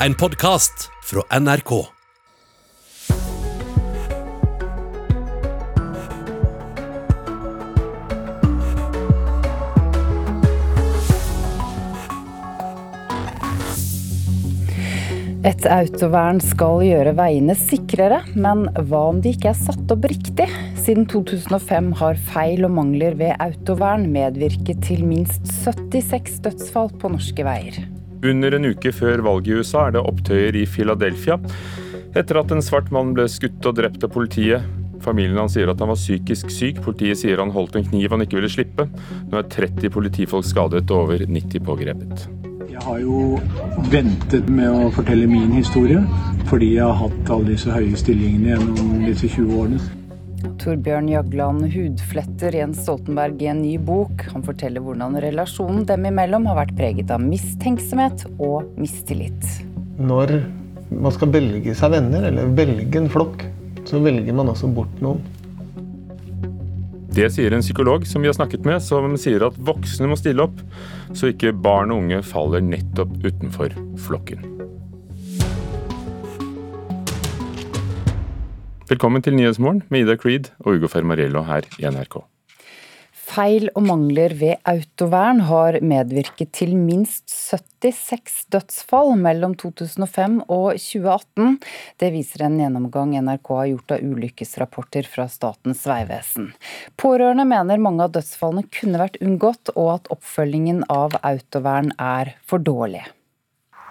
En 0.00 0.14
podkast 0.14 0.90
fra 1.02 1.22
NRK. 1.40 1.70
Et 15.46 15.64
autovern 15.64 16.42
skal 16.44 16.82
gjøre 16.84 17.14
veiene 17.16 17.56
sikrere, 17.56 18.20
men 18.36 18.68
hva 18.76 19.00
om 19.14 19.24
de 19.24 19.32
ikke 19.32 19.54
er 19.54 19.56
satt 19.56 19.96
opp 19.96 20.04
riktig? 20.12 20.50
Siden 20.76 21.08
2005 21.08 21.94
har 22.02 22.20
feil 22.28 22.68
og 22.68 22.76
mangler 22.82 23.16
ved 23.16 23.32
autovern 23.40 24.10
medvirket 24.12 24.84
til 24.84 25.08
minst 25.08 25.48
76 25.64 26.42
dødsfall 26.44 26.92
på 27.00 27.16
norske 27.16 27.48
veier. 27.48 27.95
Under 28.26 28.56
en 28.56 28.66
uke 28.72 28.90
før 28.90 29.22
valget 29.22 29.52
i 29.52 29.58
USA 29.60 29.86
er 29.86 29.96
det 29.96 30.02
opptøyer 30.02 30.56
i 30.58 30.64
Philadelphia 30.66 31.36
etter 32.16 32.38
at 32.40 32.52
en 32.54 32.64
svart 32.64 32.88
mann 32.94 33.12
ble 33.14 33.26
skutt 33.28 33.66
og 33.68 33.76
drept 33.76 34.04
av 34.06 34.10
politiet. 34.14 34.64
Familien 35.04 35.36
hans 35.38 35.52
sier 35.54 35.68
at 35.68 35.82
han 35.82 35.90
var 35.92 35.98
psykisk 36.00 36.48
syk. 36.50 36.80
Politiet 36.82 37.20
sier 37.20 37.42
han 37.42 37.52
holdt 37.52 37.76
en 37.76 37.84
kniv 37.86 38.14
han 38.14 38.24
ikke 38.24 38.38
ville 38.38 38.50
slippe. 38.50 38.88
Nå 39.28 39.38
er 39.38 39.50
30 39.52 39.92
politifolk 39.92 40.48
skadet 40.48 40.86
og 40.88 41.02
over 41.04 41.26
90 41.28 41.62
pågrepet. 41.66 42.24
Jeg 42.72 42.82
har 42.82 42.98
jo 43.04 43.36
ventet 43.92 44.48
med 44.52 44.72
å 44.72 44.90
fortelle 44.96 45.28
min 45.28 45.52
historie, 45.54 46.00
fordi 46.48 46.72
jeg 46.78 46.88
har 46.88 46.98
hatt 47.04 47.30
alle 47.36 47.52
disse 47.52 47.72
høye 47.72 48.00
stillingene 48.00 48.54
gjennom 48.54 49.06
disse 49.06 49.30
20 49.36 49.60
årene. 49.60 50.05
Torbjørn 50.66 51.06
Jagland 51.06 51.68
hudfletter 51.70 52.56
Jens 52.58 52.80
Stoltenberg 52.82 53.38
i 53.38 53.46
en 53.52 53.60
ny 53.62 53.76
bok. 53.78 54.24
Han 54.32 54.42
forteller 54.42 54.82
hvordan 54.82 55.14
relasjonen 55.22 55.84
dem 55.86 56.08
imellom 56.08 56.48
har 56.50 56.58
vært 56.58 56.72
preget 56.74 57.12
av 57.14 57.22
mistenksomhet 57.22 58.24
og 58.42 58.72
mistillit. 58.74 59.46
Når 60.02 60.40
man 60.90 61.14
skal 61.14 61.30
velge 61.36 61.76
seg 61.78 61.94
venner, 61.94 62.26
eller 62.32 62.50
velge 62.58 62.98
en 62.98 63.06
flokk, 63.12 63.46
så 63.86 64.02
velger 64.02 64.34
man 64.34 64.50
også 64.50 64.72
bort 64.74 64.98
noen. 65.06 65.22
Det 67.14 67.30
sier 67.32 67.54
en 67.54 67.62
psykolog 67.62 68.02
som 68.10 68.26
vi 68.26 68.32
har 68.32 68.34
snakket 68.34 68.66
med, 68.66 68.82
som 68.82 69.14
sier 69.22 69.46
at 69.46 69.62
voksne 69.70 70.10
må 70.10 70.18
stille 70.18 70.50
opp, 70.50 70.58
så 71.14 71.30
ikke 71.30 71.54
barn 71.54 71.94
og 71.94 72.02
unge 72.02 72.24
faller 72.26 72.66
nettopp 72.74 73.14
utenfor 73.22 73.78
flokken. 74.02 74.55
Velkommen 78.86 79.18
til 79.18 79.34
Nyhetsmorgen 79.34 79.80
med 79.90 80.04
Ida 80.04 80.14
Creed 80.14 80.52
og 80.62 80.76
Ugo 80.76 80.86
Fermariello 80.86 81.40
her 81.48 81.64
i 81.82 81.88
NRK. 81.90 82.20
Feil 83.26 83.64
og 83.72 83.82
mangler 83.82 84.30
ved 84.38 84.60
autovern 84.70 85.40
har 85.48 85.80
medvirket 85.82 86.52
til 86.54 86.76
minst 86.78 87.24
76 87.26 88.44
dødsfall 88.54 89.10
mellom 89.18 89.56
2005 89.58 90.36
og 90.46 90.78
2018. 90.78 91.56
Det 91.98 92.12
viser 92.14 92.44
en 92.46 92.60
gjennomgang 92.62 93.16
NRK 93.26 93.50
har 93.56 93.66
gjort 93.72 93.96
av 93.96 94.06
ulykkesrapporter 94.06 95.10
fra 95.10 95.26
Statens 95.34 95.82
vegvesen. 95.90 96.52
Pårørende 96.94 97.48
mener 97.50 97.82
mange 97.82 98.06
av 98.06 98.14
dødsfallene 98.14 98.70
kunne 98.70 99.02
vært 99.02 99.18
unngått, 99.18 99.74
og 99.74 99.96
at 99.96 100.12
oppfølgingen 100.14 100.84
av 100.86 101.18
autovern 101.26 101.90
er 101.98 102.36
for 102.46 102.62
dårlig. 102.62 103.02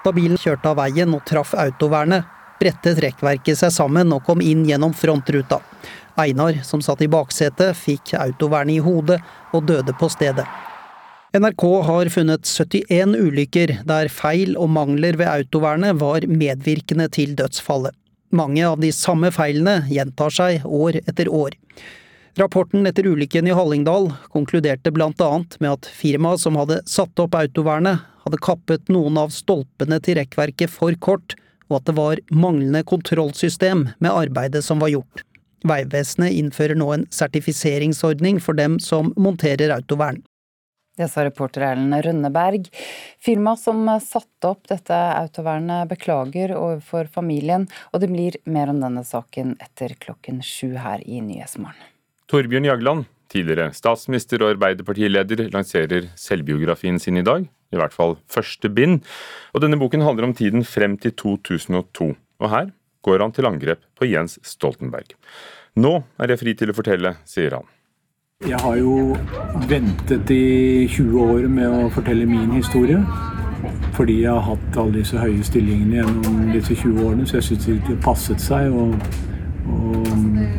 Da 0.07 0.15
bilen 0.15 0.39
kjørte 0.39 0.71
av 0.71 0.79
veien 0.79 1.11
og 1.17 1.27
traff 1.27 1.51
autovernet, 1.59 2.31
brettet 2.61 3.01
rekkverket 3.03 3.59
seg 3.59 3.73
sammen 3.73 4.13
og 4.15 4.23
kom 4.27 4.43
inn 4.43 4.63
gjennom 4.67 4.93
frontruta. 4.95 5.61
Einar, 6.15 6.61
som 6.63 6.81
satt 6.83 7.01
i 7.03 7.09
baksetet, 7.11 7.75
fikk 7.75 8.13
autovernet 8.19 8.77
i 8.77 8.83
hodet 8.83 9.19
og 9.53 9.67
døde 9.67 9.95
på 9.99 10.09
stedet. 10.11 10.45
NRK 11.35 11.63
har 11.83 12.09
funnet 12.13 12.47
71 12.47 13.17
ulykker 13.19 13.73
der 13.83 14.07
feil 14.07 14.55
og 14.55 14.69
mangler 14.71 15.17
ved 15.19 15.27
autovernet 15.27 15.99
var 15.99 16.23
medvirkende 16.31 17.09
til 17.11 17.35
dødsfallet. 17.35 17.91
Mange 18.35 18.63
av 18.67 18.79
de 18.79 18.91
samme 18.95 19.31
feilene 19.35 19.81
gjentar 19.91 20.31
seg 20.31 20.63
år 20.63 21.01
etter 21.03 21.27
år. 21.27 21.57
Rapporten 22.39 22.87
etter 22.87 23.07
ulykken 23.07 23.47
i 23.47 23.55
Hallingdal 23.55 24.09
konkluderte 24.31 24.91
blant 24.95 25.21
annet 25.23 25.55
med 25.63 25.77
at 25.77 25.87
firmaet 25.91 26.43
som 26.43 26.57
hadde 26.59 26.81
satt 26.87 27.19
opp 27.23 27.35
autovernet, 27.39 28.01
hadde 28.25 28.41
kappet 28.43 28.91
noen 28.91 29.19
av 29.19 29.31
stolpene 29.35 29.99
til 30.03 30.17
rekkverket 30.19 30.71
for 30.71 30.95
kort, 30.99 31.35
og 31.69 31.79
at 31.79 31.87
det 31.89 31.95
var 31.97 32.21
manglende 32.31 32.83
kontrollsystem 32.87 33.87
med 33.99 34.11
arbeidet 34.11 34.63
som 34.65 34.83
var 34.83 34.93
gjort. 34.93 35.25
Vegvesenet 35.65 36.35
innfører 36.37 36.77
nå 36.77 36.91
en 36.93 37.05
sertifiseringsordning 37.13 38.39
for 38.43 38.57
dem 38.57 38.77
som 38.83 39.13
monterer 39.17 39.73
autovern. 39.73 40.21
Det 40.95 41.09
sa 41.11 41.25
reporter 41.27 41.65
Erlend 41.67 41.97
Rønneberg. 42.05 42.69
Firmaet 43.19 43.59
som 43.59 43.81
satte 43.99 44.47
opp 44.47 44.69
dette 44.71 44.95
autovernet 44.95 45.89
beklager 45.91 46.53
overfor 46.55 47.09
familien, 47.11 47.67
og 47.91 48.03
det 48.03 48.11
blir 48.13 48.37
mer 48.47 48.71
om 48.71 48.79
denne 48.79 49.03
saken 49.03 49.57
etter 49.63 49.97
klokken 49.99 50.39
sju 50.45 50.77
her 50.79 51.03
i 51.03 51.19
Nyhetsmorgen. 51.19 51.91
Torbjørn 52.31 52.69
Jagland, 52.69 53.09
tidligere 53.29 53.73
statsminister 53.75 54.41
og 54.41 54.55
Arbeiderpartileder, 54.55 55.49
lanserer 55.53 56.07
selvbiografien 56.19 57.01
sin 57.01 57.19
i 57.19 57.25
dag. 57.27 57.43
I 57.73 57.79
hvert 57.79 57.93
fall 57.95 58.17
første 58.31 58.69
bind. 58.69 59.01
Og 59.53 59.63
denne 59.63 59.79
boken 59.79 60.05
handler 60.05 60.29
om 60.29 60.35
tiden 60.37 60.65
frem 60.67 60.97
til 61.01 61.15
2002. 61.17 62.11
Og 62.41 62.49
her 62.51 62.73
går 63.05 63.21
han 63.21 63.31
til 63.35 63.45
angrep 63.45 63.85
på 63.97 64.09
Jens 64.09 64.39
Stoltenberg. 64.43 65.15
Nå 65.75 65.95
er 66.19 66.31
jeg 66.31 66.41
fri 66.41 66.53
til 66.57 66.71
å 66.71 66.77
fortelle, 66.77 67.15
sier 67.27 67.57
han. 67.57 67.67
Jeg 68.43 68.59
har 68.59 68.75
jo 68.77 69.15
ventet 69.69 70.31
i 70.31 70.87
20 70.91 71.21
år 71.23 71.47
med 71.47 71.71
å 71.71 71.89
fortelle 71.93 72.27
min 72.27 72.51
historie. 72.55 72.99
Fordi 73.95 74.21
jeg 74.21 74.31
har 74.31 74.43
hatt 74.43 74.77
alle 74.77 74.99
disse 74.99 75.17
høye 75.17 75.43
stillingene 75.43 76.01
gjennom 76.01 76.41
disse 76.51 76.75
20 76.75 76.99
årene, 77.05 77.27
så 77.27 77.39
jeg 77.39 77.47
syns 77.49 77.65
det 77.65 77.77
ikke 77.79 77.95
passet 78.03 78.43
seg 78.43 78.75
å, 78.75 78.89
å 79.71 79.93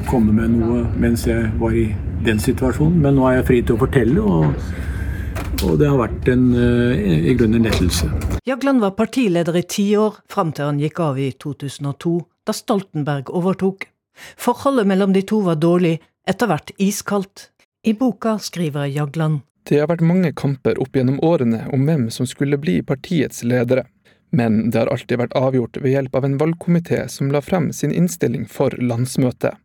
komme 0.09 0.33
med 0.33 0.57
noe 0.57 0.87
mens 0.97 1.27
jeg 1.29 1.51
var 1.61 1.77
i 1.77 1.91
den 2.25 2.41
situasjonen. 2.41 2.97
Men 3.05 3.19
nå 3.19 3.29
er 3.29 3.39
jeg 3.39 3.49
fri 3.51 3.61
til 3.63 3.77
å 3.77 3.83
fortelle, 3.85 4.25
og, 4.25 4.57
og 5.65 5.79
det 5.81 5.89
har 5.89 5.99
vært 6.01 6.29
en, 6.33 6.47
i 6.53 7.35
grunnen 7.39 7.61
en 7.61 7.69
lettelse. 7.69 8.09
Jagland 8.47 8.83
var 8.85 8.97
partileder 8.99 9.57
i 9.57 9.65
ti 9.65 9.87
år, 9.97 10.21
fram 10.29 10.53
til 10.57 10.69
han 10.69 10.81
gikk 10.83 11.01
av 11.01 11.19
i 11.21 11.31
2002, 11.33 12.15
da 12.47 12.55
Stoltenberg 12.55 13.33
overtok. 13.33 13.89
Forholdet 14.37 14.89
mellom 14.89 15.13
de 15.17 15.23
to 15.27 15.41
var 15.47 15.61
dårlig, 15.61 15.99
etter 16.29 16.51
hvert 16.51 16.73
iskaldt. 16.83 17.51
I 17.87 17.95
boka 17.95 18.37
skriver 18.43 18.89
Jagland. 18.91 19.45
Det 19.67 19.81
har 19.81 19.91
vært 19.91 20.05
mange 20.07 20.31
kamper 20.37 20.79
opp 20.83 20.95
gjennom 20.95 21.19
årene 21.27 21.65
om 21.75 21.87
hvem 21.89 22.09
som 22.15 22.27
skulle 22.27 22.59
bli 22.59 22.81
partiets 22.87 23.43
ledere. 23.43 23.87
Men 24.31 24.71
det 24.71 24.79
har 24.79 24.91
alltid 24.91 25.21
vært 25.21 25.37
avgjort 25.39 25.79
ved 25.83 25.95
hjelp 25.95 26.17
av 26.19 26.27
en 26.27 26.39
valgkomité 26.39 27.07
som 27.11 27.31
la 27.35 27.43
frem 27.43 27.73
sin 27.75 27.95
innstilling 27.95 28.47
for 28.51 28.75
landsmøtet. 28.79 29.59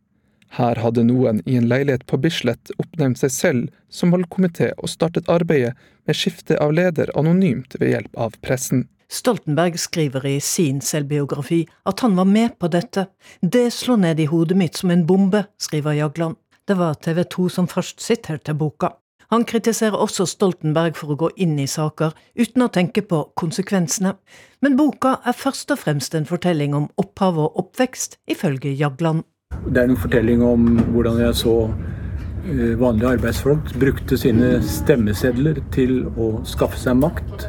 Her 0.52 0.76
hadde 0.76 1.04
noen 1.08 1.40
i 1.48 1.56
en 1.56 1.68
leilighet 1.70 2.04
på 2.10 2.18
Bislett 2.20 2.72
oppnevnt 2.76 3.22
seg 3.22 3.32
selv 3.32 3.68
som 3.88 4.12
valgkomité 4.12 4.72
og 4.76 4.90
startet 4.92 5.30
arbeidet 5.32 5.72
med 6.04 6.18
skifte 6.18 6.58
av 6.60 6.74
leder 6.76 7.12
anonymt 7.16 7.78
ved 7.80 7.94
hjelp 7.94 8.18
av 8.20 8.36
pressen. 8.44 8.86
Stoltenberg 9.12 9.78
skriver 9.80 10.24
i 10.28 10.38
sin 10.40 10.80
selvbiografi 10.84 11.62
at 11.88 12.00
han 12.04 12.16
var 12.16 12.28
med 12.28 12.58
på 12.60 12.68
dette. 12.72 13.06
Det 13.40 13.70
slår 13.72 14.00
ned 14.04 14.20
i 14.20 14.28
hodet 14.28 14.56
mitt 14.56 14.76
som 14.80 14.92
en 14.92 15.06
bombe, 15.08 15.44
skriver 15.60 15.96
Jagland. 16.00 16.36
Det 16.68 16.76
var 16.78 17.00
TV 17.00 17.24
2 17.24 17.48
som 17.48 17.68
først 17.68 18.00
siterte 18.00 18.54
boka. 18.54 18.94
Han 19.32 19.46
kritiserer 19.48 19.96
også 19.96 20.26
Stoltenberg 20.28 20.96
for 20.98 21.12
å 21.12 21.18
gå 21.20 21.30
inn 21.40 21.56
i 21.60 21.68
saker 21.68 22.12
uten 22.36 22.64
å 22.66 22.72
tenke 22.72 23.00
på 23.08 23.22
konsekvensene. 23.40 24.18
Men 24.60 24.76
boka 24.76 25.14
er 25.24 25.36
først 25.36 25.72
og 25.72 25.80
fremst 25.80 26.16
en 26.16 26.28
fortelling 26.28 26.76
om 26.76 26.90
opphav 27.00 27.40
og 27.40 27.56
oppvekst, 27.62 28.18
ifølge 28.28 28.74
Jagland. 28.76 29.24
Det 29.66 29.82
er 29.82 29.90
en 29.90 29.98
fortelling 29.98 30.42
om 30.46 30.70
hvordan 30.94 31.20
jeg 31.22 31.38
så 31.42 31.56
eh, 31.68 32.72
vanlige 32.80 33.16
arbeidsfolk 33.16 33.74
brukte 33.80 34.18
sine 34.20 34.56
stemmesedler 34.66 35.62
til 35.74 36.06
å 36.16 36.34
skaffe 36.48 36.80
seg 36.80 36.98
makt 37.02 37.48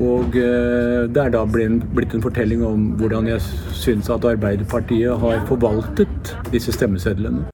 og 0.00 0.36
eh, 0.38 1.04
det 1.10 1.22
er 1.22 1.32
da 1.34 1.42
blitt 1.48 2.14
en 2.14 2.24
fortelling 2.24 2.62
om 2.66 2.88
hvordan 3.00 3.28
jeg 3.30 3.42
syns 3.76 4.10
at 4.12 4.24
Arbeiderpartiet 4.28 5.18
har 5.22 5.44
forvaltet 5.48 6.32
disse 6.52 6.74
stemmesedlene. 6.76 7.46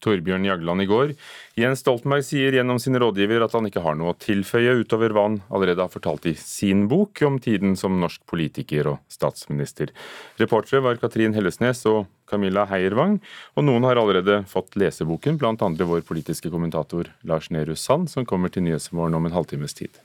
Torbjørn 0.00 0.46
Jagland 0.48 0.84
i 0.84 0.88
går. 0.88 1.12
Jens 1.60 1.82
Stoltenberg 1.82 2.24
sier 2.24 2.54
gjennom 2.56 2.78
sin 2.80 2.96
rådgiver 2.96 3.42
at 3.44 3.52
han 3.52 3.66
ikke 3.68 3.82
har 3.84 3.96
noe 3.98 4.14
å 4.14 4.18
tilføye 4.20 4.78
utover 4.80 5.12
hva 5.12 5.26
han 5.26 5.34
allerede 5.52 5.84
har 5.84 5.92
fortalt 5.92 6.28
i 6.30 6.32
sin 6.38 6.86
bok 6.88 7.20
om 7.26 7.36
tiden 7.42 7.74
som 7.76 7.98
norsk 8.00 8.22
politiker 8.30 8.88
og 8.94 9.02
statsminister. 9.12 9.92
Reportere 10.40 10.80
var 10.86 11.00
Katrin 11.02 11.36
Hellesnes 11.36 11.82
og 11.90 12.06
Camilla 12.30 12.64
Heiervang, 12.70 13.18
og 13.58 13.66
noen 13.66 13.84
har 13.84 14.00
allerede 14.00 14.40
fått 14.48 14.78
leseboken, 14.80 15.36
bl.a. 15.40 15.56
vår 15.58 16.06
politiske 16.08 16.52
kommentator 16.52 17.10
Lars 17.28 17.50
Nehru 17.52 17.76
Sand, 17.76 18.08
som 18.08 18.24
kommer 18.24 18.48
til 18.48 18.64
Nyhetsmorgen 18.64 19.18
om 19.18 19.28
en 19.28 19.36
halvtimes 19.36 19.76
tid. 19.76 20.00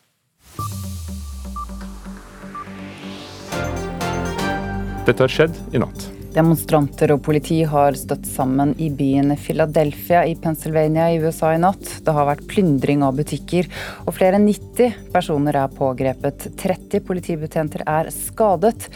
Dette 5.06 5.22
har 5.22 5.32
skjedd 5.32 5.56
i 5.72 5.80
natt. 5.80 6.15
Demonstranter 6.36 7.14
og 7.14 7.22
politi 7.24 7.62
har 7.64 7.96
støtt 7.96 8.26
sammen 8.28 8.74
i 8.84 8.90
byen 8.92 9.32
Philadelphia 9.40 10.26
i 10.28 10.34
Pennsylvania 10.36 11.06
i 11.14 11.22
USA 11.24 11.54
i 11.56 11.60
natt. 11.64 11.86
Det 12.04 12.12
har 12.12 12.28
vært 12.28 12.44
plyndring 12.52 13.06
av 13.08 13.16
butikker, 13.16 13.70
og 14.04 14.18
flere 14.18 14.36
enn 14.36 14.50
90 14.50 15.14
personer 15.14 15.56
er 15.62 15.72
pågrepet. 15.72 16.50
30 16.60 17.06
politibetjenter 17.08 17.86
er 17.88 18.10
skadet. 18.12 18.90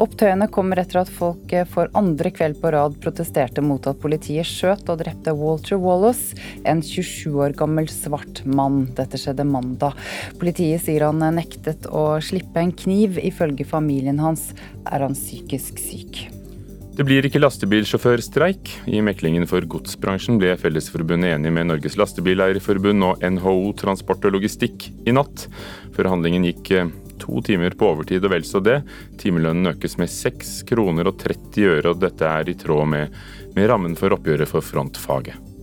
Opptøyene 0.00 0.48
kommer 0.48 0.80
etter 0.80 1.02
at 1.02 1.12
folk 1.12 1.52
for 1.74 1.92
andre 2.00 2.32
kveld 2.32 2.62
på 2.62 2.72
rad 2.72 2.96
protesterte 3.04 3.60
mot 3.60 3.84
at 3.90 4.00
politiet 4.00 4.48
skjøt 4.48 4.88
og 4.88 5.02
drepte 5.02 5.36
Walter 5.36 5.76
Wallace, 5.82 6.32
en 6.64 6.80
27 6.80 7.36
år 7.44 7.58
gammel 7.60 7.90
svart 7.92 8.40
mann. 8.48 8.86
Dette 8.96 9.20
skjedde 9.20 9.44
mandag. 9.44 10.00
Politiet 10.40 10.86
sier 10.88 11.04
han 11.10 11.20
nektet 11.36 11.90
å 11.92 12.08
slippe 12.24 12.64
en 12.64 12.72
kniv. 12.72 13.20
Ifølge 13.20 13.68
familien 13.68 14.24
hans 14.24 14.48
er 14.88 15.04
han 15.04 15.18
psykisk 15.18 15.84
syk. 15.84 16.24
Det 16.96 17.04
blir 17.04 17.26
ikke 17.28 17.42
lastebilsjåførstreik. 17.42 18.70
I 18.88 19.02
meklingen 19.04 19.44
for 19.48 19.64
godsbransjen 19.68 20.38
ble 20.40 20.54
Fellesforbundet 20.56 21.34
enig 21.34 21.50
med 21.52 21.68
Norges 21.68 21.98
Lastebileierforbund 22.00 23.04
og 23.04 23.26
NHO 23.34 23.74
Transport 23.76 24.24
og 24.24 24.32
Logistikk 24.38 24.86
i 25.04 25.12
natt. 25.12 25.44
Forhandlingen 25.92 26.46
gikk 26.48 26.70
eh, 26.72 26.88
to 27.20 27.42
timer 27.44 27.76
på 27.76 27.90
overtid 27.90 28.24
og 28.24 28.32
vel 28.32 28.46
så 28.48 28.62
det. 28.64 28.78
Timelønnen 29.20 29.74
økes 29.74 29.98
med 30.00 30.08
6 30.08 30.62
kroner 30.70 31.12
og 31.12 31.20
30 31.20 31.68
øre, 31.74 31.92
og 31.92 32.00
dette 32.00 32.32
er 32.32 32.48
i 32.48 32.56
tråd 32.64 32.88
med, 32.94 33.20
med 33.52 33.68
rammen 33.68 33.98
for 34.00 34.16
oppgjøret 34.16 34.48
for 34.48 34.64
frontfaget. 34.64 35.55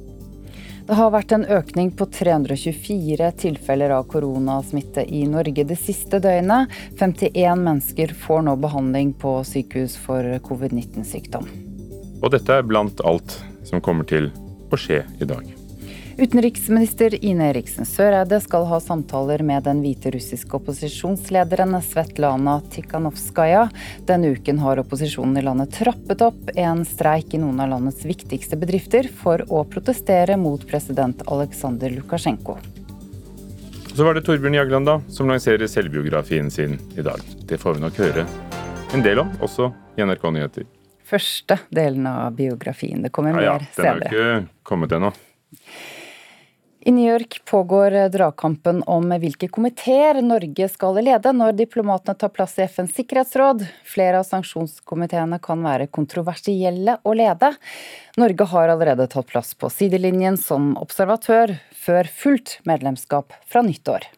Det 0.84 0.98
har 1.00 1.14
vært 1.14 1.32
en 1.32 1.46
økning 1.48 1.94
på 1.96 2.06
324 2.12 3.30
tilfeller 3.40 3.94
av 3.96 4.04
koronasmitte 4.12 5.06
i 5.08 5.22
Norge 5.32 5.64
det 5.70 5.78
siste 5.80 6.20
døgnet. 6.20 6.74
51 7.00 7.64
mennesker 7.64 8.12
får 8.26 8.44
nå 8.50 8.58
behandling 8.60 9.14
på 9.16 9.38
sykehus 9.48 9.96
for 9.96 10.28
covid-19-sykdom. 10.44 11.48
Og 12.20 12.36
dette 12.36 12.60
er 12.60 12.68
blant 12.68 13.00
alt 13.08 13.40
som 13.64 13.80
kommer 13.84 14.08
til 14.12 14.28
å 14.76 14.80
skje 14.80 15.06
i 15.24 15.30
dag. 15.30 15.63
Utenriksminister 16.18 17.26
Ine 17.26 17.48
Eriksen 17.50 17.86
Søreide 17.90 18.38
skal 18.44 18.68
ha 18.70 18.78
samtaler 18.80 19.42
med 19.46 19.64
den 19.66 19.80
hviterussiske 19.82 20.54
opposisjonslederen 20.60 21.74
Svetlana 21.82 22.60
Tikhanovskaja. 22.70 23.64
Denne 24.06 24.30
uken 24.36 24.60
har 24.62 24.78
opposisjonen 24.84 25.40
i 25.42 25.44
landet 25.46 25.74
trappet 25.74 26.22
opp 26.22 26.52
en 26.54 26.84
streik 26.86 27.34
i 27.34 27.42
noen 27.42 27.64
av 27.66 27.72
landets 27.74 28.06
viktigste 28.06 28.60
bedrifter 28.62 29.10
for 29.24 29.42
å 29.50 29.64
protestere 29.66 30.38
mot 30.38 30.62
president 30.70 31.26
Aleksandr 31.34 31.96
Lukasjenko. 31.98 32.60
Så 33.94 34.06
var 34.06 34.14
det 34.18 34.24
Torbjørn 34.30 34.60
Jagland 34.62 34.90
da, 34.90 35.00
som 35.10 35.30
lanserer 35.34 35.66
selvbiografien 35.70 36.54
sin 36.54 36.78
i 36.98 37.02
dag. 37.06 37.26
Det 37.50 37.58
får 37.62 37.80
vi 37.80 37.86
nok 37.88 38.00
høre 38.06 38.28
en 38.94 39.02
del 39.06 39.22
om, 39.26 39.34
også 39.42 39.72
i 39.98 40.06
NRK 40.06 40.30
Nyheter. 40.38 40.70
Første 41.10 41.58
delen 41.74 42.06
av 42.10 42.34
biografien. 42.38 43.02
Det 43.02 43.10
kommer 43.14 43.34
Ja, 43.42 43.44
ja, 43.44 43.54
mer 43.58 43.70
den 43.76 43.86
er 43.86 44.00
senere. 44.00 44.10
jo 44.14 44.26
ikke 44.42 44.50
kommet 44.66 44.94
ennå. 44.98 45.12
I 46.86 46.92
New 46.92 47.12
York 47.12 47.42
pågår 47.46 48.10
dragkampen 48.10 48.84
om 48.84 49.10
hvilke 49.10 49.48
komiteer 49.48 50.18
Norge 50.22 50.68
skal 50.68 50.98
lede 51.00 51.32
når 51.32 51.56
diplomatene 51.56 52.18
tar 52.20 52.32
plass 52.36 52.58
i 52.60 52.66
FNs 52.66 52.98
sikkerhetsråd. 52.98 53.64
Flere 53.88 54.20
av 54.20 54.26
sanksjonskomiteene 54.28 55.40
kan 55.40 55.64
være 55.64 55.88
kontroversielle 55.88 56.98
å 57.08 57.14
lede. 57.16 57.54
Norge 58.20 58.50
har 58.52 58.74
allerede 58.74 59.08
tatt 59.08 59.32
plass 59.32 59.54
på 59.56 59.72
sidelinjen 59.72 60.36
som 60.36 60.74
observatør, 60.82 61.56
før 61.72 62.12
fullt 62.12 62.58
medlemskap 62.68 63.32
fra 63.48 63.64
nyttår. 63.64 64.10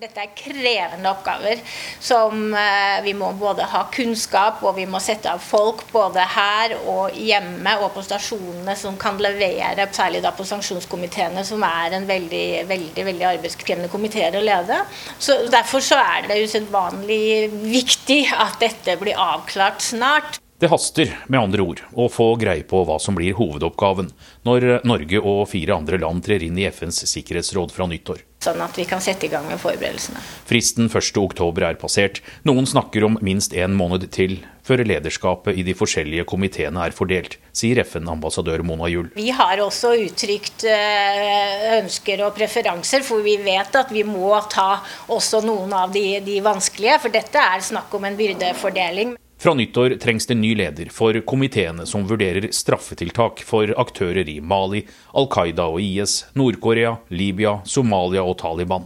Dette 0.00 0.22
er 0.22 0.30
krevende 0.32 1.10
oppgaver 1.10 1.58
som 2.00 2.54
eh, 2.56 3.02
vi 3.04 3.12
må 3.12 3.26
både 3.36 3.66
ha 3.68 3.82
kunnskap 3.92 4.62
og 4.64 4.78
vi 4.78 4.86
må 4.88 4.96
sette 5.04 5.28
av 5.28 5.42
folk 5.44 5.82
både 5.92 6.24
her 6.24 6.72
og 6.88 7.18
hjemme 7.20 7.74
og 7.82 7.90
på 7.92 8.04
stasjonene 8.06 8.72
som 8.80 8.96
kan 8.96 9.20
levere, 9.20 9.84
særlig 9.92 10.22
da 10.24 10.32
på 10.32 10.46
sanksjonskomiteene, 10.48 11.44
som 11.44 11.60
er 11.68 11.98
en 11.98 12.08
veldig, 12.08 12.46
veldig, 12.70 13.04
veldig 13.10 13.26
arbeidskrevende 13.34 13.92
komiteer 13.92 14.40
å 14.40 14.42
lede. 14.46 14.80
Så 15.20 15.36
Derfor 15.52 15.84
så 15.84 16.00
er 16.00 16.30
det 16.30 16.40
usedvanlig 16.46 17.50
viktig 17.66 18.22
at 18.32 18.56
dette 18.64 18.96
blir 19.02 19.20
avklart 19.20 19.84
snart. 19.84 20.40
Det 20.60 20.72
haster 20.72 21.12
med 21.28 21.42
andre 21.42 21.68
ord 21.74 21.84
å 21.92 22.08
få 22.08 22.30
greie 22.40 22.64
på 22.64 22.86
hva 22.88 22.96
som 23.04 23.20
blir 23.20 23.36
hovedoppgaven 23.36 24.08
når 24.48 24.70
Norge 24.88 25.20
og 25.20 25.44
fire 25.52 25.76
andre 25.76 26.00
land 26.00 26.24
trer 26.24 26.48
inn 26.48 26.56
i 26.56 26.68
FNs 26.72 27.04
sikkerhetsråd 27.04 27.76
fra 27.76 27.92
nyttår. 27.92 28.29
Sånn 28.40 28.62
at 28.64 28.78
vi 28.78 28.86
kan 28.88 29.02
sette 29.04 29.26
i 29.26 29.28
gang 29.28 29.44
med 29.50 29.60
forberedelsene. 29.60 30.20
Fristen 30.48 30.88
1.10 30.88 31.60
er 31.66 31.76
passert. 31.76 32.22
Noen 32.48 32.64
snakker 32.68 33.04
om 33.04 33.18
minst 33.20 33.52
en 33.52 33.74
måned 33.76 34.06
til 34.16 34.38
før 34.64 34.80
lederskapet 34.86 35.58
i 35.60 35.64
de 35.66 35.74
forskjellige 35.76 36.24
komiteene 36.30 36.80
er 36.86 36.94
fordelt, 36.96 37.36
sier 37.52 37.82
FN-ambassadør 37.84 38.64
Mona 38.64 38.88
Juel. 38.88 39.10
Vi 39.12 39.28
har 39.36 39.60
også 39.60 39.92
uttrykt 40.06 40.64
eh, 40.72 41.80
ønsker 41.82 42.24
og 42.24 42.32
preferanser, 42.38 43.04
for 43.04 43.20
vi 43.26 43.36
vet 43.44 43.76
at 43.76 43.92
vi 43.92 44.06
må 44.08 44.32
ta 44.48 44.70
også 45.12 45.42
noen 45.44 45.76
av 45.76 45.92
de, 45.92 46.06
de 46.24 46.40
vanskelige. 46.44 46.96
For 47.04 47.12
dette 47.12 47.44
er 47.44 47.66
snakk 47.66 47.92
om 47.98 48.08
en 48.08 48.16
byrdefordeling. 48.16 49.18
Fra 49.40 49.54
nyttår 49.54 49.94
trengs 49.96 50.26
det 50.26 50.34
ny 50.36 50.50
leder 50.54 50.90
for 50.92 51.16
komiteene 51.24 51.86
som 51.88 52.02
vurderer 52.04 52.50
straffetiltak 52.52 53.40
for 53.48 53.70
aktører 53.80 54.28
i 54.28 54.34
Mali, 54.44 54.82
Al 55.16 55.30
Qaida 55.32 55.64
og 55.72 55.80
IS, 55.80 56.26
Nord-Korea, 56.36 56.98
Libya, 57.08 57.54
Somalia 57.64 58.20
og 58.20 58.36
Taliban. 58.42 58.84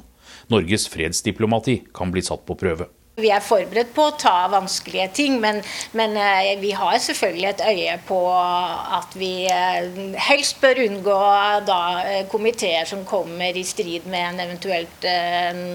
Norges 0.54 0.84
fredsdiplomati 0.92 1.80
kan 1.90 2.14
bli 2.14 2.22
satt 2.22 2.44
på 2.46 2.54
prøve. 2.60 2.86
Vi 3.18 3.32
er 3.34 3.42
forberedt 3.42 3.90
på 3.96 4.04
å 4.06 4.14
ta 4.18 4.34
vanskelige 4.52 5.08
ting, 5.18 5.40
men, 5.42 5.58
men 5.98 6.14
eh, 6.18 6.52
vi 6.62 6.70
har 6.74 7.00
selvfølgelig 7.02 7.48
et 7.50 7.64
øye 7.72 7.96
på 8.06 8.18
at 8.30 9.14
vi 9.18 9.32
eh, 9.50 9.88
helst 10.28 10.62
bør 10.62 10.84
unngå 10.84 11.16
da 11.66 11.80
eh, 12.02 12.20
komiteer 12.30 12.86
som 12.90 13.02
kommer 13.06 13.58
i 13.58 13.66
strid 13.66 14.06
med 14.06 14.28
en 14.28 14.44
eventuelt 14.46 15.10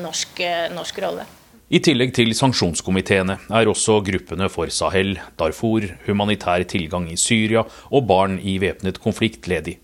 norsk, 0.08 0.40
norsk 0.76 1.04
rolle. 1.04 1.28
I 1.70 1.78
tillegg 1.86 2.16
til 2.18 2.32
sanksjonskomiteene 2.34 3.36
er 3.54 3.70
også 3.70 4.00
gruppene 4.02 4.48
for 4.50 4.72
Sahel, 4.74 5.20
Darfur, 5.38 5.84
humanitær 6.08 6.64
tilgang 6.66 7.06
i 7.14 7.18
Syria 7.22 7.62
og 7.94 8.08
barn 8.10 8.40
i 8.42 8.56
væpnet 8.58 8.98
konflikt 9.04 9.46
ledig. 9.46 9.76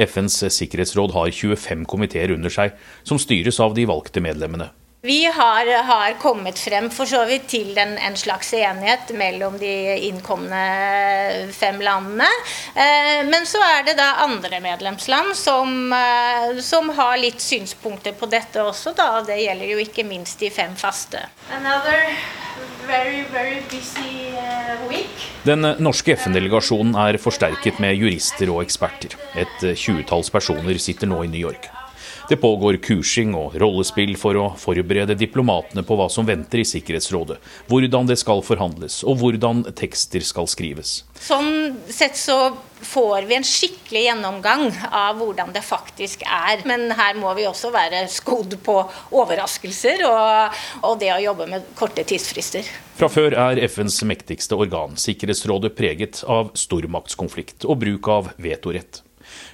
FNs 0.00 0.40
sikkerhetsråd 0.56 1.12
har 1.12 1.28
25 1.28 1.84
komiteer 1.84 2.32
under 2.32 2.48
seg, 2.48 2.72
som 3.04 3.20
styres 3.20 3.60
av 3.60 3.76
de 3.76 3.84
valgte 3.90 4.24
medlemmene. 4.24 4.70
Vi 5.00 5.24
har, 5.24 5.82
har 5.82 6.12
kommet 6.12 6.58
frem 6.58 6.88
for 6.90 7.06
så 7.06 7.20
vidt 7.28 7.44
til 7.52 7.76
en, 7.78 7.92
en 8.02 8.16
slags 8.18 8.50
enighet 8.58 9.12
mellom 9.14 9.54
de 9.60 9.70
innkomne 10.08 10.62
fem 11.54 11.78
landene. 11.86 12.26
Eh, 12.74 13.22
men 13.28 13.46
så 13.46 13.62
er 13.62 13.86
det 13.86 13.94
da 14.00 14.08
andre 14.24 14.58
medlemsland 14.64 15.36
som, 15.38 15.92
eh, 15.94 16.58
som 16.66 16.90
har 16.98 17.14
litt 17.22 17.38
synspunkter 17.38 18.18
på 18.18 18.26
dette 18.26 18.58
også. 18.58 18.96
Da. 18.98 19.22
Det 19.22 19.38
gjelder 19.38 19.70
jo 19.70 19.78
ikke 19.86 20.02
minst 20.02 20.42
de 20.42 20.50
fem 20.50 20.74
faste. 20.74 21.22
Very, 22.88 23.22
very 23.30 23.62
busy 23.70 24.32
uh. 24.34 24.94
Den 25.44 25.62
norske 25.78 26.16
FN-delegasjonen 26.16 26.96
er 26.98 27.22
forsterket 27.22 27.78
med 27.78 27.94
jurister 28.00 28.50
og 28.50 28.64
eksperter. 28.64 29.14
Et 29.38 29.68
tjuetalls 29.78 30.32
personer 30.32 30.80
sitter 30.82 31.06
nå 31.06 31.22
i 31.22 31.30
New 31.30 31.44
York. 31.46 31.68
Det 32.28 32.36
pågår 32.36 32.76
kursing 32.84 33.32
og 33.32 33.54
rollespill 33.56 34.12
for 34.20 34.36
å 34.36 34.48
forberede 34.60 35.16
diplomatene 35.16 35.80
på 35.86 35.96
hva 35.96 36.10
som 36.12 36.26
venter 36.28 36.60
i 36.60 36.66
Sikkerhetsrådet, 36.68 37.38
hvordan 37.70 38.10
det 38.10 38.18
skal 38.20 38.42
forhandles 38.44 39.00
og 39.08 39.22
hvordan 39.22 39.62
tekster 39.78 40.20
skal 40.20 40.48
skrives. 40.50 41.06
Sånn 41.24 41.78
sett 41.88 42.20
så 42.20 42.36
får 42.84 43.24
vi 43.30 43.38
en 43.38 43.48
skikkelig 43.48 44.04
gjennomgang 44.04 44.68
av 44.92 45.16
hvordan 45.22 45.54
det 45.56 45.64
faktisk 45.64 46.22
er. 46.28 46.60
Men 46.68 46.92
her 47.00 47.16
må 47.16 47.32
vi 47.38 47.48
også 47.48 47.72
være 47.74 48.04
skodd 48.12 48.58
på 48.64 48.76
overraskelser 49.16 50.04
og, 50.10 50.60
og 50.84 51.00
det 51.00 51.14
å 51.16 51.20
jobbe 51.30 51.48
med 51.50 51.72
korte 51.80 52.04
tidsfrister. 52.04 52.68
Fra 52.98 53.08
før 53.08 53.40
er 53.48 53.64
FNs 53.64 54.02
mektigste 54.04 54.58
organ, 54.58 55.00
Sikkerhetsrådet, 55.00 55.72
preget 55.78 56.24
av 56.28 56.52
stormaktskonflikt 56.58 57.64
og 57.64 57.80
bruk 57.86 58.12
av 58.12 58.34
vetorett. 58.36 59.02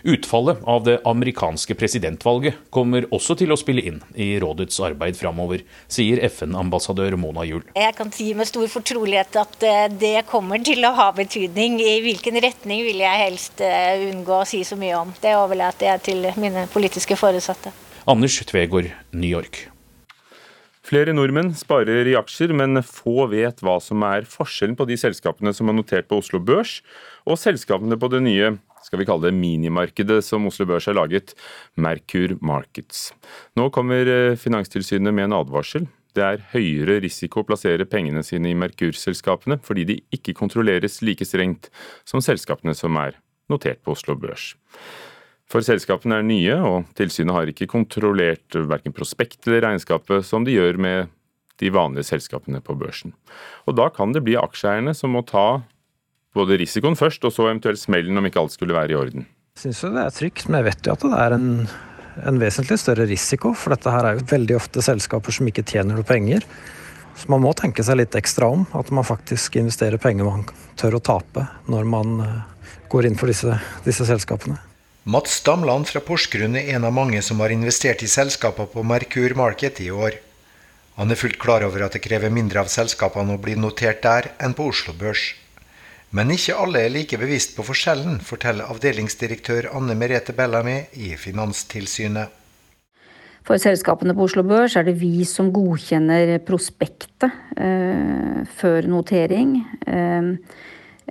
Utfallet 0.06 0.58
av 0.68 0.82
det 0.84 0.98
amerikanske 1.08 1.74
presidentvalget 1.80 2.58
kommer 2.68 3.06
også 3.08 3.38
til 3.40 3.54
å 3.54 3.56
spille 3.56 3.80
inn 3.88 4.02
i 4.20 4.34
rådets 4.42 4.76
arbeid 4.84 5.16
framover, 5.16 5.62
sier 5.88 6.20
FN-ambassadør 6.28 7.16
Mona 7.16 7.46
Juel. 7.48 7.62
Jeg 7.72 7.94
kan 7.96 8.12
si 8.12 8.26
med 8.36 8.50
stor 8.50 8.68
fortrolighet 8.68 9.38
at 9.40 9.64
eh, 9.64 9.86
det 9.88 10.26
kommer 10.28 10.60
til 10.60 10.84
å 10.84 10.90
ha 10.98 11.06
betydning. 11.16 11.78
I 11.80 12.02
hvilken 12.04 12.36
retning 12.44 12.82
vil 12.84 13.00
jeg 13.00 13.22
helst 13.22 13.62
eh, 13.64 14.04
unngå 14.10 14.42
å 14.42 14.48
si 14.48 14.60
så 14.68 14.76
mye 14.76 14.98
om. 14.98 15.14
Det 15.24 15.32
overlater 15.38 15.94
jeg 15.94 16.04
til 16.10 16.28
mine 16.36 16.66
politiske 16.74 17.16
foresatte. 17.16 17.72
Anders 18.04 18.36
Tvegård, 18.44 18.90
New 19.16 19.30
York. 19.30 19.70
Flere 20.84 21.16
nordmenn 21.16 21.54
sparer 21.56 22.04
i 22.12 22.18
aksjer, 22.20 22.52
men 22.52 22.82
få 22.84 23.24
vet 23.32 23.64
hva 23.64 23.78
som 23.80 24.04
er 24.04 24.28
forskjellen 24.28 24.76
på 24.76 24.84
de 24.92 25.00
selskapene 25.00 25.56
som 25.56 25.72
er 25.72 25.80
notert 25.80 26.12
på 26.12 26.20
Oslo 26.20 26.44
Børs, 26.44 26.82
og 27.24 27.40
selskapene 27.40 27.96
på 27.96 28.12
det 28.12 28.20
nye 28.28 28.52
skal 28.84 29.00
vi 29.00 29.06
kalle 29.08 29.30
det 29.30 29.38
minimarkedet 29.38 30.20
som 30.26 30.46
Oslo 30.50 30.66
Børs 30.68 30.86
har 30.90 30.98
laget, 30.98 31.34
Merkur 31.80 32.36
Markets. 32.44 33.08
Nå 33.58 33.70
kommer 33.74 34.08
eh, 34.10 34.38
Finanstilsynet 34.40 35.14
med 35.14 35.30
en 35.30 35.38
advarsel. 35.40 35.88
Det 36.14 36.22
er 36.22 36.44
høyere 36.52 37.00
risiko 37.02 37.42
å 37.42 37.48
plassere 37.48 37.88
pengene 37.90 38.22
sine 38.22 38.52
i 38.52 38.58
Merkur-selskapene, 38.58 39.58
fordi 39.64 39.86
de 39.88 39.98
ikke 40.14 40.36
kontrolleres 40.38 41.00
like 41.02 41.26
strengt 41.26 41.72
som 42.06 42.22
selskapene 42.22 42.76
som 42.78 42.94
er 43.00 43.18
notert 43.50 43.82
på 43.82 43.96
Oslo 43.96 44.14
Børs. 44.18 44.52
For 45.50 45.64
selskapene 45.64 46.20
er 46.20 46.26
nye, 46.26 46.54
og 46.64 46.94
tilsynet 46.98 47.34
har 47.34 47.50
ikke 47.50 47.68
kontrollert 47.70 48.56
verken 48.70 48.94
prospekt 48.96 49.44
eller 49.48 49.66
regnskapet 49.66 50.24
som 50.26 50.46
de 50.46 50.54
gjør 50.56 50.80
med 50.80 51.12
de 51.62 51.70
vanlige 51.70 52.08
selskapene 52.08 52.62
på 52.64 52.74
børsen. 52.78 53.12
Og 53.66 53.76
Da 53.78 53.88
kan 53.90 54.12
det 54.12 54.24
bli 54.24 54.38
aksjeeierne 54.38 54.94
som 54.94 55.14
må 55.14 55.22
ta 55.26 55.62
både 56.34 56.58
risikoen 56.60 56.98
først, 56.98 57.24
og 57.24 57.32
så 57.34 57.48
eventuelt 57.48 57.80
smellen 57.80 58.18
om 58.18 58.28
ikke 58.28 58.42
alt 58.42 58.54
skulle 58.56 58.76
være 58.76 58.94
i 58.94 58.98
orden. 58.98 59.26
Jeg 59.54 59.68
syns 59.68 59.84
det 59.94 60.02
er 60.02 60.14
trygt, 60.14 60.48
men 60.48 60.60
jeg 60.60 60.68
vet 60.72 60.88
jo 60.88 60.94
at 60.96 61.04
det 61.06 61.18
er 61.22 61.36
en, 61.36 61.50
en 62.30 62.40
vesentlig 62.42 62.78
større 62.82 63.06
risiko. 63.10 63.54
For 63.54 63.74
dette 63.74 63.92
her 63.94 64.08
er 64.08 64.18
jo 64.18 64.26
veldig 64.32 64.56
ofte 64.58 64.82
selskaper 64.82 65.36
som 65.36 65.50
ikke 65.50 65.66
tjener 65.70 65.94
noe 65.94 66.06
penger. 66.06 66.46
Så 67.14 67.30
man 67.30 67.44
må 67.44 67.52
tenke 67.54 67.84
seg 67.86 68.00
litt 68.00 68.16
ekstra 68.18 68.50
om. 68.50 68.66
At 68.74 68.90
man 68.94 69.06
faktisk 69.06 69.60
investerer 69.60 70.02
penger 70.02 70.26
man 70.26 70.42
tør 70.80 70.98
å 70.98 71.04
tape 71.06 71.46
når 71.70 71.86
man 71.86 72.14
eh, 72.24 72.78
går 72.90 73.06
inn 73.06 73.18
for 73.20 73.30
disse, 73.30 73.54
disse 73.86 74.06
selskapene. 74.08 74.58
Mats 75.04 75.36
Damland 75.44 75.86
fra 75.90 76.00
Porsgrunn 76.00 76.56
er 76.56 76.74
en 76.74 76.86
av 76.88 76.94
mange 76.96 77.20
som 77.22 77.42
har 77.44 77.52
investert 77.52 78.02
i 78.02 78.08
selskaper 78.08 78.70
på 78.72 78.82
Merkur 78.88 79.36
Market 79.36 79.82
i 79.84 79.90
år. 79.92 80.16
Han 80.96 81.10
er 81.10 81.18
fullt 81.18 81.38
klar 81.42 81.62
over 81.66 81.84
at 81.84 81.94
det 81.94 82.02
krever 82.04 82.32
mindre 82.32 82.62
av 82.62 82.70
selskapene 82.72 83.34
å 83.34 83.42
bli 83.42 83.54
notert 83.58 84.00
der 84.02 84.30
enn 84.42 84.54
på 84.56 84.70
Oslo 84.70 84.94
Børs. 84.96 85.34
Men 86.14 86.30
ikke 86.30 86.54
alle 86.54 86.84
er 86.84 86.92
like 86.94 87.18
bevisst 87.18 87.56
på 87.56 87.64
forskjellen, 87.66 88.20
forteller 88.22 88.68
avdelingsdirektør 88.70 89.66
Anne 89.74 89.96
Merete 89.98 90.30
Bellamy 90.36 90.84
i 91.02 91.16
Finanstilsynet. 91.18 92.30
For 93.44 93.58
selskapene 93.60 94.14
på 94.14 94.28
Oslo 94.28 94.44
Børs 94.46 94.76
er 94.78 94.86
det 94.86 94.94
vi 95.00 95.24
som 95.26 95.50
godkjenner 95.52 96.36
prospektet 96.46 97.26
eh, 97.58 98.44
før 98.46 98.86
notering. 98.92 99.58
Eh, 99.90 100.30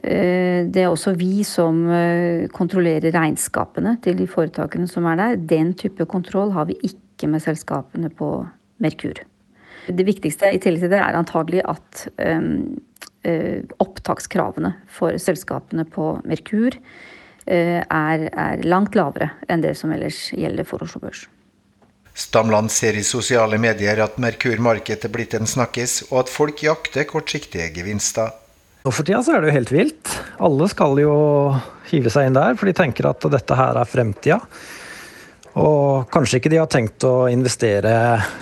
eh 0.03 0.71
det 0.71 0.85
er 0.85 0.87
også 0.87 1.13
vi 1.19 1.43
som 1.43 1.83
eh, 1.91 2.47
kontrollerer 2.55 3.11
regnskapene 3.13 3.97
til 4.01 4.15
de 4.17 4.25
foretakene 4.27 4.87
som 4.87 5.05
er 5.11 5.19
der. 5.19 5.35
Den 5.35 5.75
type 5.75 6.07
kontroll 6.07 6.55
har 6.55 6.71
vi 6.71 6.79
ikke 6.79 7.27
med 7.27 7.43
selskapene 7.43 8.09
på 8.09 8.31
Merkur. 8.79 9.19
Det 9.83 10.07
viktigste 10.07 10.47
i 10.47 10.63
tillegg 10.63 10.87
til 10.87 10.95
det 10.95 11.03
er 11.03 11.19
antagelig 11.19 11.61
at 11.67 12.07
um, 12.23 12.79
opptakskravene 13.23 14.73
for 14.91 15.15
selskapene 15.21 15.85
på 15.89 16.17
Merkur 16.27 16.75
uh, 16.75 17.81
er, 17.83 18.27
er, 18.27 18.65
langt 18.67 18.97
lavere 18.99 19.31
enn 19.47 19.63
det 19.63 19.77
som 19.79 19.93
ellers 19.95 20.25
gjelder 20.35 20.67
for 20.67 20.83
Oslo 20.83 21.03
Børs. 21.03 21.25
Stamland 22.13 22.69
ser 22.69 22.93
i 22.93 23.03
sosiale 23.05 23.57
medier 23.57 24.03
at 24.03 24.19
Merkur 24.21 24.59
Marked 24.61 25.05
er 25.07 25.11
blitt 25.13 25.33
en 25.33 25.49
snakkis, 25.49 26.03
og 26.11 26.25
at 26.25 26.29
folk 26.29 26.61
jakter 26.61 27.07
kortsiktige 27.09 27.71
gevinster. 27.73 28.29
Nå 28.83 28.91
for 28.93 29.07
tida 29.07 29.23
så 29.25 29.33
er 29.33 29.41
det 29.41 29.49
jo 29.49 29.57
helt 29.57 29.73
vilt. 29.73 30.13
Alle 30.43 30.67
skal 30.69 30.99
jo 31.01 31.15
hive 31.89 32.13
seg 32.13 32.27
inn 32.27 32.37
der, 32.37 32.53
for 32.59 32.69
de 32.69 32.75
tenker 32.77 33.09
at 33.09 33.25
dette 33.33 33.57
her 33.57 33.79
er 33.81 33.89
fremtida. 33.89 34.37
Og 35.57 36.05
kanskje 36.13 36.37
ikke 36.39 36.51
de 36.53 36.61
har 36.61 36.69
tenkt 36.69 37.05
å 37.05 37.29
investere 37.31 37.93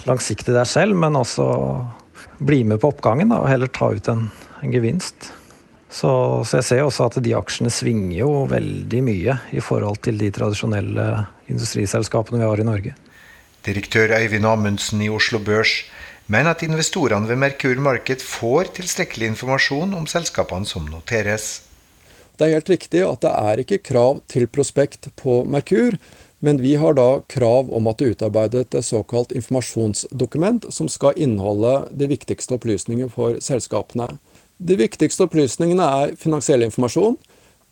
langsiktig 0.07 0.55
der 0.55 0.67
selv, 0.67 0.97
men 0.99 1.19
også 1.19 1.47
bli 2.41 2.63
med 2.67 2.81
på 2.81 2.91
oppgangen 2.91 3.31
da, 3.31 3.39
og 3.43 3.51
heller 3.51 3.71
ta 3.71 3.91
ut 3.93 4.07
en 4.11 4.27
gevinst. 4.69 5.31
Så, 5.91 6.11
så, 6.47 6.59
jeg 6.59 6.67
ser 6.67 6.83
også 6.85 7.09
at 7.09 7.17
de 7.23 7.33
aksjene 7.35 7.71
svinger 7.73 8.21
jo 8.21 8.29
veldig 8.47 9.01
mye 9.03 9.37
i 9.51 9.63
forhold 9.63 9.99
til 10.05 10.21
de 10.21 10.29
tradisjonelle 10.31 11.07
industriselskapene 11.51 12.39
vi 12.39 12.47
har 12.47 12.61
i 12.61 12.67
Norge. 12.67 12.93
Direktør 13.65 14.13
Øyvind 14.15 14.47
Amundsen 14.47 15.01
i 15.03 15.09
Oslo 15.11 15.41
Børs 15.43 15.81
mener 16.31 16.55
at 16.55 16.63
investorene 16.63 17.27
ved 17.27 17.41
Merkur 17.41 17.81
Marked 17.83 18.23
får 18.23 18.71
tilstrekkelig 18.77 19.33
informasjon 19.33 19.93
om 19.97 20.07
selskapene 20.07 20.69
som 20.69 20.87
noteres. 20.87 21.59
Det 22.39 22.47
er 22.47 22.55
helt 22.55 22.71
riktig 22.71 23.03
at 23.05 23.21
det 23.21 23.35
er 23.35 23.61
ikke 23.61 23.83
krav 23.91 24.23
til 24.31 24.47
prospekt 24.47 25.11
på 25.19 25.43
Merkur. 25.43 25.99
Men 26.41 26.57
vi 26.57 26.73
har 26.81 26.95
da 26.97 27.21
krav 27.29 27.69
om 27.69 27.85
at 27.85 27.99
det 27.99 28.07
er 28.07 28.15
utarbeidet 28.15 28.73
et 28.73 28.85
såkalt 28.85 29.33
informasjonsdokument 29.37 30.65
som 30.73 30.87
skal 30.89 31.13
inneholde 31.13 31.75
de 31.93 32.07
viktigste 32.09 32.57
opplysningene 32.57 33.11
for 33.13 33.37
selskapene. 33.45 34.07
De 34.61 34.77
viktigste 34.77 35.25
opplysningene 35.25 35.85
er 36.03 36.11
finansiell 36.21 36.61
informasjon. 36.67 37.15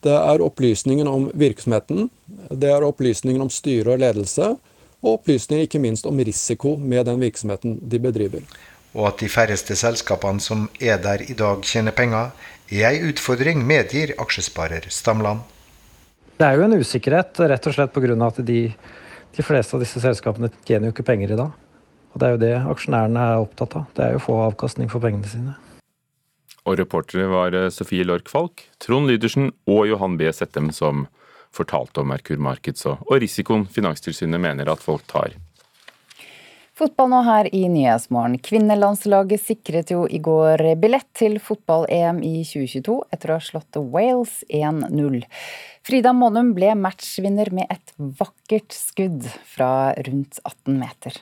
Det 0.01 0.15
er 0.15 0.41
opplysningen 0.41 1.07
om 1.11 1.27
virksomheten. 1.37 2.07
Det 2.49 2.71
er 2.71 2.85
opplysningen 2.87 3.43
om 3.45 3.51
styre 3.53 3.93
og 3.93 4.01
ledelse. 4.01 4.55
Og 5.03 5.19
opplysninger 5.19 5.67
ikke 5.67 5.81
minst 5.83 6.07
om 6.09 6.17
risiko 6.17 6.73
med 6.81 7.05
den 7.05 7.21
virksomheten 7.21 7.77
de 7.91 7.99
bedriver. 8.01 8.41
Og 8.97 9.05
at 9.11 9.21
de 9.21 9.29
færreste 9.29 9.77
selskapene 9.77 10.41
som 10.41 10.65
er 10.81 10.97
der 11.03 11.21
i 11.29 11.37
dag, 11.37 11.61
tjener 11.61 11.93
penger, 11.93 12.33
er 12.73 12.89
ei 12.89 13.05
utfordring, 13.11 13.61
medgir 13.65 14.15
aksjesparer 14.17 14.89
Stamland. 14.89 15.45
Det 16.39 16.47
er 16.47 16.57
jo 16.57 16.65
en 16.65 16.77
usikkerhet, 16.79 17.37
rett 17.51 17.69
og 17.69 17.75
slett 17.75 17.93
pga. 17.93 18.17
at 18.25 18.41
de, 18.47 18.59
de, 19.37 19.43
fleste 19.43 19.75
av 19.75 19.85
disse 19.85 20.01
selskapene 20.01 20.49
tjener 20.65 20.89
jo 20.89 20.97
ikke 20.97 21.11
penger 21.13 21.33
i 21.33 21.41
dag. 21.45 21.51
Og 22.13 22.19
Det 22.19 22.27
er 22.27 22.31
jo 22.31 22.45
det 22.47 22.55
aksjonærene 22.73 23.31
er 23.31 23.45
opptatt 23.45 23.75
av. 23.75 23.89
Det 23.93 24.05
er 24.05 24.15
jo 24.15 24.21
å 24.23 24.27
få 24.31 24.43
avkastning 24.49 24.89
for 24.89 25.03
pengene 25.03 25.29
sine. 25.29 25.57
Og 26.67 26.79
reportere 26.79 27.29
var 27.31 27.55
eh, 27.55 27.69
Sofie 27.73 28.07
Lork 28.07 28.29
Falk, 28.31 28.65
Trond 28.83 29.09
Lydersen 29.09 29.51
og 29.69 29.85
Johan 29.89 30.17
B. 30.19 30.31
Settem 30.35 30.73
som 30.75 31.07
fortalte 31.55 32.03
om 32.03 32.11
Merkur 32.11 32.37
Markets 32.41 32.85
og 32.89 33.13
risikoen 33.21 33.65
Finanstilsynet 33.73 34.41
mener 34.41 34.69
at 34.69 34.83
folk 34.83 35.07
tar. 35.09 35.37
Fotball 36.79 37.09
nå 37.11 37.17
her 37.27 37.47
i 37.51 37.65
Nyhetsmorgen. 37.67 38.37
Kvinnelandslaget 38.39 39.41
sikret 39.43 39.89
jo 39.91 40.05
i 40.07 40.21
går 40.23 40.61
billett 40.79 41.09
til 41.17 41.35
fotball-EM 41.43 42.21
i 42.23 42.37
2022 42.47 42.95
etter 43.11 43.33
å 43.33 43.35
ha 43.35 43.43
slått 43.43 43.79
Wales 43.91 44.37
1-0. 44.47 45.25
Frida 45.83 46.13
Monum 46.15 46.53
ble 46.55 46.71
matchvinner 46.79 47.51
med 47.51 47.67
et 47.73 47.91
vakkert 47.97 48.71
skudd 48.71 49.27
fra 49.43 49.91
rundt 50.07 50.39
18 50.45 50.79
meter. 50.79 51.19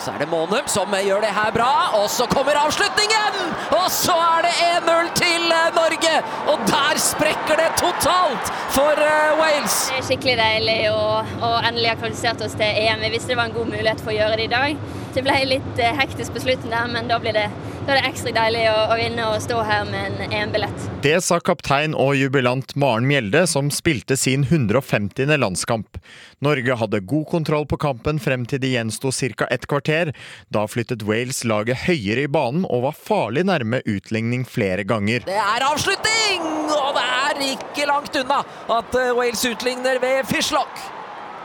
Så 0.00 0.14
er 0.14 0.22
det 0.22 0.30
Månum 0.30 0.68
som 0.70 0.94
gjør 0.96 1.20
det 1.20 1.30
her 1.36 1.50
bra, 1.52 1.72
og 1.98 2.06
så 2.08 2.24
kommer 2.30 2.56
avslutningen! 2.56 3.34
Og 3.76 3.90
så 3.92 4.14
er 4.16 4.46
det 4.46 4.52
1-0 4.86 5.10
til 5.18 5.52
eh, 5.52 5.66
Norge! 5.76 6.12
Og 6.48 6.62
der 6.70 7.00
sprekker 7.04 7.60
det 7.60 7.66
totalt 7.76 8.48
for 8.72 8.96
uh, 8.96 9.36
Wales! 9.40 9.76
Det 9.90 9.98
er 10.00 10.06
skikkelig 10.08 10.38
deilig 10.40 10.78
å 10.94 11.52
endelig 11.68 11.92
ha 11.92 11.98
kvalifisert 12.00 12.46
oss 12.46 12.56
til 12.56 12.80
EM. 12.86 13.04
Vi 13.04 13.12
visste 13.12 13.34
det 13.34 13.38
var 13.42 13.50
en 13.50 13.58
god 13.58 13.68
mulighet 13.74 14.00
for 14.00 14.14
å 14.14 14.16
gjøre 14.16 14.40
det 14.40 14.48
i 14.48 14.54
dag. 14.54 14.88
Det 15.14 15.24
ble 15.26 15.36
litt 15.56 15.82
uh, 15.82 15.90
hektisk 15.98 16.34
på 16.36 16.44
slutten 16.46 16.72
der, 16.72 16.88
men 16.92 17.10
da 17.10 17.18
blir 17.22 17.36
det 17.36 17.48
da 17.90 17.94
er 17.94 18.04
det 18.04 18.10
ekstra 18.10 18.32
deilig 18.36 18.64
å, 18.68 18.74
å 18.92 18.96
vinne 18.98 19.24
og 19.32 19.40
stå 19.42 19.62
her 19.64 19.86
med 19.88 20.20
en 20.20 20.34
EM-billett. 20.36 20.82
Det 21.02 21.16
sa 21.24 21.40
kaptein 21.42 21.94
og 21.96 22.12
jubilant 22.18 22.74
Maren 22.78 23.06
Mjelde, 23.08 23.46
som 23.48 23.70
spilte 23.72 24.18
sin 24.20 24.44
150. 24.44 25.24
landskamp. 25.40 25.96
Norge 26.44 26.76
hadde 26.76 27.00
god 27.08 27.26
kontroll 27.32 27.66
på 27.66 27.80
kampen 27.80 28.20
frem 28.20 28.44
til 28.46 28.60
det 28.60 28.74
gjensto 28.74 29.10
ca. 29.10 29.48
et 29.50 29.66
kvarter. 29.66 30.12
Da 30.52 30.66
flyttet 30.68 31.06
Wales 31.08 31.42
laget 31.42 31.86
høyere 31.88 32.28
i 32.28 32.30
banen 32.30 32.68
og 32.68 32.84
var 32.84 33.00
farlig 33.08 33.46
nærme 33.48 33.80
utligning 33.88 34.44
flere 34.44 34.84
ganger. 34.84 35.24
Det 35.24 35.40
er 35.40 35.66
avslutning! 35.72 36.46
Og 36.70 36.94
det 36.94 37.08
er 37.08 37.44
ikke 37.56 37.90
langt 37.90 38.22
unna 38.22 38.44
at 38.76 38.94
eh, 38.94 39.12
Wales 39.16 39.44
utligner 39.48 39.98
ved 40.04 40.28
Fishlock. 40.30 40.99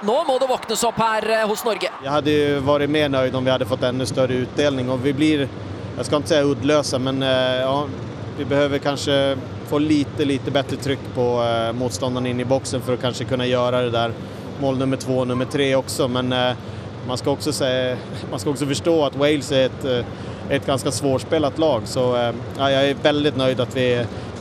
Nå 0.06 0.24
må 0.28 0.36
det 0.38 0.46
våknes 0.46 0.84
opp 0.86 1.00
her 1.02 1.26
eh, 1.34 1.48
hos 1.50 1.64
Norge. 1.66 1.90
Jeg 1.90 2.12
hadde 2.12 2.34
vært 2.66 2.92
mer 2.94 3.08
nøyd 3.10 3.34
om 3.36 3.46
vi 3.46 3.50
hadde 3.50 3.66
fått 3.66 3.88
enda 3.88 4.06
større 4.06 4.38
utdeling. 4.44 4.90
og 4.94 5.02
vi 5.02 5.14
blir 5.18 5.46
jeg 5.96 6.06
skal 6.06 6.22
ikke 6.22 6.30
si 6.30 6.50
uddlösa, 6.52 7.00
men 7.02 7.24
eh, 7.26 7.64
ja, 7.64 7.88
vi 8.38 8.46
behøver 8.46 8.84
kanskje 8.84 9.16
få 9.66 9.80
lite, 9.82 10.28
lite 10.28 10.52
bättre 10.54 10.78
trykk 10.78 11.08
på 11.16 11.26
eh, 11.42 11.72
motståndaren 11.80 12.28
in 12.30 12.44
i 12.44 12.46
boksen 12.46 12.84
for 12.86 12.98
å 12.98 13.02
kanskje 13.02 13.26
kunne 13.32 13.48
gjøre 13.50 13.86
det 13.88 13.96
der 13.96 14.14
mål 14.62 14.78
nummer 14.84 15.02
to 15.02 15.16
og 15.24 15.30
nummer 15.32 15.50
tre 15.50 15.72
også. 15.80 16.10
Men 16.12 16.30
man 17.08 17.18
skal 17.18 17.34
også, 17.34 17.56
se, 17.56 17.72
man 18.32 18.44
skal 18.44 18.54
også 18.54 18.70
forstå 18.76 18.96
at 19.08 19.18
Wales 19.18 19.50
er 19.56 19.72
et, 19.72 19.90
et 20.60 20.70
ganske 20.70 20.94
vanskelig 21.02 21.42
lag. 21.58 21.90
Så 21.90 22.06
ja, 22.14 22.70
jeg 22.76 22.94
er 22.94 23.04
veldig 23.10 23.34
nøyd 23.42 23.66
at 23.66 23.74
vi 23.74 23.90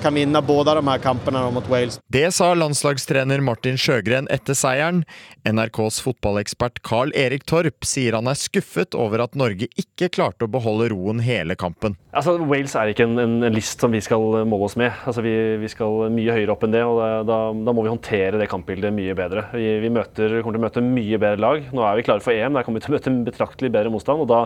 kan 0.04 0.14
vinne 0.14 0.42
både 0.44 0.74
de 0.76 0.84
her 0.84 1.00
kampene 1.00 1.40
mot 1.54 1.68
Wales. 1.72 1.96
Det 2.12 2.26
sa 2.36 2.50
landslagstrener 2.58 3.40
Martin 3.44 3.78
Sjøgren 3.80 4.28
etter 4.32 4.56
seieren. 4.58 5.02
NRKs 5.48 6.02
fotballekspert 6.04 6.82
Carl 6.84 7.12
Erik 7.16 7.46
Torp 7.48 7.86
sier 7.88 8.16
han 8.18 8.28
er 8.28 8.36
skuffet 8.38 8.96
over 8.98 9.24
at 9.24 9.36
Norge 9.38 9.70
ikke 9.80 10.10
klarte 10.12 10.44
å 10.44 10.50
beholde 10.52 10.90
roen 10.92 11.22
hele 11.24 11.56
kampen. 11.56 11.96
Altså, 12.14 12.36
Wales 12.44 12.76
er 12.78 12.92
ikke 12.92 13.06
en, 13.08 13.16
en, 13.22 13.46
list 13.54 13.80
som 13.80 13.92
vi 13.94 14.02
skal 14.04 14.44
måle 14.48 14.68
oss 14.68 14.76
med. 14.80 14.92
Altså, 15.08 15.24
vi, 15.24 15.34
vi, 15.62 15.70
skal 15.72 16.10
mye 16.14 16.36
høyere 16.36 16.52
opp 16.54 16.66
enn 16.66 16.74
det, 16.76 16.82
og 16.84 17.00
da, 17.28 17.38
da 17.56 17.74
må 17.76 17.86
vi 17.86 17.92
håndtere 17.92 18.40
det 18.40 18.50
kampbildet 18.52 18.92
mye 18.94 19.16
bedre. 19.18 19.46
Vi, 19.56 19.68
vi 19.82 19.92
møter, 19.94 20.40
kommer 20.42 20.58
til 20.58 20.62
å 20.62 20.66
møte 20.68 20.84
mye 20.84 21.20
bedre 21.22 21.44
lag. 21.46 21.70
Nå 21.74 21.86
er 21.88 21.98
vi 21.98 22.04
klare 22.06 22.24
for 22.24 22.36
EM, 22.36 22.58
der 22.58 22.66
kommer 22.66 22.82
vi 22.82 22.86
til 22.86 22.94
å 22.94 22.98
møte 22.98 23.14
betraktelig 23.30 23.72
bedre 23.74 23.94
motstand. 23.94 24.24
og 24.24 24.30
da, 24.30 24.42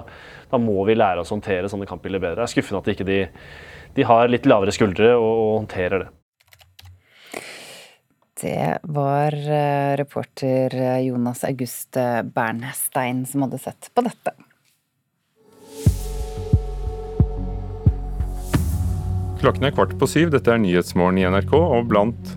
da 0.53 0.63
må 0.63 0.87
vi 0.89 0.97
lære 0.99 1.25
oss 1.25 1.33
å 1.35 1.37
håndtere 1.39 1.71
sånne 1.71 1.89
kampbilder 1.91 2.23
bedre. 2.23 2.41
Det 2.41 2.47
er 2.47 2.55
skuffende 2.55 2.85
at 2.85 2.95
ikke 2.95 3.09
de 3.09 3.25
de 3.99 4.07
har 4.07 4.31
litt 4.31 4.47
lavere 4.47 4.75
skuldre 4.75 5.13
og, 5.19 5.29
og 5.29 5.53
håndterer 5.61 6.05
det. 6.05 6.11
Det 8.39 8.67
var 8.95 9.35
eh, 9.35 9.97
reporter 9.99 10.75
eh, 10.79 11.01
Jonas 11.09 11.43
August 11.49 11.99
Bernstein 12.35 13.25
som 13.27 13.43
hadde 13.47 13.59
sett 13.59 13.91
på 13.91 14.07
dette. 14.07 14.37
Klokken 19.39 19.67
er 19.67 19.75
kvart 19.75 19.95
på 19.99 20.07
syv. 20.11 20.31
Dette 20.35 20.51
er 20.51 20.63
Nyhetsmorgen 20.63 21.19
i 21.19 21.27
NRK, 21.31 21.53
og 21.55 21.91
blant 21.91 22.35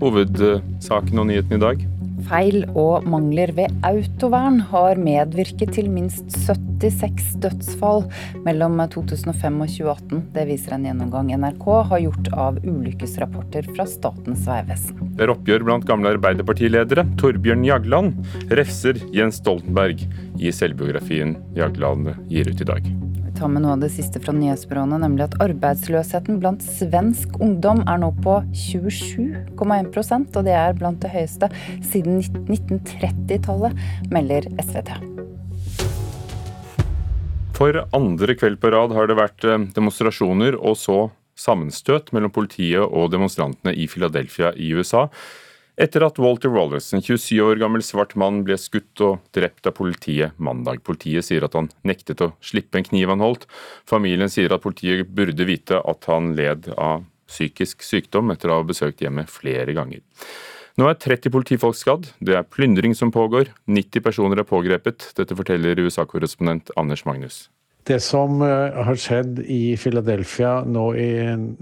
hovedsakene 0.00 1.22
og 1.22 1.28
nyhetene 1.30 1.58
i 1.58 1.62
dag 1.62 1.89
Feil 2.28 2.64
og 2.78 3.06
mangler 3.10 3.52
ved 3.56 3.74
autovern 3.86 4.60
har 4.70 5.00
medvirket 5.00 5.74
til 5.76 5.90
minst 5.92 6.26
76 6.46 7.34
dødsfall 7.44 8.06
mellom 8.46 8.80
2005 8.92 9.60
og 9.64 9.72
2018. 9.74 10.22
Det 10.36 10.46
viser 10.48 10.76
en 10.76 10.88
gjennomgang 10.88 11.32
NRK 11.40 11.66
har 11.92 12.04
gjort 12.06 12.32
av 12.46 12.62
ulykkesrapporter 12.64 13.70
fra 13.74 13.88
Statens 13.88 14.46
vegvesen. 14.48 15.12
Det 15.16 15.26
er 15.26 15.34
oppgjør 15.34 15.66
blant 15.68 15.86
gamle 15.88 16.14
Arbeiderpartiledere. 16.16 17.06
Torbjørn 17.20 17.66
Jagland 17.68 18.16
refser 18.56 19.00
Jens 19.16 19.40
Stoltenberg 19.42 20.04
i 20.40 20.52
selvbiografien 20.54 21.38
Jagland 21.58 22.12
gir 22.30 22.48
ut 22.50 22.60
i 22.60 22.72
dag 22.74 22.92
ta 23.40 23.48
med 23.48 23.64
noe 23.64 23.72
av 23.78 23.80
det 23.80 23.88
siste 23.94 24.20
fra 24.20 24.34
nyhetsbyråene, 24.36 24.98
nemlig 25.00 25.24
at 25.24 25.38
arbeidsløsheten 25.40 26.40
blant 26.42 26.64
svensk 26.76 27.38
ungdom 27.40 27.80
er 27.88 28.00
nå 28.02 28.10
på 28.20 28.36
27,1% 28.52 30.36
og 30.36 30.44
det 30.44 30.56
er 30.56 30.76
blant 30.76 31.00
det 31.00 31.12
høyeste 31.14 31.48
siden 31.88 32.20
1930-tallet, 32.20 33.78
melder 34.12 34.48
SVT. 34.60 34.92
For 37.56 37.80
andre 37.96 38.36
kveld 38.36 38.60
på 38.60 38.72
rad 38.72 38.92
har 38.96 39.08
det 39.08 39.16
vært 39.18 39.44
eh, 39.44 39.64
demonstrasjoner 39.76 40.56
og 40.60 40.76
så 40.80 41.00
sammenstøt 41.40 42.12
mellom 42.16 42.32
politiet 42.32 42.84
og 42.84 43.12
demonstrantene 43.14 43.72
i 43.72 43.88
Philadelphia 43.88 44.52
i 44.56 44.72
USA 44.76 45.06
etter 45.80 46.04
at 46.04 46.18
Walter 46.20 46.52
Wallace, 46.52 46.92
en 46.96 47.02
27 47.02 47.40
år 47.44 47.60
gammel 47.62 47.82
svart 47.84 48.12
mann, 48.20 48.42
ble 48.44 48.58
skutt 48.60 49.00
og 49.04 49.20
drept 49.36 49.66
av 49.68 49.74
politiet 49.78 50.36
mandag. 50.36 50.82
Politiet 50.86 51.26
sier 51.26 51.46
at 51.46 51.56
han 51.56 51.70
nektet 51.86 52.20
å 52.24 52.32
slippe 52.44 52.80
en 52.80 52.86
kniv 52.86 53.12
han 53.12 53.24
holdt. 53.24 53.46
Familien 53.88 54.30
sier 54.32 54.52
at 54.52 54.64
politiet 54.64 55.08
burde 55.16 55.48
vite 55.48 55.80
at 55.80 56.08
han 56.10 56.34
led 56.38 56.68
av 56.76 57.06
psykisk 57.30 57.84
sykdom 57.86 58.32
etter 58.34 58.50
å 58.50 58.60
ha 58.60 58.66
besøkt 58.66 59.04
hjemmet 59.04 59.30
flere 59.30 59.74
ganger. 59.76 60.02
Nå 60.78 60.86
er 60.88 60.98
30 61.00 61.32
politifolk 61.34 61.76
skadd, 61.76 62.10
det 62.24 62.36
er 62.38 62.46
plyndring 62.46 62.94
som 62.96 63.12
pågår, 63.12 63.50
90 63.68 64.04
personer 64.04 64.40
er 64.40 64.48
pågrepet. 64.48 65.10
Dette 65.18 65.36
forteller 65.36 65.80
USA-korrespondent 65.82 66.72
Anders 66.80 67.04
Magnus. 67.08 67.48
Det 67.88 67.96
som 68.04 68.42
eh, 68.44 68.76
har 68.84 68.98
skjedd 69.00 69.40
i 69.48 69.76
Philadelphia 69.80 70.60
nå 70.68 70.84
i 71.00 71.10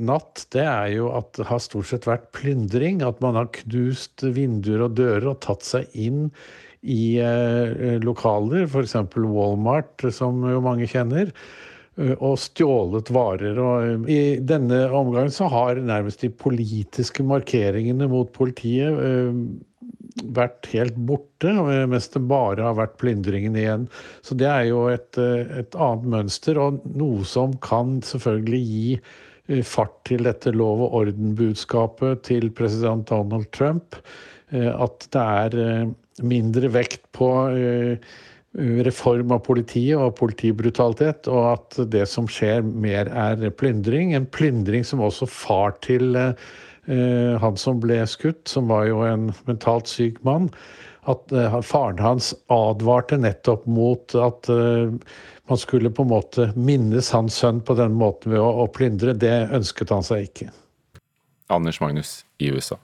natt, 0.02 0.46
det 0.54 0.64
er 0.66 0.88
jo 0.96 1.12
at 1.14 1.30
det 1.38 1.46
har 1.50 1.62
stort 1.62 1.90
sett 1.92 2.08
vært 2.08 2.30
plyndring. 2.34 3.04
At 3.06 3.22
man 3.24 3.38
har 3.38 3.52
knust 3.54 4.24
vinduer 4.26 4.88
og 4.88 4.96
dører 4.98 5.30
og 5.30 5.40
tatt 5.46 5.66
seg 5.66 5.94
inn 5.94 6.26
i 6.82 7.18
eh, 7.22 7.98
lokaler, 8.02 8.66
f.eks. 8.66 8.96
Walmart, 9.14 10.06
som 10.14 10.42
jo 10.50 10.62
mange 10.64 10.90
kjenner. 10.90 11.30
Eh, 11.98 12.14
og 12.18 12.34
stjålet 12.42 13.12
varer. 13.14 13.62
Og 13.62 14.10
I 14.10 14.20
denne 14.42 14.84
omgangen 14.90 15.34
så 15.34 15.50
har 15.54 15.78
nærmest 15.78 16.26
de 16.26 16.32
politiske 16.34 17.26
markeringene 17.26 18.10
mot 18.10 18.34
politiet 18.34 18.98
vært 20.24 20.68
helt 20.72 20.96
borte, 21.08 21.52
mens 21.90 22.08
det 22.14 22.22
bare 22.30 22.64
har 22.66 22.76
vært 22.78 22.98
plyndringen 23.00 23.56
igjen. 23.58 23.86
Så 24.24 24.36
det 24.38 24.48
er 24.50 24.68
jo 24.70 24.86
et, 24.92 25.18
et, 25.18 25.74
annet 25.78 26.08
mønster, 26.14 26.60
og 26.60 26.82
noe 26.98 27.26
som 27.28 27.56
kan 27.64 27.98
selvfølgelig 28.06 28.62
gi 28.68 28.94
eh, 28.98 29.64
fart 29.66 29.96
til 30.08 30.28
dette 30.28 30.54
lov 30.54 30.86
og 30.86 30.96
orden-budskapet 31.02 32.24
til 32.28 32.50
president 32.54 33.08
Donald 33.10 33.50
Trump. 33.56 33.98
Eh, 34.50 34.70
at 34.70 35.10
det 35.14 35.26
er 35.42 35.60
eh, 35.64 35.92
mindre 36.24 36.72
vekt 36.74 37.04
på 37.14 37.30
reform 38.58 39.34
av 39.36 39.42
politiet 39.46 40.00
og 40.00 40.16
politibrutalitet, 40.18 41.28
og 41.30 41.44
at 41.52 41.76
det 41.92 42.06
som 42.10 42.26
skjer 42.26 42.64
mer 42.64 43.06
er 43.12 43.44
plyndring. 43.54 44.16
En 44.16 44.26
plyndring 44.26 44.82
som 44.88 45.04
også 45.04 45.28
far 45.30 45.76
til 45.84 46.16
Eh, 46.18 46.32
han 46.88 47.56
som 47.60 47.82
ble 47.82 47.98
skutt, 48.08 48.46
som 48.48 48.70
var 48.72 48.86
jo 48.88 49.02
en 49.04 49.26
mentalt 49.44 49.90
syk 49.90 50.22
mann, 50.24 50.46
at 51.08 51.32
eh, 51.32 51.60
faren 51.62 51.98
hans 51.98 52.34
advarte 52.46 53.16
nettopp 53.16 53.66
mot 53.66 54.14
at 54.14 54.48
eh, 54.52 54.92
man 55.48 55.58
skulle 55.58 55.90
på 55.90 56.04
en 56.04 56.12
måte 56.12 56.50
minnes 56.56 57.10
hans 57.14 57.38
sønn 57.40 57.62
på 57.64 57.76
den 57.78 57.96
måten 57.96 58.34
ved 58.34 58.42
å, 58.42 58.50
å 58.64 58.66
plyndre. 58.72 59.16
Det 59.16 59.48
ønsket 59.56 59.94
han 59.94 60.04
seg 60.04 60.28
ikke. 60.28 60.50
Anders 61.48 61.80
Magnus 61.80 62.22
i 62.38 62.50
USA. 62.52 62.76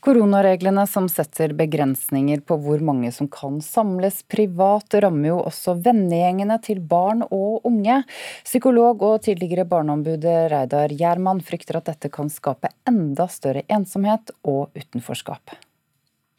Koronareglene 0.00 0.86
som 0.88 1.10
setter 1.12 1.52
begrensninger 1.52 2.40
på 2.48 2.56
hvor 2.64 2.80
mange 2.80 3.10
som 3.12 3.26
kan 3.28 3.58
samles 3.60 4.22
privat, 4.32 4.96
rammer 5.04 5.28
jo 5.28 5.40
også 5.44 5.74
vennegjengene 5.84 6.56
til 6.64 6.80
barn 6.80 7.20
og 7.26 7.66
unge. 7.68 7.98
Psykolog 8.46 9.04
og 9.04 9.18
tidligere 9.26 9.68
barneombudet 9.68 10.48
Reidar 10.54 10.96
Gjerman 10.96 11.44
frykter 11.44 11.82
at 11.82 11.92
dette 11.92 12.08
kan 12.16 12.32
skape 12.32 12.72
enda 12.88 13.28
større 13.28 13.66
ensomhet 13.68 14.32
og 14.40 14.72
utenforskap. 14.72 15.52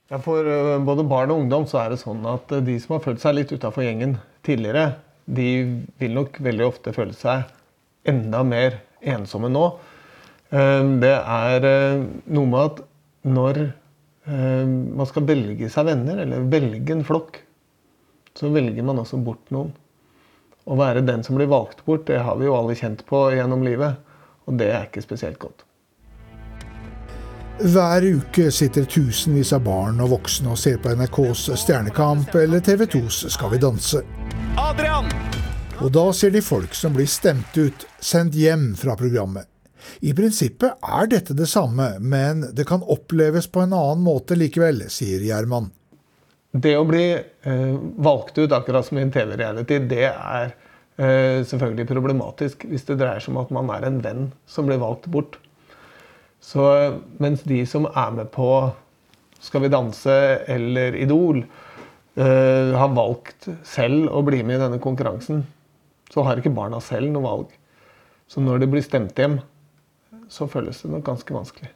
Ja, 0.09 0.17
for 0.19 0.41
eh, 0.41 0.81
både 0.81 1.05
barn 1.07 1.29
og 1.31 1.45
ungdom 1.45 1.69
så 1.69 1.83
er 1.85 1.93
det 1.93 2.01
sånn 2.01 2.25
at 2.27 2.49
eh, 2.51 2.65
de 2.65 2.81
som 2.81 2.97
har 2.97 3.05
følt 3.05 3.21
seg 3.21 3.37
litt 3.37 3.53
utafor 3.53 3.85
gjengen 3.85 4.17
tidligere, 4.43 4.95
de 5.29 5.51
vil 6.01 6.17
nok 6.17 6.41
veldig 6.41 6.65
ofte 6.65 6.97
føle 6.97 7.13
seg 7.13 7.45
enda 8.09 8.41
mer 8.43 8.81
ensomme 9.05 9.53
nå. 9.53 9.69
Eh, 10.49 10.81
det 11.05 11.13
er 11.13 11.67
noe 12.25 12.49
med 12.49 12.63
at 12.65 12.87
når 13.27 13.61
eh, 13.61 14.67
man 14.67 15.09
skal 15.09 15.25
velge 15.29 15.69
seg 15.71 15.87
venner, 15.89 16.21
eller 16.23 16.47
velge 16.51 16.95
en 16.95 17.05
flokk, 17.07 17.41
så 18.37 18.51
velger 18.53 18.85
man 18.87 19.01
også 19.01 19.19
bort 19.21 19.51
noen. 19.53 19.73
Å 20.65 20.77
være 20.77 21.01
den 21.05 21.25
som 21.25 21.35
blir 21.37 21.49
valgt 21.51 21.83
bort, 21.85 22.05
det 22.07 22.21
har 22.21 22.37
vi 22.37 22.47
jo 22.47 22.55
alle 22.55 22.77
kjent 22.77 23.03
på 23.09 23.25
gjennom 23.35 23.65
livet. 23.65 23.97
Og 24.49 24.57
det 24.57 24.69
er 24.71 24.87
ikke 24.87 25.03
spesielt 25.03 25.39
godt. 25.41 25.65
Hver 27.61 28.05
uke 28.07 28.47
sitter 28.53 28.87
tusenvis 28.89 29.51
av 29.53 29.65
barn 29.67 29.99
og 30.01 30.15
voksne 30.15 30.53
og 30.53 30.57
ser 30.57 30.79
på 30.81 30.95
NRKs 30.97 31.43
Stjernekamp 31.61 32.33
eller 32.39 32.63
TV 32.65 32.87
2s 32.89 33.27
Skal 33.35 33.53
vi 33.53 33.61
danse. 33.61 34.01
Adrian! 34.57 35.11
Og 35.81 35.91
da 35.93 36.07
ser 36.13 36.33
de 36.33 36.41
folk 36.45 36.73
som 36.77 36.93
blir 36.93 37.09
stemt 37.09 37.57
ut, 37.57 37.85
sendt 38.01 38.37
hjem 38.37 38.71
fra 38.77 38.95
programmet. 38.97 39.50
I 40.01 40.13
prinsippet 40.17 40.81
er 40.81 41.11
dette 41.11 41.35
det 41.37 41.49
samme, 41.49 41.93
men 41.99 42.47
det 42.55 42.67
kan 42.69 42.83
oppleves 42.83 43.47
på 43.51 43.63
en 43.63 43.75
annen 43.77 44.03
måte 44.05 44.37
likevel, 44.37 44.85
sier 44.93 45.23
Gjerman. 45.25 45.71
Det 46.51 46.73
å 46.75 46.83
bli 46.87 47.05
eh, 47.15 47.75
valgt 48.03 48.37
ut, 48.41 48.51
akkurat 48.51 48.85
som 48.87 48.99
i 48.99 49.05
en 49.05 49.13
TV-reality, 49.13 49.77
det 49.87 50.09
er 50.09 50.51
eh, 50.99 51.39
selvfølgelig 51.47 51.87
problematisk 51.87 52.65
hvis 52.67 52.83
det 52.89 52.99
dreier 52.99 53.23
seg 53.23 53.31
om 53.31 53.39
at 53.45 53.53
man 53.55 53.71
er 53.71 53.87
en 53.87 54.01
venn 54.03 54.25
som 54.49 54.67
blir 54.67 54.81
valgt 54.81 55.07
bort. 55.13 55.39
Så 56.41 56.65
mens 57.21 57.45
de 57.47 57.61
som 57.69 57.85
er 57.87 58.15
med 58.17 58.31
på 58.33 58.47
Skal 59.41 59.63
vi 59.63 59.71
danse 59.73 60.13
eller 60.53 60.93
Idol, 61.01 61.39
eh, 62.13 62.75
har 62.77 62.91
valgt 62.93 63.47
selv 63.65 64.11
å 64.13 64.21
bli 64.21 64.43
med 64.45 64.59
i 64.59 64.61
denne 64.61 64.77
konkurransen, 64.77 65.39
så 66.13 66.21
har 66.27 66.37
ikke 66.37 66.53
barna 66.53 66.77
selv 66.83 67.09
noe 67.09 67.25
valg. 67.25 67.55
Så 68.29 68.43
når 68.43 68.61
de 68.61 68.67
blir 68.69 68.85
stemt 68.85 69.17
hjem, 69.17 69.39
så 70.31 70.47
føles 70.47 70.79
det 70.81 70.91
nok 70.93 71.05
ganske 71.05 71.35
vanskelig. 71.35 71.71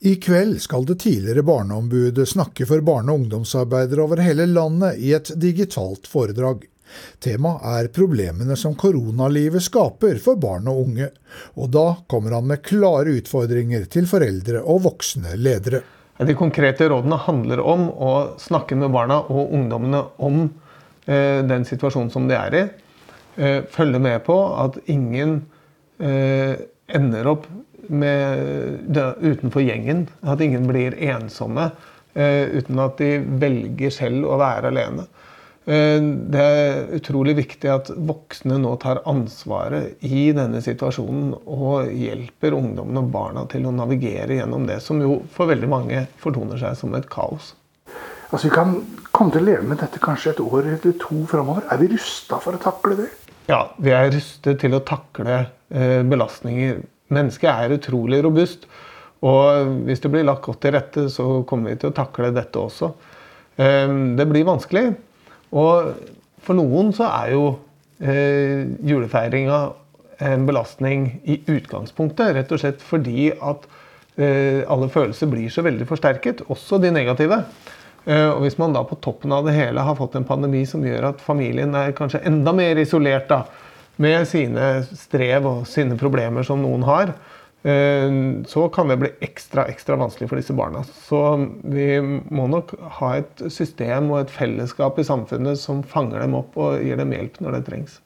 I 0.00 0.14
kveld 0.16 0.56
skal 0.64 0.86
det 0.88 1.02
tidligere 1.02 1.44
barneombudet 1.44 2.28
snakke 2.28 2.64
for 2.66 2.80
barne- 2.80 3.12
og 3.12 3.20
ungdomsarbeidere 3.20 4.00
over 4.06 4.22
hele 4.24 4.46
landet 4.48 4.96
i 4.96 5.12
et 5.12 5.28
digitalt 5.36 6.08
foredrag. 6.08 6.64
Temaet 7.20 7.66
er 7.68 7.90
problemene 7.92 8.56
som 8.56 8.74
koronalivet 8.80 9.62
skaper 9.62 10.16
for 10.24 10.40
barn 10.40 10.70
og 10.72 10.80
unge, 10.86 11.10
og 11.60 11.68
da 11.76 11.84
kommer 12.08 12.38
han 12.38 12.48
med 12.48 12.64
klare 12.64 13.12
utfordringer 13.20 13.84
til 13.92 14.08
foreldre 14.10 14.64
og 14.64 14.86
voksne 14.88 15.36
ledere. 15.36 15.84
De 16.16 16.36
konkrete 16.36 16.88
rådene 16.88 17.20
handler 17.20 17.60
om 17.60 17.86
å 17.92 18.10
snakke 18.40 18.76
med 18.80 18.92
barna 18.92 19.20
og 19.28 19.52
ungdommene 19.56 20.02
om 20.20 20.42
eh, 21.04 21.40
den 21.44 21.64
situasjonen 21.68 22.10
som 22.12 22.26
de 22.28 22.36
er 22.36 22.56
i. 22.56 22.66
Eh, 23.36 23.62
følge 23.72 24.00
med 24.00 24.20
på 24.26 24.36
at 24.64 24.80
ingen 24.92 25.42
eh, 26.00 26.56
ender 26.88 27.30
opp 27.36 27.46
med, 27.90 28.86
utenfor 29.20 29.64
gjengen. 29.64 30.06
At 30.22 30.40
ingen 30.44 30.66
blir 30.70 30.96
ensomme 31.10 31.70
eh, 32.14 32.46
uten 32.56 32.80
at 32.82 33.00
de 33.00 33.16
velger 33.42 33.94
selv 33.94 34.30
å 34.30 34.38
være 34.40 34.70
alene. 34.72 35.06
Eh, 35.70 36.00
det 36.32 36.40
er 36.40 36.94
utrolig 36.96 37.36
viktig 37.38 37.70
at 37.70 37.92
voksne 37.94 38.56
nå 38.62 38.72
tar 38.82 39.02
ansvaret 39.10 40.00
i 40.06 40.30
denne 40.36 40.62
situasjonen 40.64 41.34
og 41.44 41.90
hjelper 41.92 42.56
ungdommene 42.56 43.04
og 43.04 43.10
barna 43.14 43.46
til 43.50 43.68
å 43.68 43.74
navigere 43.74 44.40
gjennom 44.40 44.66
det 44.70 44.80
som 44.84 45.02
jo 45.04 45.20
for 45.34 45.50
veldig 45.52 45.70
mange 45.70 46.06
fortoner 46.22 46.60
seg 46.62 46.78
som 46.80 46.96
et 46.96 47.10
kaos. 47.12 47.54
Altså 48.30 48.46
Vi 48.46 48.54
kan 48.54 48.76
komme 49.10 49.34
til 49.34 49.42
å 49.42 49.48
leve 49.48 49.66
med 49.66 49.80
dette 49.82 50.00
kanskje 50.02 50.36
et 50.36 50.42
år 50.44 50.62
eller 50.62 50.98
to 51.02 51.24
framover. 51.28 51.66
Er 51.70 51.80
vi 51.82 51.90
rusta 51.92 52.38
for 52.42 52.56
å 52.56 52.62
takle 52.62 52.96
det? 53.02 53.10
Ja, 53.50 53.64
vi 53.82 53.90
er 53.90 54.12
rustet 54.14 54.60
til 54.62 54.76
å 54.76 54.82
takle 54.86 55.42
eh, 55.74 56.00
belastninger 56.06 56.78
Mennesket 57.10 57.50
er 57.50 57.76
utrolig 57.76 58.22
robust. 58.24 58.66
Og 59.26 59.74
hvis 59.84 60.00
det 60.00 60.10
blir 60.12 60.24
lagt 60.24 60.46
godt 60.46 60.62
til 60.64 60.74
rette, 60.76 61.08
så 61.12 61.42
kommer 61.48 61.72
vi 61.72 61.80
til 61.82 61.90
å 61.90 61.96
takle 61.96 62.32
dette 62.32 62.60
også. 62.60 62.92
Ehm, 63.60 64.14
det 64.16 64.28
blir 64.30 64.48
vanskelig. 64.48 64.94
Og 65.50 65.90
for 66.40 66.56
noen 66.56 66.94
så 66.96 67.10
er 67.10 67.34
jo 67.34 67.44
eh, 68.00 68.64
julefeiringa 68.86 69.60
en 70.30 70.46
belastning 70.48 71.10
i 71.28 71.40
utgangspunktet. 71.48 72.34
Rett 72.36 72.54
og 72.54 72.62
slett 72.62 72.82
fordi 72.84 73.28
at 73.32 73.66
eh, 74.16 74.62
alle 74.70 74.88
følelser 74.92 75.30
blir 75.32 75.52
så 75.52 75.64
veldig 75.66 75.88
forsterket, 75.88 76.44
også 76.52 76.80
de 76.80 76.92
negative. 76.94 77.42
Eh, 78.06 78.28
og 78.30 78.44
Hvis 78.44 78.58
man 78.60 78.76
da 78.76 78.84
på 78.88 78.98
toppen 79.04 79.32
av 79.36 79.44
det 79.48 79.56
hele 79.56 79.84
har 79.84 79.98
fått 79.98 80.16
en 80.16 80.28
pandemi 80.28 80.64
som 80.68 80.84
gjør 80.84 81.10
at 81.12 81.24
familien 81.24 81.74
er 81.76 81.96
kanskje 81.96 82.22
enda 82.28 82.54
mer 82.56 82.80
isolert 82.80 83.28
da, 83.28 83.44
med 84.00 84.24
sine 84.28 84.70
strev 84.96 85.46
og 85.48 85.68
sine 85.68 85.98
problemer 86.00 86.46
som 86.46 86.62
noen 86.64 86.84
har, 86.88 87.12
eh, 87.62 88.08
så 88.48 88.66
kan 88.72 88.88
det 88.88 88.98
bli 89.02 89.10
ekstra 89.26 89.66
ekstra 89.68 89.98
vanskelig 90.00 90.30
for 90.30 90.40
disse 90.40 90.56
barna. 90.56 90.84
Så 91.08 91.22
vi 91.62 92.00
må 92.00 92.48
nok 92.50 92.74
ha 93.00 93.16
et 93.20 93.44
system 93.52 94.10
og 94.10 94.22
et 94.24 94.34
fellesskap 94.34 94.98
i 94.98 95.06
samfunnet 95.06 95.60
som 95.60 95.82
fanger 95.82 96.24
dem 96.24 96.38
opp 96.38 96.56
og 96.56 96.80
gir 96.84 97.00
dem 97.00 97.12
hjelp 97.16 97.42
når 97.44 97.58
det 97.58 97.66
trengs. 97.68 97.98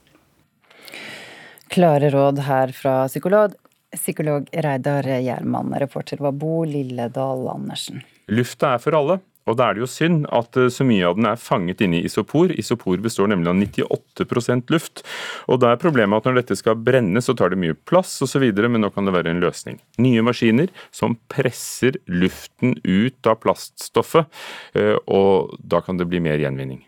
Klare 1.74 2.10
råd 2.12 2.42
her 2.46 2.70
fra 2.76 3.06
psykolog, 3.10 3.54
psykolog 3.94 4.50
Reidar 4.52 5.06
Gjermann. 5.22 5.74
Reporter 5.80 6.20
var 6.22 6.34
Bo 6.38 6.62
Lilledal 6.68 7.48
Andersen. 7.50 8.04
Lufta 8.30 8.74
er 8.74 8.82
for 8.82 8.98
alle. 8.98 9.18
Og 9.44 9.58
da 9.58 9.68
er 9.68 9.76
det 9.76 9.82
jo 9.84 9.90
synd 9.90 10.24
at 10.32 10.56
eh, 10.56 10.70
så 10.72 10.86
mye 10.88 11.04
av 11.08 11.18
den 11.18 11.28
er 11.28 11.40
fanget 11.40 11.82
inne 11.84 12.00
i 12.00 12.08
isopor. 12.08 12.52
Isopor 12.52 13.00
består 13.04 13.28
nemlig 13.32 13.50
av 13.52 13.58
98% 13.60 14.72
luft. 14.72 15.04
Og 15.52 15.60
da 15.60 15.74
er 15.74 15.82
problemet 15.82 16.22
at 16.22 16.28
når 16.28 16.40
dette 16.40 16.56
skal 16.60 16.80
brenne, 16.80 17.20
så 17.24 17.36
tar 17.36 17.52
det 17.52 17.60
mye 17.60 17.76
plass 17.88 18.16
osv., 18.24 18.46
men 18.64 18.80
nå 18.80 18.90
kan 18.94 19.04
det 19.04 19.14
være 19.16 19.34
en 19.34 19.44
løsning. 19.44 19.78
Nye 20.00 20.24
maskiner 20.24 20.72
som 20.94 21.18
presser 21.32 22.00
luften 22.08 22.78
ut 22.84 23.28
av 23.28 23.40
plaststoffet, 23.44 24.32
eh, 24.78 24.96
og 25.04 25.54
da 25.60 25.82
kan 25.84 26.00
det 26.00 26.08
bli 26.08 26.22
mer 26.24 26.40
gjenvinning. 26.40 26.84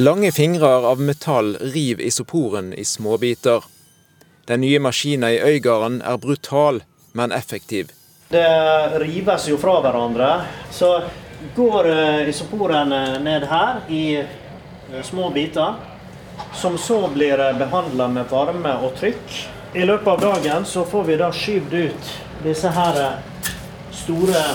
Lange 0.00 0.30
fingre 0.32 0.68
av 0.86 1.00
metall 1.02 1.56
river 1.60 2.06
isoporen 2.06 2.70
i 2.74 2.84
småbiter. 2.86 3.64
Den 4.46 4.62
nye 4.62 4.78
maskinen 4.82 5.30
i 5.34 5.40
Øygarden 5.42 5.98
er 6.02 6.18
brutal, 6.18 6.82
men 7.12 7.34
effektiv. 7.34 7.90
Det 8.30 8.88
rives 8.98 9.48
jo 9.48 9.56
fra 9.58 9.80
hverandre. 9.82 10.42
Så 10.70 11.02
går 11.56 11.88
eh, 11.90 12.28
isoporen 12.28 12.92
eh, 12.92 13.16
ned 13.22 13.42
her 13.50 13.80
i 13.88 14.20
eh, 14.20 15.02
små 15.02 15.30
biter, 15.34 15.74
som 16.54 16.78
så 16.78 17.08
blir 17.08 17.42
behandla 17.58 18.06
med 18.08 18.30
varme 18.30 18.76
og 18.86 18.94
trykk. 19.00 19.34
I 19.74 19.82
løpet 19.82 20.12
av 20.14 20.22
dagen 20.22 20.66
så 20.66 20.84
får 20.86 21.04
vi 21.10 21.18
da 21.18 21.32
skyvd 21.34 21.74
ut 21.74 22.14
disse 22.46 22.70
her 22.70 23.02
store 24.04 24.46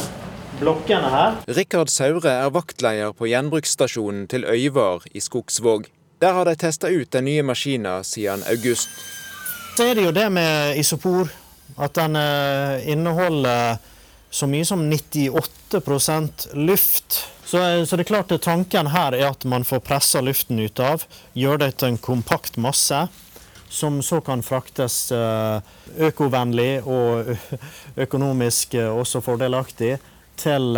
blokkene 0.63 1.11
her. 1.11 1.39
Rikard 1.59 1.91
Saure 1.91 2.31
er 2.31 2.55
vaktleder 2.55 3.11
på 3.11 3.27
gjenbruksstasjonen 3.27 4.27
til 4.31 4.47
Øyvar 4.47 5.03
i 5.11 5.19
Skogsvåg. 5.19 5.91
Der 6.23 6.31
har 6.31 6.47
de 6.47 6.55
testa 6.55 6.87
ut 6.87 7.11
den 7.11 7.27
nye 7.27 7.43
maskinen 7.43 8.07
siden 8.07 8.47
august. 8.47 8.87
Så 9.75 9.91
er 9.91 9.99
det 9.99 10.07
jo 10.07 10.15
det 10.15 10.31
med 10.31 10.79
isopor 10.79 11.27
at 11.77 11.93
den 11.97 12.15
eh, 12.15 12.89
inneholder 12.91 13.77
så 14.29 14.47
mye 14.47 14.65
som 14.65 14.83
98% 14.91 16.55
luft. 16.55 17.25
Så, 17.45 17.57
eh, 17.57 17.83
så, 17.85 17.95
det 17.95 18.05
er 18.05 18.11
klart 18.13 18.33
tanken 18.41 18.91
her 18.93 19.15
er 19.15 19.29
at 19.31 19.45
man 19.45 19.67
får 19.67 19.83
pressa 19.85 20.21
luften 20.23 20.59
ut 20.59 20.79
av, 20.79 21.05
gjør 21.33 21.63
det 21.65 21.75
til 21.79 21.93
en 21.93 22.01
kompakt 22.01 22.57
masse. 22.57 23.07
Som 23.69 23.99
så 24.05 24.21
kan 24.23 24.43
fraktes 24.45 25.11
eh, 25.11 25.59
økovennlig 25.97 26.85
og 26.85 27.35
økonomisk 28.05 28.77
også 28.79 29.23
fordelaktig 29.25 29.97
til 30.35 30.75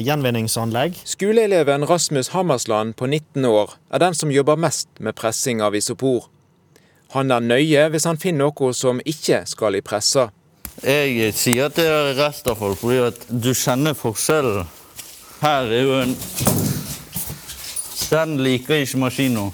gjenvinningsanlegg. 0.00 0.96
Skoleeleven 1.04 1.84
Rasmus 1.84 2.30
Hammersland 2.32 2.94
på 2.96 3.04
19 3.06 3.44
år 3.44 3.74
er 3.92 4.00
den 4.00 4.16
som 4.16 4.32
jobber 4.32 4.56
mest 4.56 4.88
med 4.96 5.12
pressing 5.20 5.60
av 5.60 5.76
isopor. 5.76 6.30
Han 7.14 7.30
er 7.30 7.44
nøye 7.46 7.82
hvis 7.94 8.08
han 8.08 8.18
finner 8.18 8.48
noe 8.48 8.72
som 8.74 8.98
ikke 9.06 9.44
skal 9.46 9.78
i 9.78 9.82
pressa. 9.86 10.32
Jeg 10.82 11.30
sier 11.38 11.68
at 11.68 11.76
det 11.78 11.86
er 11.86 12.16
restavfall 12.18 12.74
fordi 12.78 12.96
at 13.06 13.20
du 13.30 13.52
kjenner 13.54 13.94
forskjellen. 13.94 14.66
Her 15.44 15.70
er 15.70 15.84
jo 15.84 16.00
en 16.02 16.16
Den 18.10 18.36
liker 18.42 18.82
ikke 18.82 18.98
maskina. 19.00 19.48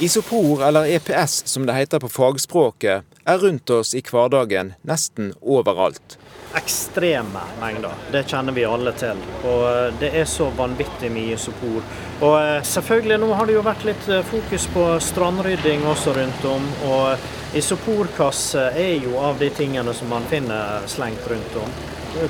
Isopor, 0.00 0.62
eller 0.66 0.88
EPS 0.96 1.42
som 1.50 1.66
det 1.66 1.74
heter 1.76 2.00
på 2.00 2.08
fagspråket, 2.08 3.04
er 3.24 3.38
rundt 3.38 3.70
oss 3.70 3.92
i 3.94 4.02
hverdagen 4.04 4.72
nesten 4.88 5.32
overalt 5.40 6.16
ekstreme 6.54 7.40
mengder. 7.60 7.90
Det 8.12 8.24
kjenner 8.28 8.52
vi 8.52 8.64
alle 8.64 8.92
til. 8.92 9.18
Og 9.44 9.62
eh, 9.68 9.94
det 10.00 10.12
er 10.20 10.28
så 10.28 10.50
vanvittig 10.56 11.10
mye 11.12 11.36
isopor. 11.36 11.82
Og 12.20 12.36
eh, 12.40 12.62
selvfølgelig, 12.66 13.18
nå 13.22 13.30
har 13.38 13.48
det 13.48 13.56
jo 13.56 13.64
vært 13.66 13.86
litt 13.88 14.08
eh, 14.08 14.24
fokus 14.28 14.66
på 14.74 14.86
strandrydding 15.00 15.86
også 15.88 16.16
rundt 16.18 16.46
om. 16.48 16.68
Og 16.90 17.56
isoporkasse 17.58 18.68
er 18.78 18.94
jo 19.04 19.18
av 19.20 19.40
de 19.40 19.50
tingene 19.56 19.94
som 19.96 20.12
man 20.12 20.28
finner 20.30 20.86
slengt 20.90 21.26
rundt 21.30 21.58
om. 21.62 21.76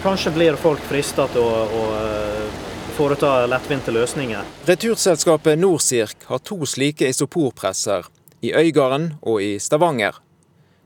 Kanskje 0.02 0.30
blir 0.35 0.58
folk 0.61 0.82
frista 0.87 1.26
til 1.32 1.42
å, 1.42 1.62
å 1.66 1.85
foreta 2.94 3.46
lettvinte 3.50 3.90
løsninger. 3.94 4.50
Returselskapet 4.68 5.58
Norsirk 5.58 6.28
har 6.28 6.42
to 6.46 6.61
slike 6.68 7.08
isoporpresser, 7.11 8.06
i 8.42 8.52
Øygarden 8.58 9.12
og 9.22 9.42
i 9.42 9.56
Stavanger. 9.62 10.18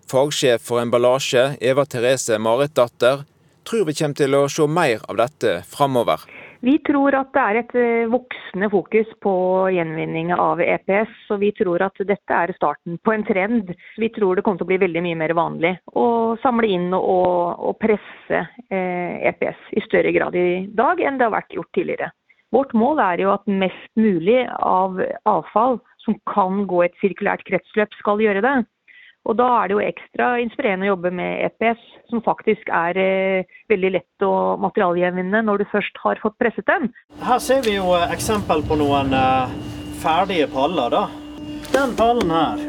Fagsjef 0.06 0.62
for 0.62 0.78
emballasje, 0.78 1.56
Eva 1.60 1.82
Therese 1.84 2.38
Maritdatter, 2.38 3.24
tror 3.66 3.86
vi 3.88 3.94
kommer 3.98 4.14
til 4.14 4.34
å 4.38 4.42
se 4.46 4.66
mer 4.70 5.02
av 5.10 5.18
dette 5.18 5.56
framover. 5.66 6.22
Vi 6.66 6.76
tror 6.86 7.14
at 7.18 7.32
det 7.34 7.42
er 7.42 7.58
et 7.60 7.74
eh, 7.78 8.08
voksende 8.10 8.68
fokus 8.72 9.10
på 9.22 9.32
gjenvinning 9.74 10.30
av 10.32 10.62
EPS. 10.62 11.16
og 11.34 11.42
Vi 11.42 11.50
tror 11.58 11.82
at 11.88 11.98
dette 12.08 12.38
er 12.38 12.54
starten 12.56 13.00
på 13.02 13.12
en 13.12 13.26
trend. 13.26 13.72
Vi 13.98 14.08
tror 14.14 14.38
det 14.38 14.44
kommer 14.46 14.62
til 14.62 14.68
å 14.68 14.70
bli 14.70 14.78
veldig 14.84 15.02
mye 15.04 15.18
mer 15.18 15.34
vanlig 15.36 15.74
å 15.98 16.06
samle 16.42 16.70
inn 16.70 16.94
og, 16.96 17.58
og 17.58 17.76
presse 17.82 18.44
eh, 18.70 19.26
EPS 19.32 19.74
i 19.76 19.84
større 19.88 20.14
grad 20.14 20.38
i 20.38 20.64
dag 20.78 21.02
enn 21.02 21.18
det 21.18 21.28
har 21.28 21.34
vært 21.34 21.58
gjort 21.58 21.72
tidligere. 21.76 22.12
Vårt 22.54 22.72
mål 22.78 23.02
er 23.02 23.26
jo 23.26 23.34
at 23.34 23.50
mest 23.50 23.90
mulig 23.98 24.44
av 24.62 25.02
avfall 25.26 25.80
som 26.06 26.14
kan 26.30 26.62
gå 26.70 26.84
et 26.86 26.94
sirkulært 27.02 27.42
kretsløp, 27.48 27.94
skal 27.98 28.22
gjøre 28.22 28.44
det. 28.46 28.56
Og 29.26 29.34
da 29.38 29.46
er 29.58 29.68
det 29.68 29.74
jo 29.74 29.82
ekstra 29.82 30.28
inspirerende 30.38 30.86
å 30.86 30.92
jobbe 30.92 31.10
med 31.18 31.48
EPS, 31.48 31.82
som 32.12 32.22
faktisk 32.22 32.68
er 32.70 32.98
eh, 33.00 33.56
veldig 33.72 33.90
lett 33.96 34.24
å 34.26 34.54
materialgjenvinne 34.62 35.42
når 35.48 35.64
du 35.64 35.70
først 35.72 35.98
har 36.04 36.20
fått 36.22 36.36
presset 36.38 36.66
den. 36.70 36.92
Her 37.26 37.40
ser 37.42 37.64
vi 37.66 37.74
jo 37.74 37.90
eh, 37.96 38.06
eksempel 38.14 38.62
på 38.68 38.78
noen 38.78 39.10
eh, 39.16 39.56
ferdige 40.02 40.46
paller. 40.52 40.94
da. 40.94 41.04
Den 41.72 41.96
pallen 41.98 42.30
her 42.30 42.62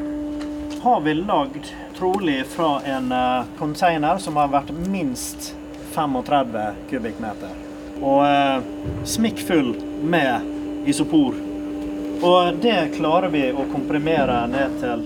har 0.82 1.04
vi 1.06 1.14
lagd 1.20 1.70
trolig 1.98 2.40
fra 2.50 2.80
en 2.90 3.12
eh, 3.12 3.52
container 3.60 4.18
som 4.24 4.40
har 4.42 4.50
vært 4.50 4.74
minst 4.90 5.52
35 5.94 6.58
kubikkmeter. 6.90 7.54
Og 8.02 8.24
eh, 8.26 8.66
smikkfull 9.06 9.76
med 10.02 10.90
isopor. 10.90 11.38
Og 12.26 12.58
det 12.66 12.96
klarer 12.96 13.30
vi 13.30 13.46
å 13.54 13.68
komprimere 13.70 14.40
ned 14.50 14.82
til 14.82 15.06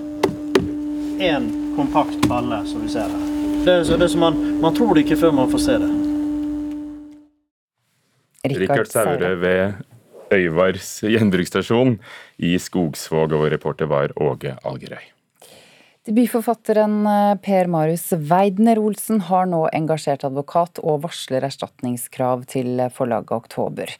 én 1.22 1.48
kompakt 1.78 2.28
palle, 2.30 2.64
som 2.66 2.82
vi 2.82 2.90
ser 2.94 3.12
her. 3.12 3.30
Det 3.62 3.74
er, 3.74 3.86
det 3.86 4.08
er 4.08 4.12
som 4.16 4.24
man, 4.26 4.40
man 4.62 4.76
tror 4.78 4.96
det 4.98 5.06
ikke 5.06 5.20
før 5.22 5.36
man 5.38 5.52
får 5.52 5.64
se 5.68 5.78
det. 5.84 5.92
Rikard 8.58 8.90
Saure 8.90 9.36
ved 9.38 9.74
Øyvars 10.34 10.90
gjenbruksstasjon 11.06 12.00
i 12.42 12.56
Skogsvåg, 12.58 13.36
og 13.38 13.52
reporter 13.54 13.90
var 13.92 14.16
Åge 14.18 14.56
Algerøy. 14.66 15.11
Debutforfatteren 16.02 17.06
eh, 17.06 17.36
Per 17.46 17.68
Marius 17.70 18.08
Weidner 18.12 18.80
Olsen 18.82 19.20
har 19.22 19.46
nå 19.46 19.60
engasjert 19.70 20.24
advokat 20.26 20.80
og 20.82 21.04
varsler 21.04 21.44
erstatningskrav 21.46 22.48
til 22.50 22.80
forlaget 22.90 23.36
Oktober. 23.36 23.92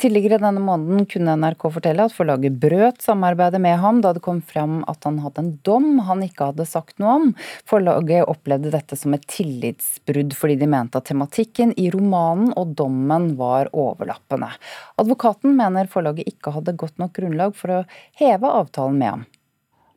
Tidligere 0.00 0.38
denne 0.40 0.62
måneden 0.64 1.04
kunne 1.04 1.34
NRK 1.36 1.66
fortelle 1.74 2.06
at 2.08 2.14
forlaget 2.16 2.56
brøt 2.62 3.04
samarbeidet 3.04 3.60
med 3.60 3.76
ham 3.82 3.98
da 4.00 4.14
det 4.16 4.22
kom 4.24 4.40
frem 4.40 4.78
at 4.88 5.04
han 5.04 5.18
hadde 5.20 5.44
en 5.44 5.50
dom 5.68 5.98
han 6.06 6.24
ikke 6.24 6.48
hadde 6.48 6.64
sagt 6.64 6.96
noe 6.96 7.18
om. 7.18 7.26
Forlaget 7.68 8.32
opplevde 8.32 8.72
dette 8.72 8.96
som 8.96 9.12
et 9.18 9.26
tillitsbrudd 9.28 10.32
fordi 10.38 10.56
de 10.62 10.70
mente 10.76 10.96
at 10.96 11.10
tematikken 11.10 11.74
i 11.76 11.90
romanen 11.92 12.54
og 12.56 12.72
dommen 12.80 13.34
var 13.36 13.68
overlappende. 13.76 14.48
Advokaten 14.96 15.60
mener 15.60 15.92
forlaget 15.92 16.32
ikke 16.32 16.56
hadde 16.56 16.78
godt 16.80 16.96
nok 17.04 17.12
grunnlag 17.20 17.52
for 17.60 17.82
å 17.82 17.84
heve 18.22 18.54
avtalen 18.62 18.96
med 19.04 19.12
ham. 19.12 19.28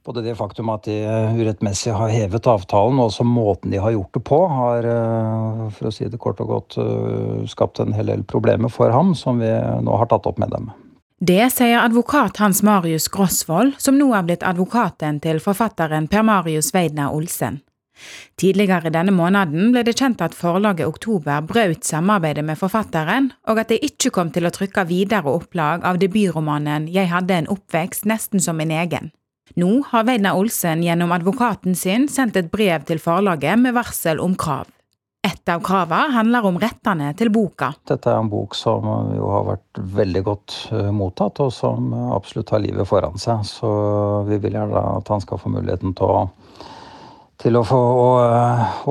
Både 0.04 0.22
det 0.22 0.36
faktum 0.36 0.68
at 0.74 0.84
de 0.84 0.98
urettmessig 1.40 1.94
har 1.96 2.12
hevet 2.12 2.48
avtalen, 2.52 3.00
og 3.00 3.08
også 3.08 3.24
måten 3.24 3.72
de 3.72 3.80
har 3.80 3.94
gjort 3.96 4.18
det 4.18 4.22
på, 4.28 4.40
har 4.52 4.88
eh, 4.92 5.62
for 5.78 5.88
å 5.88 5.94
si 5.96 6.10
det 6.12 6.20
kort 6.20 6.44
og 6.44 6.52
godt 6.52 6.78
eh, 6.84 7.46
skapt 7.48 7.80
en 7.80 7.96
hel 7.96 8.12
del 8.12 8.26
problemer 8.28 8.72
for 8.74 8.92
ham, 8.92 9.14
som 9.16 9.40
vi 9.40 9.48
nå 9.48 10.00
har 10.02 10.12
tatt 10.12 10.28
opp 10.28 10.42
med 10.44 10.52
dem. 10.52 10.74
Det 11.24 11.46
sier 11.56 11.80
advokat 11.80 12.42
Hans 12.44 12.60
Marius 12.68 13.08
Grosvold, 13.08 13.78
som 13.80 13.96
nå 13.96 14.10
er 14.12 14.28
blitt 14.28 14.44
advokaten 14.44 15.22
til 15.24 15.40
forfatteren 15.40 16.10
Per 16.12 16.28
Marius 16.28 16.74
Weidner 16.76 17.16
Olsen. 17.16 17.62
Tidligere 18.36 18.92
denne 18.92 19.14
måneden 19.16 19.72
ble 19.72 19.86
det 19.88 19.96
kjent 19.96 20.20
at 20.26 20.36
forlaget 20.36 20.90
Oktober 20.90 21.46
brøt 21.48 21.88
samarbeidet 21.88 22.44
med 22.44 22.60
forfatteren, 22.60 23.32
og 23.48 23.64
at 23.64 23.72
de 23.72 23.80
ikke 23.88 24.12
kom 24.12 24.36
til 24.36 24.50
å 24.50 24.52
trykke 24.52 24.84
videre 24.90 25.32
opplag 25.32 25.88
av 25.88 26.04
debutromanen 26.04 26.92
Jeg 26.92 27.14
hadde 27.14 27.40
en 27.40 27.52
oppvekst 27.56 28.10
nesten 28.10 28.44
som 28.44 28.60
min 28.60 28.74
egen. 28.74 29.14
Nå 29.60 29.84
har 29.90 30.06
Veidna 30.08 30.34
Olsen 30.40 30.82
gjennom 30.84 31.12
advokaten 31.14 31.76
sin 31.76 32.08
sendt 32.10 32.38
et 32.40 32.50
brev 32.52 32.86
til 32.88 33.02
forlaget 33.02 33.60
med 33.60 33.76
varsel 33.76 34.22
om 34.24 34.38
krav. 34.40 34.70
Et 35.24 35.50
av 35.52 35.62
kravene 35.64 36.12
handler 36.12 36.46
om 36.50 36.58
rettene 36.60 37.14
til 37.16 37.30
boka. 37.32 37.70
Dette 37.88 38.12
er 38.12 38.20
en 38.20 38.32
bok 38.32 38.58
som 38.60 38.84
jo 39.16 39.30
har 39.32 39.46
vært 39.48 39.80
veldig 40.00 40.24
godt 40.26 40.56
eh, 40.76 40.90
mottatt, 40.92 41.40
og 41.40 41.54
som 41.56 41.94
absolutt 42.12 42.52
har 42.52 42.64
livet 42.64 42.90
foran 42.90 43.16
seg. 43.22 43.46
Så 43.48 43.70
vi 44.28 44.42
vil 44.44 44.58
gjerne 44.58 44.84
at 44.98 45.12
han 45.14 45.24
skal 45.24 45.40
få 45.40 45.54
muligheten 45.54 45.96
til 45.96 46.12
å, 46.12 46.26
til 47.40 47.56
å 47.56 47.64
få, 47.68 47.80
å, 47.80 48.10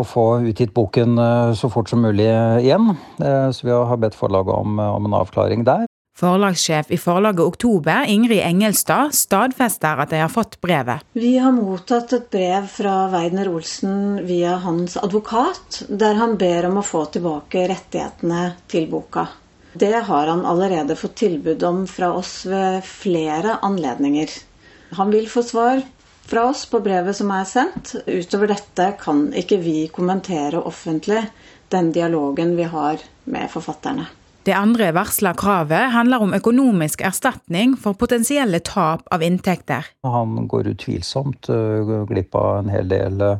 å 0.00 0.06
få 0.08 0.26
utgitt 0.48 0.72
boken 0.72 1.20
eh, 1.20 1.52
så 1.58 1.68
fort 1.72 1.92
som 1.92 2.00
mulig 2.00 2.30
igjen. 2.64 2.94
Eh, 3.20 3.48
så 3.52 3.68
vi 3.68 3.76
har 3.76 4.00
bedt 4.00 4.16
forlaget 4.16 4.56
om, 4.56 4.80
om 4.80 5.10
en 5.10 5.20
avklaring 5.20 5.68
der. 5.68 5.84
Forlagssjef 6.22 6.90
i 6.94 6.96
forlaget 7.02 7.40
Oktober, 7.40 8.04
Ingrid 8.06 8.44
Engelstad, 8.46 9.10
stadfester 9.10 9.98
at 10.04 10.12
de 10.14 10.20
har 10.22 10.30
fått 10.30 10.60
brevet. 10.62 11.02
Vi 11.18 11.32
har 11.42 11.50
mottatt 11.56 12.12
et 12.14 12.28
brev 12.30 12.68
fra 12.70 12.92
Weidner 13.10 13.50
Olsen 13.50 14.20
via 14.28 14.52
hans 14.62 14.94
advokat, 15.00 15.80
der 15.88 16.14
han 16.20 16.36
ber 16.38 16.68
om 16.68 16.78
å 16.78 16.84
få 16.86 17.08
tilbake 17.16 17.64
rettighetene 17.72 18.44
til 18.70 18.86
boka. 18.92 19.26
Det 19.74 20.04
har 20.06 20.30
han 20.30 20.46
allerede 20.46 20.94
fått 21.00 21.18
tilbud 21.24 21.66
om 21.66 21.82
fra 21.90 22.12
oss 22.14 22.44
ved 22.46 22.86
flere 22.86 23.58
anledninger. 23.66 24.30
Han 24.94 25.10
vil 25.10 25.26
få 25.26 25.42
svar 25.42 25.82
fra 26.22 26.46
oss 26.52 26.68
på 26.70 26.84
brevet 26.86 27.18
som 27.18 27.34
er 27.34 27.50
sendt. 27.50 27.96
Utover 28.06 28.54
dette 28.54 28.92
kan 29.02 29.26
ikke 29.34 29.58
vi 29.58 29.88
kommentere 29.90 30.62
offentlig 30.62 31.24
den 31.74 31.90
dialogen 31.90 32.54
vi 32.54 32.70
har 32.70 33.02
med 33.24 33.50
forfatterne. 33.50 34.06
Det 34.42 34.54
andre 34.58 34.88
varsla 34.90 35.36
kravet 35.38 35.92
handler 35.94 36.22
om 36.24 36.32
økonomisk 36.34 37.04
erstatning 37.06 37.76
for 37.78 37.94
potensielle 37.94 38.58
tap 38.66 39.04
av 39.14 39.22
inntekter. 39.22 39.86
Han 40.02 40.48
går 40.50 40.72
utvilsomt 40.72 41.46
uh, 41.46 42.00
glipp 42.10 42.34
av 42.34 42.64
en 42.64 42.72
hel 42.72 42.88
del 42.90 43.22
uh, 43.22 43.36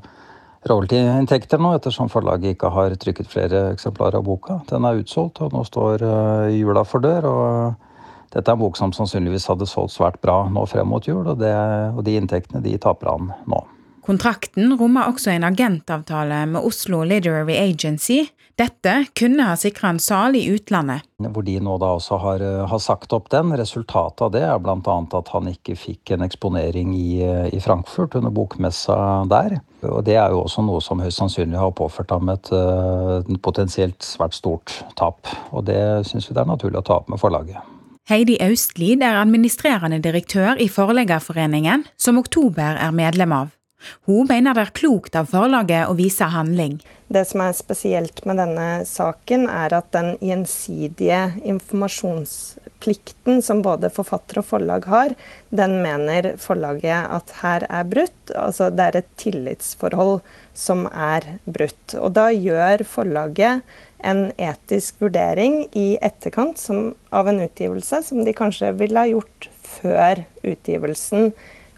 royalty-inntekter 0.71 1.59
nå, 1.59 1.73
ettersom 1.75 2.11
forlaget 2.13 2.55
ikke 2.55 2.71
har 2.71 2.95
trykket 3.03 3.31
flere 3.33 3.65
eksemplarer 3.73 4.21
av 4.21 4.29
boka. 4.29 4.61
Den 4.71 4.87
er 4.87 5.01
utsolgt, 5.03 5.43
og 5.43 5.57
nå 5.57 5.65
står 5.67 6.07
uh, 6.07 6.47
jula 6.55 6.87
for 6.87 7.03
dør. 7.03 7.27
og 7.27 8.31
Dette 8.31 8.47
er 8.47 8.55
en 8.55 8.63
bok 8.63 8.79
som 8.79 8.95
sannsynligvis 8.95 9.49
hadde 9.51 9.67
solgt 9.67 9.97
svært 9.97 10.23
bra 10.23 10.45
nå 10.55 10.69
frem 10.71 10.87
mot 10.87 11.09
jul, 11.09 11.25
og, 11.27 11.35
det, 11.43 11.51
og 11.97 12.05
de 12.07 12.15
inntektene 12.21 12.63
de 12.63 12.77
taper 12.79 13.11
han 13.11 13.35
nå. 13.51 13.65
Kontrakten 14.07 14.79
rommer 14.79 15.11
også 15.11 15.35
en 15.35 15.51
agentavtale 15.51 16.45
med 16.51 16.63
Oslo 16.67 17.03
Literary 17.07 17.59
Agency. 17.59 18.25
Dette 18.61 19.07
kunne 19.17 19.47
ha 19.49 19.57
sikra 19.57 19.89
en 19.95 19.99
sal 20.03 20.37
i 20.37 20.43
utlandet. 20.53 21.07
Hvor 21.23 21.45
de 21.47 21.55
nå 21.63 21.79
da 21.81 21.95
også 21.97 22.19
har, 22.21 22.43
eh, 22.45 22.67
har 22.69 22.79
sagt 22.79 23.13
opp 23.17 23.31
den. 23.33 23.53
Resultatet 23.57 24.21
av 24.27 24.33
det 24.35 24.43
er 24.45 24.59
bl.a. 24.59 24.97
at 25.19 25.29
han 25.33 25.49
ikke 25.49 25.77
fikk 25.79 26.13
en 26.13 26.27
eksponering 26.27 26.93
i, 26.95 27.23
eh, 27.25 27.49
i, 27.49 27.61
Frankfurt 27.61 28.15
under 28.15 28.31
bokmessa 28.31 29.25
der. 29.29 29.61
Og 29.89 30.05
det 30.05 30.17
er 30.17 30.31
jo 30.31 30.43
også 30.45 30.65
noe 30.67 30.81
som 30.85 31.01
høyst 31.01 31.19
sannsynlig 31.19 31.59
har 31.59 31.73
påført 31.73 32.11
ham 32.11 32.29
et, 32.29 32.53
eh, 32.53 33.37
potensielt 33.43 34.01
svært 34.05 34.35
stort 34.35 34.85
tap. 34.97 35.27
Og 35.53 35.65
det 35.65 36.07
syns 36.07 36.29
vi 36.29 36.35
det 36.35 36.43
er 36.43 36.53
naturlig 36.53 36.83
å 36.83 36.85
ta 36.85 37.01
opp 37.01 37.09
med 37.09 37.19
forlaget. 37.19 37.63
Heidi 38.11 38.37
Austlid 38.43 39.03
er 39.03 39.23
administrerende 39.23 40.01
direktør 40.03 40.59
i 40.61 40.69
Forleggerforeningen, 40.69 41.85
som 41.97 42.19
Oktober 42.19 42.77
er 42.77 42.91
medlem 42.91 43.33
av. 43.33 43.62
Hun 44.09 44.27
mener 44.31 44.57
det 44.57 44.67
er 44.67 44.75
klokt 44.77 45.17
av 45.19 45.31
forlaget 45.33 45.89
å 45.89 45.97
vise 45.99 46.29
handling. 46.33 46.81
Det 47.13 47.27
som 47.29 47.43
er 47.45 47.53
spesielt 47.53 48.23
med 48.29 48.39
denne 48.41 48.87
saken, 48.89 49.45
er 49.51 49.75
at 49.77 49.91
den 49.93 50.15
gjensidige 50.25 51.35
informasjonsplikten 51.45 53.43
som 53.45 53.61
både 53.65 53.91
forfatter 53.93 54.41
og 54.41 54.49
forlag 54.49 54.89
har, 54.89 55.13
den 55.53 55.83
mener 55.85 56.33
forlaget 56.41 57.11
at 57.19 57.35
her 57.43 57.67
er 57.69 57.89
brutt. 57.91 58.33
Altså 58.33 58.71
det 58.73 58.87
er 58.87 59.01
et 59.03 59.11
tillitsforhold 59.21 60.23
som 60.57 60.87
er 60.89 61.35
brutt. 61.45 61.99
Og 62.01 62.15
da 62.17 62.31
gjør 62.33 62.87
forlaget 62.89 63.61
en 64.03 64.31
etisk 64.41 65.03
vurdering 65.05 65.67
i 65.79 65.99
etterkant 66.01 66.59
som, 66.59 66.95
av 67.13 67.29
en 67.29 67.43
utgivelse 67.45 68.03
som 68.09 68.25
de 68.25 68.33
kanskje 68.37 68.73
ville 68.81 69.05
ha 69.05 69.11
gjort 69.11 69.51
før 69.63 70.25
utgivelsen 70.43 71.33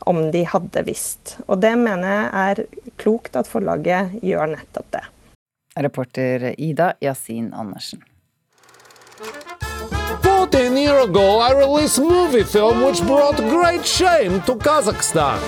om 0.05 0.31
de 0.31 0.45
hadde 0.49 0.85
visst. 0.87 1.37
Og 1.47 1.61
det 1.64 1.75
mener 1.81 2.09
jeg 2.09 2.31
er 2.45 2.64
klokt 3.01 3.37
at 3.37 3.51
forlaget 3.51 4.19
gjør 4.23 4.55
nettopp 4.57 4.90
det. 4.95 5.05
Reporter 5.75 6.53
Ida 6.59 6.93
Yasin 7.03 7.53
Andersen. 7.55 8.05
14 10.23 10.77
years 10.77 11.09
ago, 11.09 11.40
I 11.40 11.53
released 11.53 11.99
a 11.99 12.03
movie 12.03 12.45
film 12.45 12.83
which 12.83 13.03
brought 13.07 13.37
great 13.37 13.85
shame 13.85 14.40
to 14.43 14.55
Kazakhstan. 14.55 15.40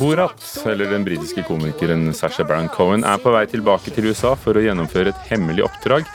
Borat, 0.00 0.64
eller 0.66 0.90
den 0.90 1.04
britiske 1.04 1.42
komikeren 1.42 2.14
Sasha 2.14 2.44
Baron 2.44 2.68
Cohen, 2.68 3.04
er 3.04 3.18
på 3.22 3.30
vei 3.34 3.44
tilbake 3.50 3.92
til 3.94 4.08
USA 4.10 4.34
for 4.38 4.56
å 4.56 4.62
gjennomføre 4.64 5.12
et 5.12 5.28
hemmelig 5.30 5.64
oppdrag. 5.66 6.08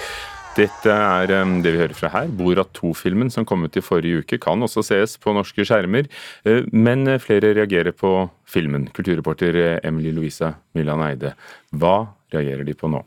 Dette 0.57 0.91
er 0.91 1.29
det 1.29 1.71
vi 1.71 1.77
hører 1.77 1.95
fra 1.95 2.09
her. 2.13 2.31
Borat 2.33 2.71
2-filmen 2.77 3.29
som 3.31 3.45
kom 3.47 3.63
ut 3.63 3.77
i 3.77 3.83
forrige 3.85 4.23
uke, 4.23 4.39
kan 4.41 4.65
også 4.65 4.83
ses 4.85 5.15
på 5.21 5.33
norske 5.35 5.65
skjermer. 5.67 6.09
Eh, 6.43 6.65
men 6.73 7.05
flere 7.21 7.53
reagerer 7.55 7.93
på 7.95 8.11
filmen. 8.49 8.89
Kulturreporter 8.95 9.61
eh, 9.61 9.79
Emily 9.87 10.11
Louisa 10.15 10.55
Millan 10.75 11.05
Eide, 11.05 11.35
hva 11.71 12.09
reagerer 12.33 12.65
de 12.67 12.75
på 12.77 12.89
nå? 12.91 13.03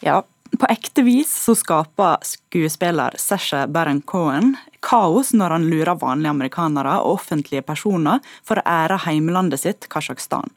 Ja, 0.00 0.22
på 0.58 0.66
ekte 0.72 1.04
vis 1.06 1.30
så 1.44 1.54
skaper 1.54 2.18
skuespiller 2.26 3.14
Sasha 3.20 3.66
Baron 3.70 4.00
Cohen 4.02 4.56
kaos 4.82 5.30
når 5.36 5.54
han 5.54 5.68
lurer 5.70 6.00
vanlige 6.00 6.32
amerikanere 6.34 6.96
og 7.04 7.20
offentlige 7.20 7.62
personer 7.66 8.24
for 8.46 8.58
å 8.58 8.66
ære 8.66 8.98
heimlandet 9.04 9.62
sitt, 9.62 9.86
Kasjokstan. 9.92 10.50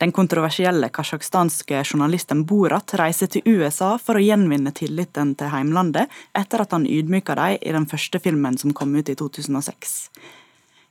Den 0.00 0.12
kontroversielle 0.12 0.88
kasjokhstanske 0.88 1.82
journalisten 1.84 2.44
Borat 2.48 2.94
reiser 2.98 3.30
til 3.30 3.44
USA 3.46 3.94
for 4.02 4.18
å 4.18 4.22
gjenvinne 4.24 4.72
tilliten 4.74 5.34
til 5.38 5.52
heimlandet 5.52 6.10
etter 6.38 6.64
at 6.64 6.74
han 6.74 6.88
ydmyka 6.88 7.36
dem 7.38 7.58
i 7.60 7.74
den 7.76 7.86
første 7.90 8.18
filmen 8.22 8.58
som 8.58 8.74
kom 8.74 8.94
ut 8.96 9.12
i 9.12 9.14
2006. 9.18 9.92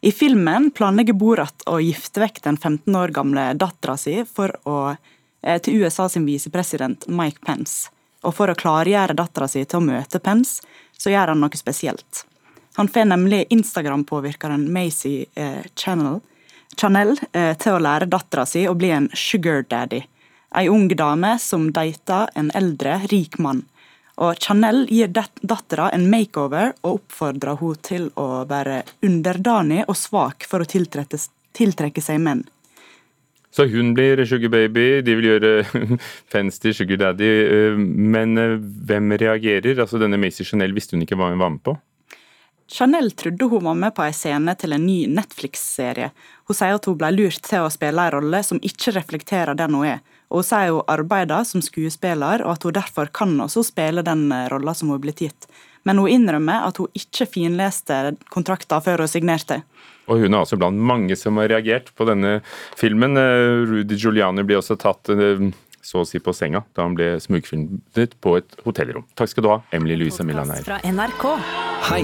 I 0.01 0.11
filmen 0.11 0.71
planlegger 0.73 1.13
Borat 1.13 1.65
å 1.69 1.77
gifte 1.83 2.23
vekk 2.23 2.39
den 2.47 2.57
15 2.57 2.95
år 2.97 3.11
gamle 3.13 3.51
dattera 3.53 3.97
si 4.01 4.15
eh, 4.21 5.59
til 5.61 5.83
USA 5.83 6.07
sin 6.09 6.25
visepresident 6.25 7.05
Mike 7.07 7.45
Pence. 7.45 7.91
Og 8.25 8.33
for 8.37 8.49
å 8.49 8.57
klargjøre 8.57 9.17
dattera 9.17 9.47
si 9.49 9.61
til 9.65 9.81
å 9.81 9.85
møte 9.85 10.21
Pence, 10.23 10.63
så 10.97 11.13
gjør 11.13 11.33
han 11.33 11.41
noe 11.41 11.57
spesielt. 11.59 12.25
Han 12.79 12.87
får 12.87 13.11
nemlig 13.11 13.45
Instagram-påvirkeren 13.53 14.65
Macy 14.73 15.25
eh, 15.35 15.61
Channel 15.75 16.21
Chanel 16.77 17.15
eh, 17.33 17.53
til 17.59 17.77
å 17.77 17.81
lære 17.83 18.09
dattera 18.11 18.45
si 18.49 18.65
å 18.67 18.75
bli 18.77 18.91
en 18.95 19.09
sugar 19.13 19.65
daddy. 19.69 20.01
Ei 20.57 20.67
ung 20.67 20.89
dame 20.89 21.37
som 21.39 21.69
dater 21.71 22.31
en 22.35 22.51
eldre, 22.55 22.99
rik 23.11 23.37
mann. 23.39 23.63
Og 24.21 24.37
Chanel 24.43 24.83
gir 24.91 25.09
dattera 25.13 25.89
en 25.95 26.09
makeover 26.11 26.73
og 26.83 26.99
oppfordrer 26.99 27.59
henne 27.61 27.85
til 27.87 28.09
å 28.19 28.43
være 28.49 28.81
underdanig 29.07 29.85
og 29.87 29.97
svak 29.97 30.45
for 30.49 30.61
å 30.61 30.69
tiltrekke 30.69 32.03
seg 32.03 32.19
menn. 32.21 32.43
Så 33.51 33.65
hun 33.67 33.91
blir 33.95 34.21
sugar 34.25 34.51
baby, 34.51 35.01
de 35.03 35.15
vil 35.19 35.27
gjøre 35.33 35.53
fans 36.31 36.59
til 36.63 36.75
sugar 36.75 37.01
daddy. 37.01 37.31
Eh, 37.43 37.79
men 37.79 38.37
eh, 38.39 38.59
hvem 38.59 39.15
reagerer? 39.19 39.81
Altså 39.83 39.99
Denne 39.99 40.19
Macy 40.21 40.47
Chanel 40.47 40.75
visste 40.75 40.95
hun 40.95 41.03
ikke 41.03 41.19
hva 41.19 41.33
hun 41.33 41.41
var 41.41 41.51
med 41.55 41.63
på? 41.65 41.75
Chanel 42.71 43.11
trodde 43.11 43.45
hun 43.45 43.63
var 43.63 43.73
med 43.75 43.95
på 43.95 44.03
en 44.05 44.15
scene 44.15 44.53
til 44.55 44.71
en 44.71 44.85
ny 44.85 45.03
Netflix-serie, 45.11 46.11
hun 46.47 46.55
sier 46.55 46.77
at 46.77 46.87
hun 46.87 46.95
ble 46.99 47.09
lurt 47.11 47.41
til 47.43 47.65
å 47.65 47.71
spille 47.71 48.05
en 48.07 48.13
rolle 48.15 48.39
som 48.47 48.61
ikke 48.63 48.93
reflekterer 48.95 49.57
den 49.59 49.75
hun 49.75 49.89
er. 49.89 49.99
Og 50.31 50.39
hun 50.39 50.47
sier 50.47 50.71
hun 50.71 50.87
arbeider 50.91 51.43
som 51.47 51.63
skuespiller, 51.63 52.45
og 52.45 52.53
at 52.55 52.67
hun 52.67 52.77
derfor 52.77 53.11
kan 53.11 53.35
også 53.43 53.65
spille 53.67 54.05
den 54.07 54.29
eh, 54.31 54.47
rolla 54.53 54.73
som 54.77 54.87
hun 54.87 55.01
er 55.01 55.03
blitt 55.03 55.23
gitt. 55.25 55.49
Men 55.83 55.99
hun 55.99 56.13
innrømmer 56.13 56.67
at 56.69 56.79
hun 56.79 56.87
ikke 56.95 57.27
finleste 57.27 58.13
kontrakten 58.31 58.83
før 58.85 59.03
hun 59.03 59.11
signerte. 59.11 59.61
Og 60.07 60.23
hun 60.23 60.31
er 60.31 60.39
altså 60.39 60.59
blant 60.59 60.79
mange 60.79 61.17
som 61.19 61.39
har 61.41 61.51
reagert 61.51 61.91
på 61.97 62.07
denne 62.07 62.37
filmen. 62.79 63.19
Eh, 63.19 63.65
Rudy 63.67 63.99
Giuliani 63.99 64.47
blir 64.47 64.61
også 64.61 64.79
tatt 64.79 65.11
eh, 65.11 65.49
så 65.83 66.05
å 66.05 66.07
si 66.07 66.21
på 66.23 66.31
senga 66.35 66.63
da 66.75 66.85
han 66.85 66.95
ble 66.95 67.17
smugfilmet 67.19 68.15
på 68.23 68.37
et 68.39 68.59
hotellrom. 68.63 69.07
Takk 69.19 69.33
skal 69.33 69.47
du 69.47 69.51
ha, 69.51 69.59
Emily 69.75 69.99
Louise 69.99 70.23
NRK. 70.23 71.33
Hei, 71.89 72.03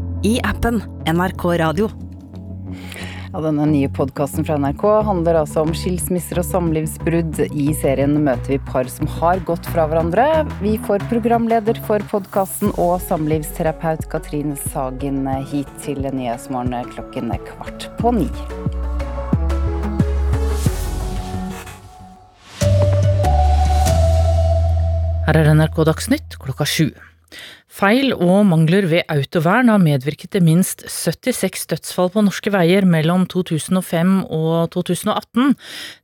i 0.23 0.39
appen 0.43 0.81
NRK 1.05 1.45
Radio. 1.57 1.89
Ja, 3.31 3.39
denne 3.41 3.65
nye 3.65 3.87
podkasten 3.89 4.45
fra 4.45 4.57
NRK 4.59 4.83
handler 5.07 5.39
altså 5.39 5.63
om 5.63 5.71
skilsmisser 5.73 6.41
og 6.41 6.45
samlivsbrudd. 6.45 7.39
I 7.47 7.71
serien 7.79 8.17
møter 8.25 8.53
vi 8.53 8.59
par 8.67 8.89
som 8.91 9.09
har 9.17 9.41
gått 9.47 9.65
fra 9.71 9.87
hverandre. 9.89 10.25
Vi 10.61 10.75
får 10.85 11.07
programleder 11.09 11.79
for 11.87 12.03
podkasten 12.11 12.73
og 12.75 12.99
samlivsterapeut 13.07 14.05
Katrine 14.11 14.59
Sagen 14.69 15.23
hit 15.49 15.71
til 15.81 16.03
Nyhetsmorgen 16.05 16.91
klokken 16.91 17.33
kvart 17.47 17.87
på 18.01 18.13
ni. 18.19 18.27
Her 25.25 25.39
er 25.39 25.55
NRK 25.55 25.87
Dagsnytt 25.87 26.37
klokka 26.43 26.67
sju. 26.67 26.91
Feil 27.71 28.11
og 28.11 28.43
mangler 28.49 28.83
ved 28.91 29.05
autovern 29.07 29.69
har 29.71 29.79
medvirket 29.79 30.33
til 30.35 30.43
minst 30.43 30.83
76 30.91 31.69
dødsfall 31.71 32.09
på 32.11 32.23
norske 32.25 32.51
veier 32.51 32.83
mellom 32.83 33.23
2005 33.31 34.17
og 34.27 34.73
2018. 34.73 35.53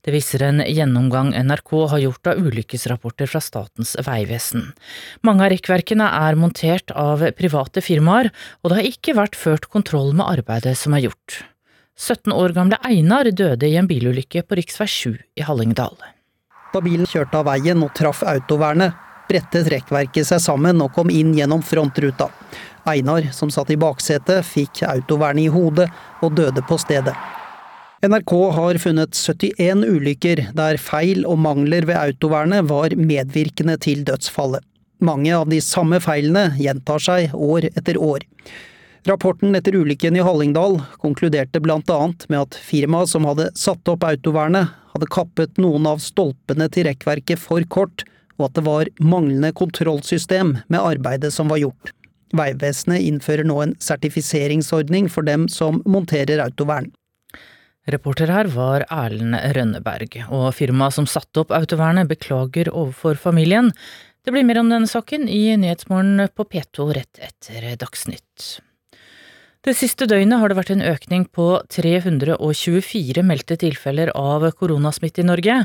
Det 0.07 0.13
viser 0.15 0.45
en 0.47 0.61
gjennomgang 0.63 1.33
NRK 1.35 1.73
har 1.91 2.03
gjort 2.05 2.29
av 2.31 2.39
ulykkesrapporter 2.39 3.27
fra 3.27 3.41
Statens 3.43 3.97
vegvesen. 3.99 4.69
Mange 5.27 5.43
av 5.43 5.51
rekkverkene 5.51 6.07
er 6.07 6.39
montert 6.39 6.93
av 6.95 7.25
private 7.35 7.83
firmaer, 7.83 8.31
og 8.63 8.71
det 8.71 8.77
har 8.79 8.87
ikke 8.93 9.17
vært 9.19 9.35
ført 9.35 9.67
kontroll 9.67 10.13
med 10.15 10.23
arbeidet 10.37 10.77
som 10.79 10.95
er 10.95 11.09
gjort. 11.09 11.41
17 11.99 12.31
år 12.31 12.55
gamle 12.55 12.79
Einar 12.87 13.27
døde 13.27 13.67
i 13.67 13.75
en 13.75 13.89
bilulykke 13.89 14.45
på 14.47 14.55
rv. 14.55 14.87
7 14.87 15.17
i 15.35 15.43
Hallingdal. 15.43 15.97
Da 16.71 16.79
bilen 16.83 17.09
kjørte 17.09 17.41
av 17.41 17.49
veien 17.49 17.83
og 17.83 17.91
traff 17.97 18.23
autovernet, 18.23 18.95
brettet 19.29 19.67
trekkverket 19.67 20.27
seg 20.29 20.41
sammen 20.43 20.81
og 20.83 20.93
kom 20.95 21.11
inn 21.13 21.33
gjennom 21.37 21.63
frontruta. 21.65 22.29
Einar, 22.87 23.27
som 23.35 23.51
satt 23.51 23.71
i 23.73 23.79
baksetet, 23.79 24.45
fikk 24.47 24.85
autovernet 24.87 25.47
i 25.47 25.51
hodet 25.51 25.89
og 26.23 26.37
døde 26.37 26.63
på 26.67 26.79
stedet. 26.79 27.15
NRK 28.05 28.31
har 28.53 28.77
funnet 28.77 29.17
71 29.17 29.83
ulykker 29.89 30.43
der 30.55 30.77
feil 30.77 31.25
og 31.25 31.39
mangler 31.41 31.87
ved 31.89 31.97
autovernet 31.97 32.67
var 32.69 32.93
medvirkende 32.93 33.75
til 33.81 34.03
dødsfallet. 34.05 34.63
Mange 35.01 35.33
av 35.33 35.49
de 35.49 35.59
samme 35.61 35.99
feilene 36.01 36.51
gjentar 36.57 37.01
seg 37.01 37.33
år 37.33 37.67
etter 37.73 37.97
år. 38.01 38.23
Rapporten 39.07 39.55
etter 39.55 39.75
ulykken 39.77 40.17
i 40.17 40.23
Hallingdal 40.25 40.79
konkluderte 41.01 41.61
blant 41.63 41.89
annet 41.93 42.25
med 42.29 42.41
at 42.43 42.57
firmaet 42.59 43.11
som 43.11 43.25
hadde 43.29 43.49
satt 43.57 43.89
opp 43.89 44.05
autovernet, 44.05 44.73
hadde 44.93 45.09
kappet 45.13 45.61
noen 45.61 45.85
av 45.89 46.01
stolpene 46.03 46.67
til 46.73 46.89
rekkverket 46.89 47.39
for 47.41 47.65
kort, 47.71 48.03
og 48.37 48.49
at 48.49 48.57
det 48.57 48.65
var 48.67 48.91
manglende 48.99 49.53
kontrollsystem 49.57 50.57
med 50.67 50.81
arbeidet 50.81 51.33
som 51.33 51.49
var 51.51 51.61
gjort. 51.61 51.93
Vegvesenet 52.37 53.05
innfører 53.07 53.47
nå 53.47 53.59
en 53.63 53.75
sertifiseringsordning 53.81 55.07
for 55.11 55.27
dem 55.27 55.47
som 55.51 55.81
monterer 55.87 56.43
autovern. 56.43 56.91
Reporter 57.87 58.27
her 58.27 58.49
var 58.51 58.83
Erlend 58.91 59.37
Rønneberg, 59.55 60.19
og 60.27 60.49
firmaet 60.57 60.97
som 60.97 61.07
satte 61.07 61.45
opp 61.45 61.53
autovernet 61.55 62.09
beklager 62.09 62.67
overfor 62.73 63.15
familien. 63.15 63.71
Det 64.27 64.33
blir 64.35 64.43
mer 64.43 64.59
om 64.59 64.67
denne 64.67 64.91
saken 64.91 65.29
i 65.31 65.55
Nyhetsmorgen 65.55 66.27
på 66.35 66.45
P2 66.51 66.89
rett 66.97 67.21
etter 67.23 67.69
Dagsnytt. 67.79 68.57
Det 69.63 69.73
siste 69.75 70.05
døgnet 70.07 70.39
har 70.41 70.51
det 70.51 70.57
vært 70.59 70.73
en 70.75 70.83
økning 70.83 71.25
på 71.31 71.47
324 71.71 73.23
meldte 73.23 73.57
tilfeller 73.63 74.11
av 74.15 74.45
koronasmitte 74.59 75.23
i 75.23 75.27
Norge. 75.27 75.61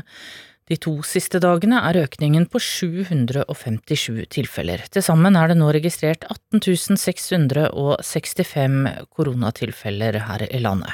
De 0.71 0.77
to 0.79 0.93
siste 1.03 1.41
dagene 1.43 1.81
er 1.89 1.97
økningen 2.05 2.45
på 2.51 2.59
757 2.63 4.29
tilfeller. 4.31 4.79
Til 4.87 5.03
sammen 5.03 5.35
er 5.35 5.51
det 5.51 5.57
nå 5.59 5.67
registrert 5.75 6.23
18 6.31 6.95
665 6.97 8.77
koronatilfeller 9.11 10.13
her 10.29 10.41
i 10.47 10.59
landet. 10.63 10.93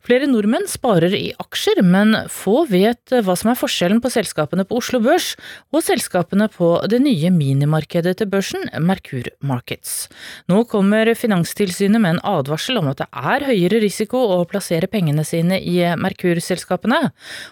Flere 0.00 0.24
nordmenn 0.30 0.64
sparer 0.70 1.12
i 1.12 1.26
aksjer, 1.42 1.82
men 1.84 2.14
få 2.32 2.62
vet 2.70 3.12
hva 3.12 3.34
som 3.36 3.50
er 3.52 3.58
forskjellen 3.60 3.98
på 4.00 4.08
selskapene 4.12 4.64
på 4.64 4.78
Oslo 4.80 5.00
Børs 5.04 5.34
og 5.74 5.84
selskapene 5.84 6.46
på 6.52 6.70
det 6.88 7.02
nye 7.04 7.28
minimarkedet 7.34 8.14
til 8.20 8.30
børsen, 8.32 8.64
Merkur 8.80 9.28
Markets. 9.44 10.08
Nå 10.48 10.62
kommer 10.70 11.12
Finanstilsynet 11.18 12.00
med 12.00 12.16
en 12.16 12.22
advarsel 12.32 12.80
om 12.80 12.88
at 12.92 13.02
det 13.02 13.10
er 13.12 13.46
høyere 13.50 13.82
risiko 13.84 14.22
å 14.38 14.40
plassere 14.48 14.88
pengene 14.88 15.26
sine 15.28 15.60
i 15.60 15.76
Merkur-selskapene. 16.00 17.02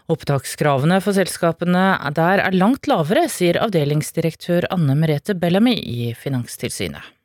Opptakskravene 0.08 1.02
for 1.04 1.16
selskapene 1.18 1.84
der 2.16 2.46
er 2.46 2.56
langt 2.56 2.88
lavere, 2.88 3.28
sier 3.28 3.61
avdelingsdirektør 3.61 4.70
Anne 4.72 4.96
Merete 4.96 5.37
Bellamy 5.37 5.76
i 5.76 6.11
Finanstilsynet. 6.16 7.17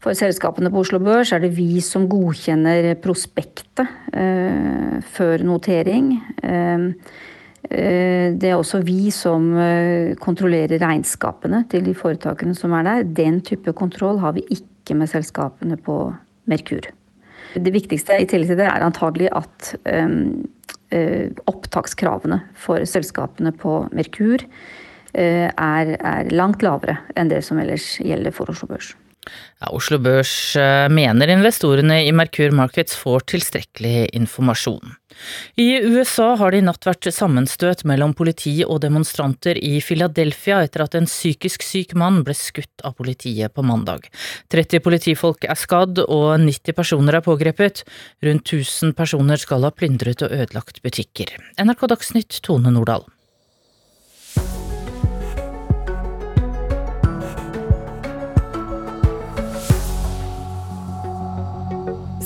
For 0.00 0.16
selskapene 0.16 0.70
på 0.72 0.80
Oslo 0.80 0.96
Børs 1.04 1.34
er 1.36 1.42
det 1.42 1.50
vi 1.58 1.82
som 1.84 2.06
godkjenner 2.08 2.94
prospektet 3.04 3.84
eh, 4.16 4.96
før 5.12 5.42
notering. 5.44 6.14
Eh, 6.40 6.86
eh, 7.68 8.32
det 8.32 8.48
er 8.48 8.56
også 8.56 8.80
vi 8.86 9.10
som 9.12 9.50
eh, 9.60 10.14
kontrollerer 10.20 10.80
regnskapene 10.80 11.66
til 11.68 11.84
de 11.84 11.92
foretakene 11.96 12.56
som 12.56 12.72
er 12.78 12.86
der. 12.88 13.10
Den 13.18 13.42
type 13.44 13.76
kontroll 13.76 14.22
har 14.24 14.38
vi 14.38 14.46
ikke 14.56 14.96
med 14.96 15.12
selskapene 15.12 15.76
på 15.76 15.98
Merkur. 16.48 16.88
Det 17.52 17.74
viktigste 17.74 18.16
i 18.22 18.28
tillegg 18.30 18.54
til 18.54 18.60
det 18.62 18.70
er 18.70 18.86
antagelig 18.86 19.28
at 19.36 19.74
eh, 19.84 21.28
opptakskravene 21.44 22.40
for 22.56 22.88
selskapene 22.88 23.52
på 23.52 23.82
Merkur 23.92 24.48
er, 25.12 25.92
er 25.92 26.32
langt 26.32 26.64
lavere 26.64 26.96
enn 27.18 27.28
det 27.28 27.44
som 27.44 27.60
ellers 27.60 27.92
gjelder 28.00 28.32
for 28.32 28.48
Oslo 28.48 28.70
Børs. 28.70 28.94
Ja, 29.60 29.68
Oslo 29.76 29.98
Børs 30.00 30.56
eh, 30.56 30.86
mener 30.88 31.28
investorene 31.28 31.98
i 32.06 32.12
Merkur 32.16 32.54
Markets 32.56 32.96
får 32.96 33.26
tilstrekkelig 33.34 34.08
informasjon. 34.16 34.94
I 35.60 35.82
USA 35.84 36.30
har 36.40 36.54
det 36.54 36.62
i 36.62 36.64
natt 36.64 36.86
vært 36.88 37.10
sammenstøt 37.12 37.84
mellom 37.88 38.14
politi 38.16 38.54
og 38.64 38.80
demonstranter 38.80 39.60
i 39.60 39.74
Philadelphia 39.84 40.62
etter 40.64 40.86
at 40.86 40.96
en 40.96 41.10
psykisk 41.10 41.66
syk 41.66 41.92
mann 42.00 42.22
ble 42.24 42.32
skutt 42.38 42.86
av 42.86 42.96
politiet 42.96 43.52
på 43.52 43.66
mandag. 43.66 44.08
30 44.48 44.80
politifolk 44.86 45.44
er 45.44 45.60
skadd 45.60 46.00
og 46.06 46.40
90 46.40 46.80
personer 46.80 47.20
er 47.20 47.26
pågrepet. 47.26 47.84
Rundt 48.24 48.48
1000 48.48 48.96
personer 48.96 49.40
skal 49.44 49.68
ha 49.68 49.74
plyndret 49.74 50.24
og 50.24 50.32
ødelagt 50.32 50.80
butikker. 50.80 51.36
NRK 51.60 51.90
Dagsnytt, 51.92 52.40
Tone 52.46 52.72
Nordahl. 52.72 53.04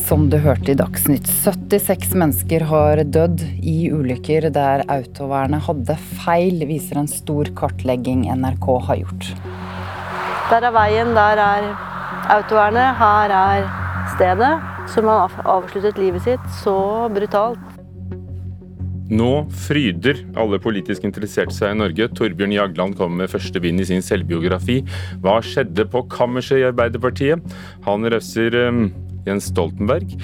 Som 0.05 0.27
du 0.29 0.37
hørte 0.37 0.75
i 0.75 0.77
Dagsnytt, 0.77 1.25
76 1.25 2.11
mennesker 2.21 2.67
har 2.69 3.01
dødd 3.09 3.40
i 3.64 3.88
ulykker 3.88 4.51
der 4.53 4.83
autovernet 4.93 5.64
hadde 5.64 5.97
feil, 6.21 6.61
viser 6.69 7.01
en 7.01 7.09
stor 7.09 7.49
kartlegging 7.57 8.27
NRK 8.29 8.67
har 8.90 8.99
gjort. 9.01 9.31
Der 10.51 10.67
er 10.69 10.75
veien, 10.77 11.14
der 11.17 11.40
er 11.40 11.71
autovernet, 12.37 12.99
her 13.01 13.33
er 13.33 13.64
stedet. 14.12 14.53
Som 14.93 15.09
har 15.09 15.33
avsluttet 15.49 15.97
livet 15.97 16.27
sitt 16.27 16.51
så 16.61 16.77
brutalt. 17.09 17.81
Nå 19.09 19.47
fryder 19.53 20.21
alle 20.40 20.59
politisk 20.61 21.07
interesserte 21.09 21.53
seg 21.57 21.73
i 21.73 21.79
Norge. 21.81 22.11
Torbjørn 22.17 22.53
Jagland 22.53 22.97
kommer 23.01 23.25
med 23.25 23.33
første 23.33 23.61
bind 23.61 23.81
i 23.81 23.88
sin 23.88 24.05
selvbiografi. 24.05 24.83
Hva 25.25 25.38
skjedde 25.45 25.88
på 25.93 26.05
kammerset 26.12 26.61
i 26.61 26.69
Arbeiderpartiet? 26.69 27.57
Han 27.88 28.09
røsser 28.12 28.57
um, 28.69 28.87
Jens 29.26 29.50
Stoltenberg. 29.50 30.16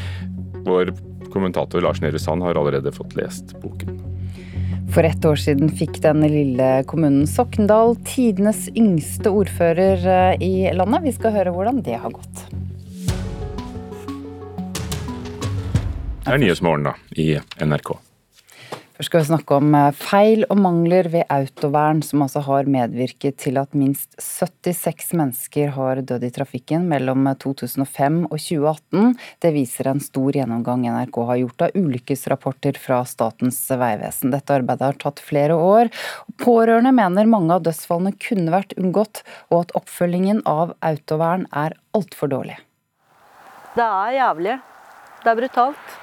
Vår 0.66 0.94
kommentator 1.32 1.80
Lars 1.80 2.00
Nehru 2.00 2.18
Sand 2.18 2.42
har 2.42 2.54
allerede 2.54 2.92
fått 2.92 3.16
lest 3.16 3.54
boken. 3.62 4.00
For 4.90 5.06
ett 5.06 5.24
år 5.24 5.38
siden 5.38 5.70
fikk 5.70 6.00
den 6.02 6.24
lille 6.26 6.70
kommunen 6.90 7.26
Sokndal 7.30 7.94
tidenes 8.08 8.66
yngste 8.74 9.30
ordfører 9.30 10.02
eh, 10.02 10.42
i 10.42 10.54
landet. 10.74 11.04
Vi 11.06 11.14
skal 11.14 11.36
høre 11.36 11.54
hvordan 11.54 11.78
det 11.86 12.00
har 12.02 12.10
gått. 12.10 12.46
Det 16.20 16.34
er 16.34 16.42
Nyhetsmorgen 16.42 16.90
da, 16.90 16.96
i 17.14 17.32
NRK. 17.62 17.94
Først 19.00 19.08
skal 19.08 19.22
vi 19.22 19.28
snakke 19.30 19.56
om 19.56 19.70
eh, 19.72 19.94
feil 19.96 20.42
og 20.52 20.58
mangler 20.60 21.06
ved 21.08 21.22
autovern, 21.32 22.02
som 22.04 22.20
altså 22.20 22.42
har 22.44 22.66
medvirket 22.68 23.38
til 23.40 23.56
at 23.56 23.72
minst 23.72 24.12
76 24.20 25.14
mennesker 25.16 25.72
har 25.72 26.02
dødd 26.04 26.26
i 26.26 26.30
trafikken 26.36 26.84
mellom 26.90 27.24
2005 27.40 27.86
eh, 27.86 28.26
og 28.28 28.36
2018. 28.36 29.16
Det 29.40 29.54
viser 29.56 29.88
en 29.88 30.04
stor 30.04 30.36
gjennomgang 30.36 30.84
NRK 30.84 31.20
har 31.30 31.40
gjort 31.40 31.64
av 31.64 31.80
ulykkesrapporter 31.80 32.82
fra 32.82 33.00
Statens 33.08 33.62
vegvesen. 33.72 34.36
Dette 34.36 34.58
arbeidet 34.60 34.90
har 34.90 35.00
tatt 35.00 35.24
flere 35.24 35.56
år. 35.56 35.88
Pårørende 36.44 36.92
mener 36.92 37.32
mange 37.38 37.56
av 37.56 37.64
dødsfallene 37.64 38.12
kunne 38.20 38.52
vært 38.52 38.76
unngått, 38.76 39.24
og 39.48 39.62
at 39.62 39.76
oppfølgingen 39.80 40.44
av 40.44 40.76
autovern 40.84 41.48
er 41.56 41.80
altfor 41.96 42.36
dårlig. 42.36 42.60
Det 43.80 43.90
er 44.04 44.16
jævlig. 44.20 44.62
Det 45.24 45.32
er 45.32 45.44
brutalt. 45.46 46.00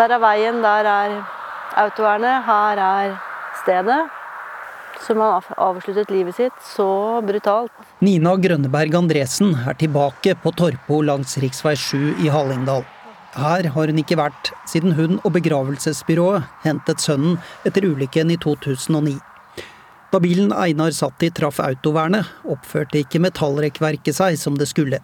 Der 0.00 0.16
er 0.16 0.24
veien, 0.24 0.64
der 0.64 0.94
er 0.96 1.22
autovernet. 1.76 2.44
Her 2.46 2.80
er 2.82 3.16
stedet. 3.62 4.00
Som 5.06 5.20
har 5.20 5.44
avsluttet 5.60 6.10
livet 6.10 6.38
sitt 6.38 6.60
så 6.64 7.20
brutalt. 7.22 7.72
Nina 8.00 8.32
Grønneberg 8.40 8.94
Andresen 8.96 9.52
er 9.68 9.76
tilbake 9.78 10.34
på 10.40 10.52
Torpo 10.56 11.02
langs 11.04 11.36
rv. 11.36 11.52
7 11.76 12.24
i 12.24 12.32
Hallingdal. 12.32 12.86
Her 13.36 13.68
har 13.74 13.92
hun 13.92 14.00
ikke 14.00 14.16
vært 14.16 14.50
siden 14.64 14.94
hun 14.96 15.18
og 15.20 15.34
begravelsesbyrået 15.34 16.46
hentet 16.64 17.04
sønnen 17.04 17.36
etter 17.68 17.84
ulykken 17.84 18.32
i 18.32 18.38
2009. 18.40 19.18
Da 20.12 20.20
bilen 20.22 20.54
Einar 20.56 20.94
satt 20.96 21.20
i 21.26 21.28
traff 21.34 21.58
autovernet, 21.60 22.24
oppførte 22.48 23.02
ikke 23.02 23.20
metallrekkverket 23.20 24.16
seg 24.16 24.38
som 24.40 24.56
det 24.56 24.70
skulle. 24.70 25.02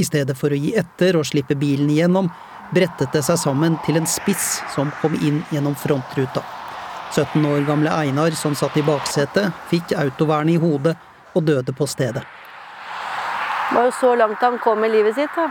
I 0.00 0.06
stedet 0.08 0.38
for 0.38 0.54
å 0.54 0.58
gi 0.58 0.72
etter 0.80 1.18
og 1.18 1.26
slippe 1.28 1.58
bilen 1.58 1.90
igjennom, 1.92 2.30
brettet 2.74 3.12
det 3.14 3.22
seg 3.22 3.38
sammen 3.40 3.78
til 3.86 4.00
en 4.00 4.08
spiss 4.08 4.58
som 4.74 4.92
kom 5.00 5.14
inn 5.22 5.42
gjennom 5.54 5.76
frontruta. 5.78 6.42
17 7.14 7.46
år 7.46 7.66
gamle 7.68 7.92
Einar, 7.94 8.34
som 8.34 8.56
satt 8.58 8.76
i 8.76 8.82
baksetet, 8.82 9.52
fikk 9.70 9.94
autovernet 9.98 10.56
i 10.56 10.62
hodet 10.62 10.96
og 11.34 11.46
døde 11.46 11.72
på 11.72 11.86
stedet. 11.86 12.24
Det 13.70 13.76
var 13.78 13.88
jo 13.88 13.94
så 14.00 14.14
langt 14.18 14.42
han 14.42 14.58
kom 14.58 14.84
i 14.84 14.90
livet 14.90 15.14
sitt, 15.14 15.30
da. 15.36 15.48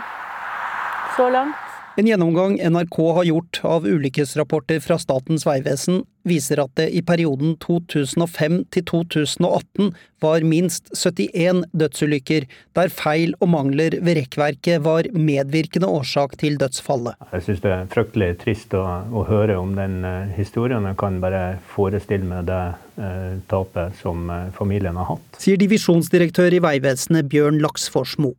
Så 1.16 1.30
langt. 1.32 1.63
En 1.96 2.06
gjennomgang 2.06 2.56
NRK 2.58 2.96
har 3.14 3.24
gjort 3.24 3.60
av 3.62 3.84
ulykkesrapporter 3.86 4.80
fra 4.82 4.96
Statens 4.98 5.44
vegvesen, 5.46 6.00
viser 6.26 6.58
at 6.58 6.72
det 6.74 6.88
i 6.90 7.04
perioden 7.06 7.52
2005 7.62 8.56
til 8.74 8.84
2018 8.90 9.92
var 10.24 10.42
minst 10.42 10.90
71 10.90 11.62
dødsulykker 11.70 12.48
der 12.74 12.90
feil 12.90 13.36
og 13.38 13.52
mangler 13.52 13.94
ved 14.00 14.18
rekkverket 14.18 14.82
var 14.82 15.06
medvirkende 15.14 15.86
årsak 15.86 16.34
til 16.42 16.58
dødsfallet. 16.58 17.14
Jeg 17.30 17.46
syns 17.46 17.62
det 17.62 17.74
er 17.76 17.86
fryktelig 17.94 18.32
trist 18.42 18.74
å, 18.74 18.82
å 19.14 19.22
høre 19.30 19.60
om 19.62 19.76
den 19.78 20.00
uh, 20.02 20.32
historien. 20.34 20.90
Jeg 20.90 20.98
kan 20.98 21.22
bare 21.22 21.44
forestille 21.76 22.26
meg 22.26 22.48
det 22.50 22.62
uh, 22.98 23.38
tapet 23.52 23.94
som 24.02 24.26
uh, 24.34 24.48
familien 24.56 24.98
har 24.98 25.12
hatt. 25.14 25.38
Sier 25.38 25.62
divisjonsdirektør 25.62 26.58
i 26.58 26.64
Vegvesenet 26.64 27.30
Bjørn 27.30 27.62
Laksforsmo. 27.62 28.34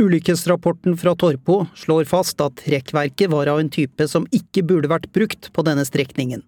Ulykkesrapporten 0.00 0.96
fra 0.96 1.12
Torpo 1.14 1.66
slår 1.76 2.06
fast 2.08 2.40
at 2.40 2.62
rekkverket 2.72 3.28
var 3.28 3.50
av 3.52 3.58
en 3.60 3.68
type 3.68 4.06
som 4.08 4.24
ikke 4.32 4.62
burde 4.64 4.88
vært 4.88 5.10
brukt 5.12 5.50
på 5.52 5.64
denne 5.66 5.84
strekningen. 5.84 6.40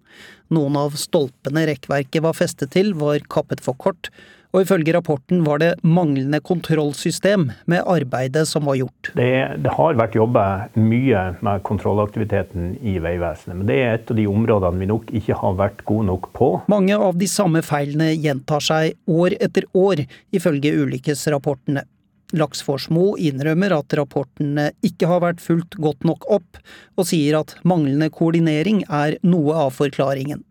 Noen 0.53 0.79
av 0.79 0.95
stolpene 0.97 1.67
rekkverket 1.69 2.25
var 2.25 2.33
festet 2.33 2.71
til, 2.73 2.95
var 2.97 3.21
kappet 3.29 3.61
for 3.61 3.77
kort, 3.77 4.09
og 4.53 4.65
ifølge 4.65 4.95
rapporten 4.97 5.45
var 5.45 5.61
det 5.61 5.69
manglende 5.85 6.41
kontrollsystem 6.41 7.45
med 7.69 7.85
arbeidet 7.89 8.47
som 8.49 8.65
var 8.65 8.79
gjort. 8.81 9.13
Det, 9.13 9.29
det 9.61 9.77
har 9.77 10.01
vært 10.01 10.17
jobba 10.17 10.47
mye 10.73 11.23
med 11.45 11.63
kontrollaktiviteten 11.69 12.75
i 12.81 12.97
Vegvesenet, 13.05 13.59
men 13.59 13.69
det 13.69 13.79
er 13.83 13.97
et 13.99 14.13
av 14.13 14.17
de 14.17 14.29
områdene 14.33 14.81
vi 14.81 14.91
nok 14.95 15.13
ikke 15.21 15.37
har 15.45 15.57
vært 15.61 15.85
gode 15.89 16.09
nok 16.09 16.31
på. 16.33 16.53
Mange 16.73 16.97
av 16.97 17.21
de 17.21 17.29
samme 17.29 17.61
feilene 17.65 18.15
gjentar 18.17 18.65
seg 18.65 18.97
år 19.05 19.37
etter 19.37 19.69
år, 19.77 20.07
ifølge 20.33 20.73
ulykkesrapportene. 20.81 21.85
Laksforsmo 22.33 23.13
innrømmer 23.21 23.75
at 23.77 23.93
rapportene 23.97 24.71
ikke 24.85 25.09
har 25.11 25.21
vært 25.23 25.43
fulgt 25.43 25.77
godt 25.81 26.07
nok 26.07 26.25
opp, 26.33 26.59
og 26.97 27.07
sier 27.09 27.39
at 27.39 27.55
manglende 27.67 28.09
koordinering 28.13 28.83
er 28.89 29.19
noe 29.25 29.55
av 29.65 29.75
forklaringen. 29.77 30.43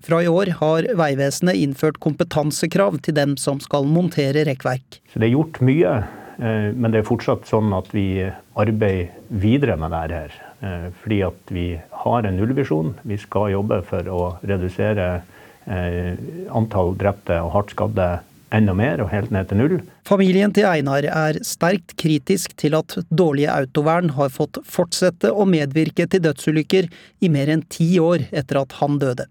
Fra 0.00 0.22
i 0.24 0.28
år 0.32 0.54
har 0.62 0.86
Vegvesenet 0.96 1.60
innført 1.60 2.00
kompetansekrav 2.00 3.02
til 3.04 3.16
dem 3.18 3.34
som 3.40 3.60
skal 3.60 3.88
montere 3.88 4.46
rekkverk. 4.48 5.00
Det 5.12 5.26
er 5.26 5.34
gjort 5.34 5.60
mye, 5.64 5.96
eh, 6.40 6.70
men 6.72 6.92
det 6.92 7.02
er 7.02 7.10
fortsatt 7.10 7.48
sånn 7.48 7.74
at 7.76 7.92
vi 7.92 8.24
arbeider 8.56 9.12
videre 9.28 9.76
med 9.76 9.92
dette. 9.92 10.22
her. 10.22 10.38
Eh, 10.60 10.88
fordi 11.02 11.20
at 11.24 11.52
vi 11.52 11.66
har 12.04 12.26
en 12.26 12.36
nullvisjon. 12.36 12.94
Vi 13.02 13.16
skal 13.16 13.52
jobbe 13.54 13.80
for 13.88 14.08
å 14.12 14.20
redusere 14.44 15.22
eh, 15.66 16.16
antall 16.52 16.92
drepte 17.00 17.38
og 17.40 17.54
hardt 17.54 17.72
skadde 17.72 18.08
enda 18.54 18.74
mer, 18.76 19.02
og 19.02 19.10
helt 19.12 19.32
ned 19.34 19.48
til 19.50 19.60
null. 19.60 19.74
Familien 20.08 20.52
til 20.54 20.68
Einar 20.68 21.06
er 21.06 21.40
sterkt 21.46 21.96
kritisk 22.00 22.54
til 22.60 22.76
at 22.78 22.96
dårlige 23.10 23.52
autovern 23.52 24.12
har 24.16 24.32
fått 24.34 24.60
fortsette 24.66 25.32
å 25.32 25.46
medvirke 25.48 26.06
til 26.10 26.24
dødsulykker 26.26 26.90
i 27.20 27.30
mer 27.32 27.52
enn 27.52 27.66
ti 27.70 27.92
år 28.02 28.26
etter 28.30 28.62
at 28.62 28.78
han 28.80 28.98
døde. 29.02 29.28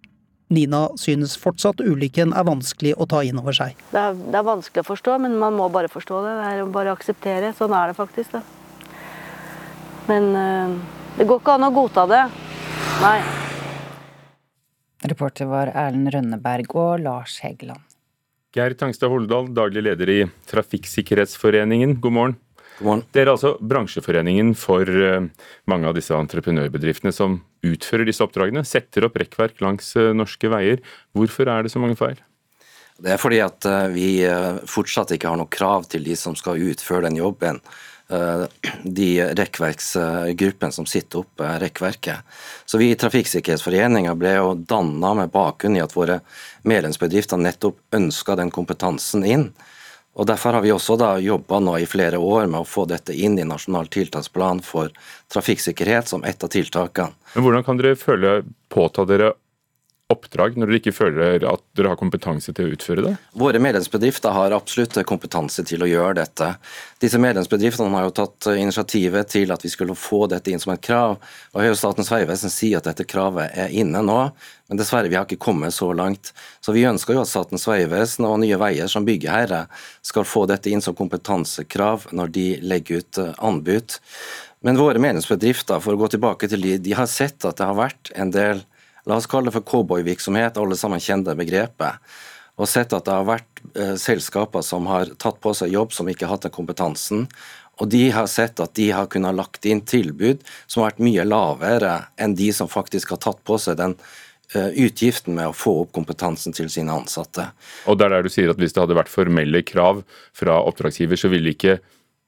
Nina 0.50 0.88
synes 0.98 1.36
fortsatt 1.38 1.82
ulykken 1.84 2.32
er 2.34 2.48
vanskelig 2.48 2.96
å 2.98 3.06
ta 3.10 3.22
inn 3.22 3.38
over 3.38 3.54
seg. 3.54 3.76
Det 3.92 4.02
er, 4.02 4.16
det 4.18 4.40
er 4.40 4.48
vanskelig 4.48 4.82
å 4.82 4.88
forstå, 4.88 5.18
men 5.22 5.36
man 5.38 5.54
må 5.58 5.68
bare 5.70 5.92
forstå 5.92 6.24
det. 6.26 6.32
Det 6.40 6.48
er 6.50 6.72
bare 6.74 6.96
akseptere. 6.96 7.52
Sånn 7.58 7.76
er 7.78 7.92
det 7.92 7.98
faktisk. 8.00 8.34
Da. 8.34 8.42
Men 10.10 10.32
øh, 10.34 10.74
det 11.20 11.30
går 11.30 11.44
ikke 11.44 11.60
an 11.60 11.68
å 11.70 11.72
godta 11.76 12.08
det. 12.10 12.24
Nei. 13.04 13.20
Reporter 15.10 15.48
var 15.54 15.70
Erlend 15.70 16.10
Rønneberg 16.16 16.74
og 16.76 17.06
Lars 17.06 17.38
Hegeland. 17.46 17.89
Geir 18.50 18.74
Tangstad 18.74 19.12
Holdal, 19.14 19.52
daglig 19.54 19.84
leder 19.86 20.10
i 20.10 20.22
Trafikksikkerhetsforeningen, 20.50 22.00
god 22.02 22.14
morgen. 22.16 22.32
God 22.80 22.88
morgen. 22.88 23.04
Dere 23.14 23.28
er 23.28 23.36
altså 23.36 23.52
bransjeforeningen 23.62 24.56
for 24.58 24.90
eh, 24.90 25.28
mange 25.70 25.86
av 25.86 25.94
disse 25.94 26.18
entreprenørbedriftene 26.18 27.14
som 27.14 27.36
utfører 27.62 28.10
disse 28.10 28.26
oppdragene, 28.26 28.64
setter 28.66 29.06
opp 29.06 29.20
rekkverk 29.22 29.62
langs 29.62 29.92
eh, 30.02 30.16
norske 30.18 30.50
veier. 30.50 30.82
Hvorfor 31.14 31.52
er 31.54 31.68
det 31.68 31.74
så 31.76 31.84
mange 31.84 32.00
feil? 32.00 32.18
Det 32.98 33.14
er 33.14 33.22
fordi 33.22 33.38
at 33.46 33.70
eh, 33.70 33.86
vi 33.94 34.10
fortsatt 34.66 35.14
ikke 35.14 35.30
har 35.30 35.38
noe 35.38 35.54
krav 35.54 35.86
til 35.94 36.10
de 36.10 36.18
som 36.18 36.34
skal 36.40 36.58
utføre 36.72 37.06
den 37.06 37.22
jobben. 37.22 37.62
Eh, 38.10 38.46
de 38.84 39.10
rekkverksgruppene 39.38 40.72
som 40.74 40.86
sitter 40.86 41.20
opp 41.20 41.42
rekkverket. 41.62 42.18
Så 42.66 42.78
Vi 42.78 42.92
i 42.92 42.96
Trafikksikkerhetsforeninga 42.96 44.16
ble 44.16 44.32
jo 44.34 44.54
danna 44.56 45.14
med 45.14 45.30
bakgrunn 45.30 45.78
i 45.78 45.84
at 45.84 45.94
våre 45.94 46.20
medlemsbedrifter 46.66 47.38
nettopp 47.38 47.78
ønska 47.94 48.36
den 48.36 48.50
kompetansen 48.52 49.26
inn. 49.26 49.52
Og 50.18 50.26
Derfor 50.26 50.58
har 50.58 50.62
vi 50.62 50.72
også 50.74 50.98
da 50.98 51.12
jobba 51.22 51.60
nå 51.60 51.78
i 51.78 51.86
flere 51.86 52.18
år 52.18 52.48
med 52.50 52.64
å 52.64 52.68
få 52.68 52.88
dette 52.90 53.14
inn 53.14 53.38
i 53.40 53.46
Nasjonal 53.46 53.88
tiltaksplan 53.94 54.64
for 54.66 54.90
trafikksikkerhet 55.30 56.10
som 56.10 56.26
et 56.26 56.44
av 56.44 56.50
tiltakene. 56.50 57.14
Men 57.36 57.46
Hvordan 57.46 57.64
kan 57.64 57.78
dere 57.78 57.96
føle 57.96 58.34
påta 58.74 59.06
dere 59.06 59.36
oppdrag 60.10 60.56
når 60.58 60.72
dere 60.72 60.80
ikke 60.80 60.94
føler 60.96 61.44
at 61.46 61.62
dere 61.78 61.92
har 61.92 62.00
kompetanse 62.00 62.54
til 62.56 62.66
å 62.66 62.74
utføre 62.74 63.04
det? 63.06 63.12
Våre 63.38 63.60
medlemsbedrifter 63.62 64.34
har 64.34 64.56
absolutt 64.56 64.98
kompetanse 65.06 65.62
til 65.70 65.86
å 65.86 65.90
gjøre 65.90 66.16
dette. 66.18 66.48
Disse 67.02 67.20
medlemsbedriftene 67.22 67.94
har 67.94 68.08
jo 68.08 68.16
tatt 68.18 68.48
initiativet 68.56 69.30
til 69.30 69.54
at 69.54 69.66
vi 69.66 69.70
skulle 69.70 69.98
få 69.98 70.24
dette 70.32 70.50
inn 70.50 70.62
som 70.62 70.74
et 70.74 70.82
krav. 70.82 71.20
og 71.54 71.62
Høyre 71.62 71.78
Statens 71.78 72.10
vegvesen 72.10 72.54
sier 72.54 72.82
at 72.82 72.90
dette 72.90 73.06
kravet 73.06 73.54
er 73.54 73.70
inne 73.70 74.02
nå, 74.06 74.18
men 74.70 74.82
dessverre 74.82 75.12
vi 75.12 75.18
har 75.20 75.30
ikke 75.30 75.46
kommet 75.46 75.78
så 75.78 75.92
langt. 75.94 76.34
Så 76.62 76.74
Vi 76.74 76.88
ønsker 76.90 77.14
jo 77.14 77.22
at 77.22 77.30
Statens 77.30 77.68
vegvesen 77.70 78.26
og 78.26 78.40
Nye 78.42 78.58
Veier 78.58 78.90
som 78.90 79.06
byggherre 79.06 79.68
skal 80.02 80.26
få 80.26 80.48
dette 80.50 80.74
inn 80.74 80.82
som 80.82 80.98
kompetansekrav 80.98 82.10
når 82.18 82.34
de 82.34 82.48
legger 82.66 83.04
ut 83.04 83.22
eh, 83.22 83.34
anbud. 83.38 84.00
Men 84.66 84.82
våre 84.82 85.00
medlemsbedrifter, 85.00 85.80
for 85.80 85.94
å 85.94 86.02
gå 86.02 86.10
tilbake 86.12 86.50
til 86.50 86.66
de, 86.66 86.78
de 86.82 86.98
har 86.98 87.08
sett 87.08 87.46
at 87.46 87.62
det 87.62 87.70
har 87.70 87.78
vært 87.78 88.12
en 88.18 88.34
del 88.34 88.66
la 89.10 89.18
oss 89.18 89.30
kalle 89.30 89.50
det 89.50 89.58
for 89.58 89.66
cowboyvirksomhet, 89.66 90.60
alle 90.62 90.78
sammen 90.78 91.02
kjenner 91.02 91.38
begrepet. 91.38 91.98
Og 92.60 92.68
sett 92.68 92.94
at 92.94 93.08
det 93.08 93.16
har 93.16 93.28
vært 93.28 93.62
eh, 93.74 93.96
selskaper 93.98 94.64
som 94.66 94.88
har 94.92 95.10
tatt 95.22 95.40
på 95.42 95.54
seg 95.56 95.74
jobb 95.74 95.96
som 95.96 96.10
ikke 96.12 96.28
har 96.28 96.36
hatt 96.36 96.48
den 96.50 96.56
kompetansen. 96.56 97.26
Og 97.80 97.88
de 97.90 98.10
har 98.12 98.28
sett 98.28 98.60
at 98.60 98.74
de 98.76 98.90
har 98.92 99.08
kunnet 99.12 99.38
lagt 99.38 99.66
inn 99.66 99.82
tilbud 99.88 100.44
som 100.68 100.84
har 100.84 100.92
vært 100.92 101.06
mye 101.08 101.26
lavere 101.28 101.94
enn 102.20 102.36
de 102.36 102.50
som 102.56 102.70
faktisk 102.70 103.16
har 103.16 103.22
tatt 103.24 103.40
på 103.48 103.56
seg 103.64 103.80
den 103.80 103.96
eh, 104.54 104.76
utgiften 104.84 105.38
med 105.38 105.50
å 105.50 105.56
få 105.56 105.78
opp 105.86 105.94
kompetansen 105.96 106.56
til 106.56 106.68
sine 106.72 106.92
ansatte. 106.94 107.48
Og 107.88 107.98
det 107.98 108.10
er 108.10 108.18
der 108.18 108.28
du 108.28 108.34
sier 108.34 108.52
at 108.52 108.60
Hvis 108.60 108.76
det 108.76 108.84
hadde 108.84 109.00
vært 109.00 109.14
formelle 109.14 109.64
krav 109.64 110.04
fra 110.36 110.60
oppdragsgiver, 110.60 111.18
så 111.18 111.32
ville 111.32 111.56
ikke 111.56 111.80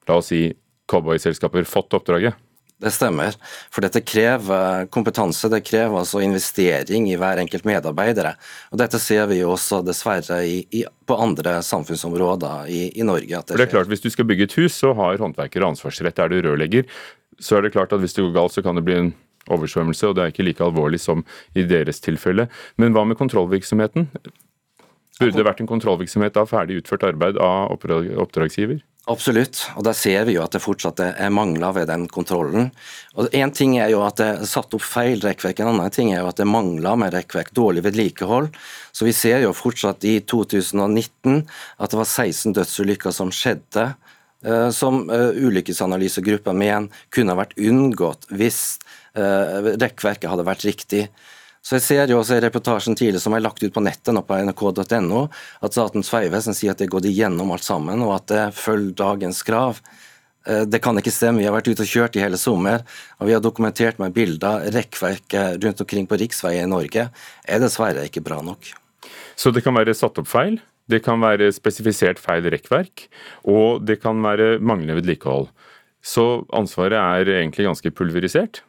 la 0.08 0.18
oss 0.18 0.32
si, 0.32 0.48
cowboyselskaper 0.92 1.68
fått 1.68 2.00
oppdraget? 2.00 2.40
Det 2.82 2.90
stemmer. 2.94 3.36
For 3.70 3.86
dette 3.86 4.02
krever 4.02 4.88
kompetanse, 4.94 5.50
det 5.54 5.62
krever 5.68 6.00
altså 6.00 6.24
investering 6.26 7.12
i 7.12 7.18
hver 7.20 7.42
enkelt 7.44 7.68
medarbeider. 7.68 8.32
Og 8.74 8.82
Dette 8.82 8.98
ser 9.02 9.28
vi 9.30 9.42
jo 9.44 9.52
også 9.54 9.84
dessverre 9.86 10.40
i, 10.50 10.64
i, 10.74 10.84
på 11.06 11.18
andre 11.22 11.60
samfunnsområder 11.66 12.72
i, 12.74 12.84
i 12.98 13.06
Norge. 13.06 13.30
Det, 13.30 13.54
For 13.54 13.62
det 13.62 13.68
er 13.70 13.76
klart, 13.76 13.92
Hvis 13.92 14.02
du 14.02 14.10
skal 14.10 14.26
bygge 14.26 14.50
et 14.50 14.58
hus, 14.58 14.74
så 14.82 14.96
har 14.98 15.22
håndverkere 15.22 15.70
ansvarsrett. 15.70 16.20
Er 16.20 16.34
du 16.34 16.42
rørlegger, 16.42 16.90
så 17.40 17.58
er 17.58 17.68
det 17.68 17.76
klart 17.78 17.94
at 17.94 18.02
hvis 18.02 18.18
det 18.18 18.26
går 18.26 18.34
galt, 18.40 18.58
så 18.58 18.66
kan 18.66 18.76
det 18.76 18.86
bli 18.88 18.98
en 18.98 19.14
oversvømmelse, 19.50 20.08
og 20.08 20.18
det 20.18 20.24
er 20.24 20.34
ikke 20.34 20.46
like 20.46 20.66
alvorlig 20.66 21.02
som 21.02 21.26
i 21.54 21.66
deres 21.66 22.02
tilfelle. 22.02 22.48
Men 22.82 22.98
hva 22.98 23.06
med 23.06 23.20
kontrollvirksomheten? 23.22 24.10
Burde 25.22 25.38
det 25.38 25.46
vært 25.46 25.62
en 25.62 25.70
kontrollvirksomhet 25.70 26.38
av 26.42 26.50
ferdig 26.50 26.82
utført 26.82 27.06
arbeid 27.06 27.38
av 27.38 27.74
oppdragsgiver? 27.78 28.82
Absolutt, 29.10 29.64
og 29.74 29.82
der 29.88 29.96
ser 29.98 30.28
vi 30.28 30.36
jo 30.36 30.44
at 30.44 30.54
det 30.54 30.62
fortsatt 30.62 31.00
er 31.02 31.32
mangler 31.34 31.74
ved 31.74 31.88
den 31.90 32.04
kontrollen. 32.12 32.68
Og 33.18 33.34
Én 33.34 33.50
ting 33.50 33.74
er 33.82 33.90
jo 33.90 34.04
at 34.06 34.20
det 34.22 34.28
er 34.30 34.46
satt 34.46 34.76
opp 34.78 34.84
feil 34.86 35.24
rekkverk, 35.26 35.58
en 35.64 35.72
annen 35.72 35.90
ting 35.94 36.12
er 36.14 36.22
jo 36.22 36.30
at 36.30 36.38
det 36.38 36.46
mangler 36.46 37.00
med 37.02 37.16
rekkverk, 37.16 37.50
dårlig 37.58 37.82
vedlikehold. 37.88 38.52
Så 38.94 39.08
vi 39.10 39.16
ser 39.18 39.42
jo 39.42 39.56
fortsatt 39.58 40.06
i 40.06 40.20
2019 40.22 41.42
at 41.82 41.90
det 41.90 41.98
var 41.98 42.12
16 42.12 42.54
dødsulykker 42.60 43.16
som 43.18 43.34
skjedde, 43.34 43.88
eh, 44.46 44.70
som 44.70 45.02
ulykkesanalysegruppa 45.10 45.50
ulykkesanalysegruppen 45.50 46.62
mener 46.62 47.06
kunne 47.10 47.40
vært 47.42 47.58
unngått 47.58 48.30
hvis 48.30 48.62
eh, 49.18 49.74
rekkverket 49.82 50.30
hadde 50.30 50.46
vært 50.46 50.70
riktig. 50.70 51.08
Så 51.62 51.78
jeg 51.78 51.86
ser 51.86 52.10
jo 52.10 52.18
også 52.18 52.40
i 52.40 52.42
reportasjen 52.42 52.98
tidligere 52.98 53.22
som 53.22 53.36
er 53.38 53.44
lagt 53.44 53.62
ut 53.62 53.74
på 53.74 53.84
nettet 53.86 54.16
nå 54.16 54.24
på 54.26 54.38
nrk.no, 54.48 55.26
at 55.62 55.76
Statens 55.76 56.10
vegvesen 56.10 56.58
sier 56.58 56.74
at 56.74 56.82
det 56.82 56.90
går 56.90 57.06
igjennom 57.06 57.54
alt 57.54 57.66
sammen, 57.66 58.02
og 58.02 58.16
at 58.16 58.32
det 58.32 58.46
følger 58.58 58.96
dagens 59.04 59.44
krav. 59.46 59.82
Eh, 60.50 60.64
det 60.66 60.82
kan 60.82 60.98
ikke 60.98 61.14
stemme. 61.14 61.44
Vi 61.44 61.46
har 61.46 61.54
vært 61.54 61.70
ute 61.70 61.86
og 61.86 61.92
kjørt 61.92 62.18
i 62.18 62.24
hele 62.24 62.40
sommer, 62.42 62.82
og 63.20 63.30
vi 63.30 63.36
har 63.38 63.44
dokumentert 63.46 64.02
med 64.02 64.16
bilder 64.16 64.66
rekkverket 64.74 65.62
rundt 65.62 65.86
omkring 65.86 66.10
på 66.10 66.18
riksveier 66.24 66.66
i 66.66 66.72
Norge 66.72 67.08
er 67.12 67.62
dessverre 67.62 68.08
ikke 68.10 68.26
bra 68.26 68.42
nok. 68.46 68.74
Så 69.38 69.54
det 69.54 69.64
kan 69.66 69.78
være 69.78 69.94
satt 69.98 70.18
opp 70.22 70.30
feil, 70.30 70.58
det 70.90 71.04
kan 71.06 71.22
være 71.22 71.52
spesifisert 71.54 72.20
feil 72.22 72.50
rekkverk, 72.52 73.06
og 73.46 73.86
det 73.86 74.02
kan 74.02 74.18
være 74.26 74.58
manglende 74.60 74.98
vedlikehold. 74.98 75.52
Så 76.02 76.44
ansvaret 76.58 76.98
er 76.98 77.30
egentlig 77.38 77.68
ganske 77.70 77.94
pulverisert? 77.94 78.64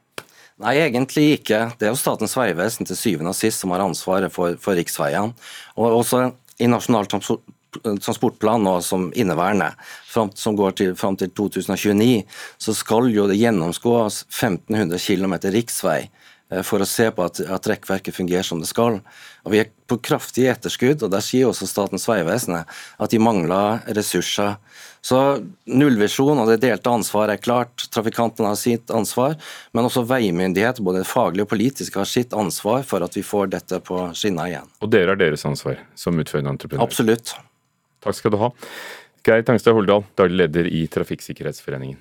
Nei, 0.62 0.76
egentlig 0.78 1.40
ikke. 1.40 1.64
Det 1.78 1.88
er 1.88 1.90
jo 1.90 1.98
Statens 1.98 2.36
vegvesen 2.38 2.86
til 2.86 2.98
syvende 2.98 3.32
og 3.32 3.38
sist 3.38 3.62
som 3.62 3.72
har 3.74 3.82
ansvaret 3.82 4.30
for, 4.30 4.54
for 4.62 4.78
riksveiene. 4.78 5.34
Og 5.74 5.98
også 6.02 6.28
i 6.62 6.68
Nasjonal 6.70 7.08
transportplan 7.10 8.62
nå 8.62 8.76
som 8.84 9.08
inneværende, 9.18 9.72
som 10.06 10.56
går 10.58 10.76
til, 10.78 10.94
fram 10.98 11.16
til 11.18 11.32
2029, 11.34 12.22
så 12.62 12.74
skal 12.76 13.10
jo 13.10 13.26
det 13.30 13.40
gjennomskås 13.40 14.22
1500 14.28 15.00
km 15.02 15.38
riksvei 15.50 16.02
for 16.66 16.82
å 16.84 16.88
se 16.88 17.08
på 17.14 17.24
at, 17.24 17.40
at 17.40 17.68
rekkverket 17.70 18.16
fungerer 18.16 18.44
som 18.46 18.60
det 18.60 18.68
skal. 18.68 19.00
Og 19.46 19.54
Vi 19.54 19.62
er 19.62 19.70
på 19.88 19.96
kraftig 20.04 20.46
etterskudd, 20.52 21.02
og 21.04 21.12
der 21.12 21.24
sier 21.24 21.48
også 21.48 21.68
Statens 21.68 22.04
vegvesen 22.08 22.58
at 22.60 23.12
de 23.12 23.20
mangler 23.22 23.80
ressurser. 23.96 24.58
Så 25.02 25.18
nullvisjon 25.66 26.38
og 26.38 26.50
det 26.52 26.60
delte 26.62 26.92
ansvaret 26.92 27.34
er 27.38 27.42
klart. 27.42 27.88
Trafikantene 27.94 28.52
har 28.52 28.60
sitt 28.60 28.92
ansvar, 28.94 29.34
men 29.74 29.88
også 29.88 30.04
veimyndighet, 30.06 30.82
både 30.84 31.02
faglig 31.08 31.46
og 31.46 31.50
politisk, 31.54 31.98
har 31.98 32.08
sitt 32.08 32.36
ansvar 32.36 32.84
for 32.86 33.04
at 33.04 33.16
vi 33.18 33.24
får 33.26 33.50
dette 33.56 33.80
på 33.82 34.04
skinner 34.18 34.52
igjen. 34.52 34.70
Og 34.84 34.92
dere 34.94 35.14
har 35.14 35.20
deres 35.20 35.46
ansvar 35.48 35.80
som 35.98 36.20
utførende 36.22 36.54
entreprenør? 36.54 36.86
Absolutt. 36.86 37.34
Takk 38.02 38.18
skal 38.18 38.34
du 38.34 38.40
ha. 38.42 38.52
Geir 39.26 39.44
Tangstad 39.46 39.76
Holdal, 39.76 40.06
daglig 40.18 40.40
leder 40.44 40.66
i 40.70 40.86
Trafikksikkerhetsforeningen. 40.90 42.00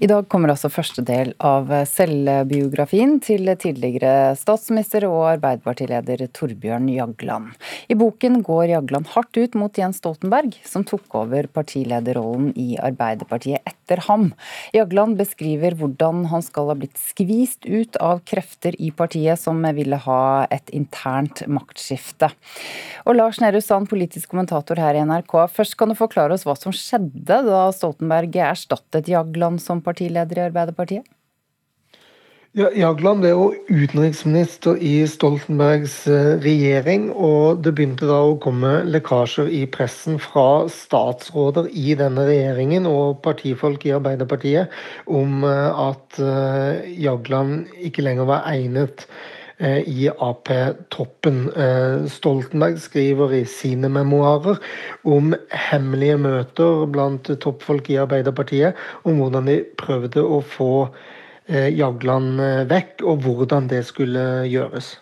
I 0.00 0.08
dag 0.08 0.24
kommer 0.32 0.48
altså 0.48 0.70
første 0.72 1.02
del 1.04 1.34
av 1.44 1.68
selvbiografien 1.84 3.18
til 3.20 3.50
tidligere 3.60 4.32
statsminister 4.40 5.04
og 5.04 5.26
Arbeiderpartileder 5.34 6.22
Torbjørn 6.32 6.86
Jagland. 6.88 7.50
I 7.92 7.98
boken 8.00 8.38
går 8.46 8.70
Jagland 8.70 9.10
hardt 9.12 9.36
ut 9.36 9.58
mot 9.60 9.76
Jens 9.76 10.00
Stoltenberg, 10.00 10.56
som 10.64 10.86
tok 10.88 11.18
over 11.20 11.50
partilederrollen 11.52 12.54
i 12.56 12.78
Arbeiderpartiet 12.80 13.60
etter 13.68 14.00
ham. 14.06 14.30
Jagland 14.72 15.20
beskriver 15.20 15.76
hvordan 15.76 16.24
han 16.32 16.46
skal 16.46 16.72
ha 16.72 16.78
blitt 16.80 16.96
skvist 16.96 17.68
ut 17.68 18.00
av 18.00 18.24
krefter 18.24 18.80
i 18.80 18.88
partiet 18.96 19.36
som 19.42 19.60
ville 19.76 20.00
ha 20.06 20.22
et 20.48 20.72
internt 20.72 21.44
maktskifte. 21.44 22.32
Og 23.04 23.18
Lars 23.18 23.42
Nehru 23.44 23.60
Sand, 23.60 23.90
politisk 23.92 24.32
kommentator 24.32 24.80
her 24.80 24.96
i 24.96 25.04
NRK, 25.04 25.36
først 25.52 25.76
kan 25.76 25.92
du 25.92 25.98
forklare 26.00 26.40
oss 26.40 26.48
hva 26.48 26.56
som 26.56 26.72
skjedde 26.72 27.42
da 27.52 27.66
Stoltenberg 27.76 28.40
erstattet 28.48 29.12
Jagland 29.12 29.60
som 29.60 29.76
partileder? 29.76 29.89
Partileder 29.90 30.40
i 30.40 30.46
Arbeiderpartiet? 30.48 31.08
Ja, 32.58 32.66
Jagland 32.74 33.22
ble 33.22 33.28
jo 33.30 33.42
utenriksminister 33.70 34.74
i 34.82 35.04
Stoltenbergs 35.06 36.00
eh, 36.10 36.32
regjering, 36.42 37.04
og 37.14 37.60
det 37.62 37.76
begynte 37.78 38.08
da 38.08 38.16
å 38.26 38.32
komme 38.42 38.72
lekkasjer 38.90 39.46
i 39.54 39.60
pressen 39.70 40.18
fra 40.18 40.64
statsråder 40.74 41.68
i 41.70 41.94
denne 42.00 42.24
regjeringen 42.26 42.90
og 42.90 43.20
partifolk 43.22 43.86
i 43.86 43.94
Arbeiderpartiet 43.94 44.74
om 45.06 45.46
eh, 45.46 45.84
at 45.84 46.18
eh, 46.18 46.90
Jagland 47.06 47.70
ikke 47.86 48.02
lenger 48.08 48.26
var 48.32 48.50
egnet 48.50 49.06
i 49.60 50.08
Ap-toppen. 50.08 51.40
Eh, 51.52 52.06
Stoltenberg 52.08 52.78
skriver 52.80 53.34
i 53.36 53.42
sine 53.48 53.90
memoarer 53.92 54.60
om 55.04 55.34
hemmelige 55.52 56.16
møter 56.20 56.86
blant 56.90 57.28
toppfolk 57.44 57.90
i 57.92 58.00
Arbeiderpartiet, 58.00 58.78
om 59.04 59.20
hvordan 59.20 59.50
de 59.50 59.60
prøvde 59.80 60.24
å 60.24 60.40
få 60.40 60.72
eh, 60.88 61.68
Jagland 61.76 62.40
vekk, 62.72 63.04
og 63.04 63.24
hvordan 63.26 63.68
det 63.70 63.84
skulle 63.88 64.26
gjøres. 64.48 64.96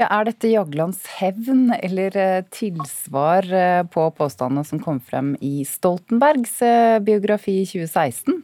Ja, 0.00 0.08
er 0.08 0.30
dette 0.30 0.48
Jaglands 0.48 1.04
hevn 1.18 1.74
eller 1.76 2.14
tilsvar 2.48 3.44
på 3.92 4.06
påstandene 4.16 4.64
som 4.64 4.80
kom 4.80 4.96
frem 5.04 5.34
i 5.44 5.60
Stoltenbergs 5.68 6.56
biografi 7.04 7.58
i 7.60 7.66
2016? 7.68 8.40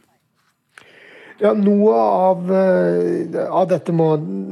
Ja, 1.37 1.51
Noe 1.53 1.93
av, 1.93 2.47
eh, 2.49 3.43
av, 3.45 3.67
dette 3.69 3.93
må 3.93 4.07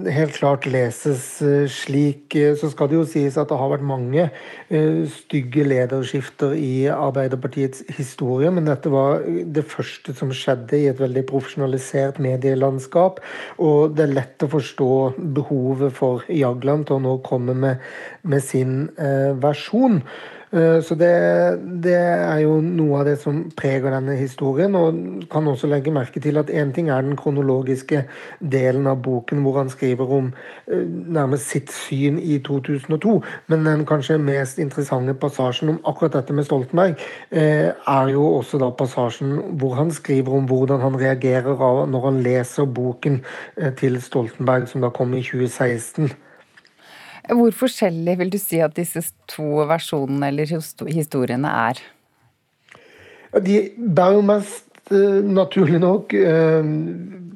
helt 0.06 0.36
klart 0.38 0.68
leses 0.70 1.24
eh, 1.42 1.64
slik. 1.72 2.36
Eh, 2.38 2.52
så 2.60 2.70
skal 2.70 2.92
det 2.92 3.00
jo 3.00 3.06
sies 3.10 3.40
at 3.42 3.50
det 3.50 3.58
har 3.58 3.72
vært 3.72 3.88
mange 3.90 4.28
stygge 5.16 5.66
lederskifter 5.66 6.54
i 6.58 6.86
Arbeiderpartiets 6.90 7.84
historie, 7.98 8.50
men 8.54 8.70
dette 8.70 8.90
var 8.94 9.24
det 9.26 9.66
første 9.70 10.14
som 10.18 10.34
skjedde 10.34 10.78
i 10.78 10.88
et 10.92 11.02
veldig 11.02 11.26
profesjonalisert 11.30 12.22
medielandskap. 12.22 13.22
Og 13.58 13.98
det 13.98 14.06
er 14.06 14.16
lett 14.20 14.46
å 14.46 14.52
forstå 14.54 14.92
behovet 15.38 15.94
for 15.98 16.26
Jagland 16.30 16.86
til 16.90 17.00
å 17.00 17.04
nå 17.06 17.18
komme 17.26 17.58
med, 17.66 17.86
med 18.26 18.46
sin 18.46 18.78
versjon. 19.42 20.02
Eh, 20.52 20.82
så 20.82 20.96
det, 20.96 21.12
det, 21.84 21.96
er 21.96 22.40
jo 22.44 22.60
noe 22.64 23.02
av 23.02 23.08
det 23.10 23.16
som 23.22 23.42
preger 23.58 23.94
denne 23.94 24.16
historien. 24.20 24.76
Og 24.78 25.26
kan 25.32 25.48
også 25.48 25.70
legge 25.72 25.94
merke 25.94 26.22
til 26.24 26.40
at 26.42 26.52
én 26.52 26.74
ting 26.76 26.90
er 26.94 27.06
den 27.06 27.18
kronologiske 27.20 28.04
delen 28.40 28.88
av 28.88 29.02
boken, 29.06 29.44
hvor 29.46 29.60
han 29.60 29.72
skriver 29.74 30.14
om 30.20 30.32
eh, 30.68 30.86
nærmest 31.18 31.52
sitt 31.52 31.74
syn 31.74 32.20
i 32.20 32.40
2002. 32.46 33.18
Men 33.52 33.66
den 33.68 33.86
kanskje 33.90 34.20
mest 34.22 34.62
interessante 34.62 35.18
passasjen 35.18 35.76
om 35.76 35.82
akkurat 35.86 36.20
dette 36.20 36.36
med 36.36 36.48
Stoltenberg, 36.48 37.00
eh, 37.32 37.72
er 37.72 38.14
jo 38.14 38.28
også 38.40 38.62
da 38.62 38.72
passasjen 38.72 39.38
hvor 39.60 39.76
han 39.80 39.92
skriver 39.92 40.38
om 40.38 40.50
hvordan 40.50 40.84
han 40.84 41.00
reagerer 41.00 41.88
når 41.90 42.06
han 42.06 42.22
leser 42.24 42.66
boken 42.66 43.22
til 43.80 43.98
Stoltenberg, 44.02 44.68
som 44.70 44.84
da 44.84 44.90
kom 44.94 45.14
i 45.14 45.24
2016. 45.24 46.12
Hvor 47.26 47.52
forskjellig 47.56 48.18
vil 48.20 48.32
du 48.34 48.38
si 48.42 48.60
at 48.62 48.76
disse 48.78 49.02
to 49.32 49.66
versjonene 49.70 50.30
eller 50.30 50.50
historiene 50.92 51.52
er? 51.70 51.82
De 53.46 53.58
bærer 53.76 54.22
mest 54.26 54.92
eh, 54.94 55.22
naturlig 55.26 55.82
nok 55.84 56.14
eh, 56.16 56.70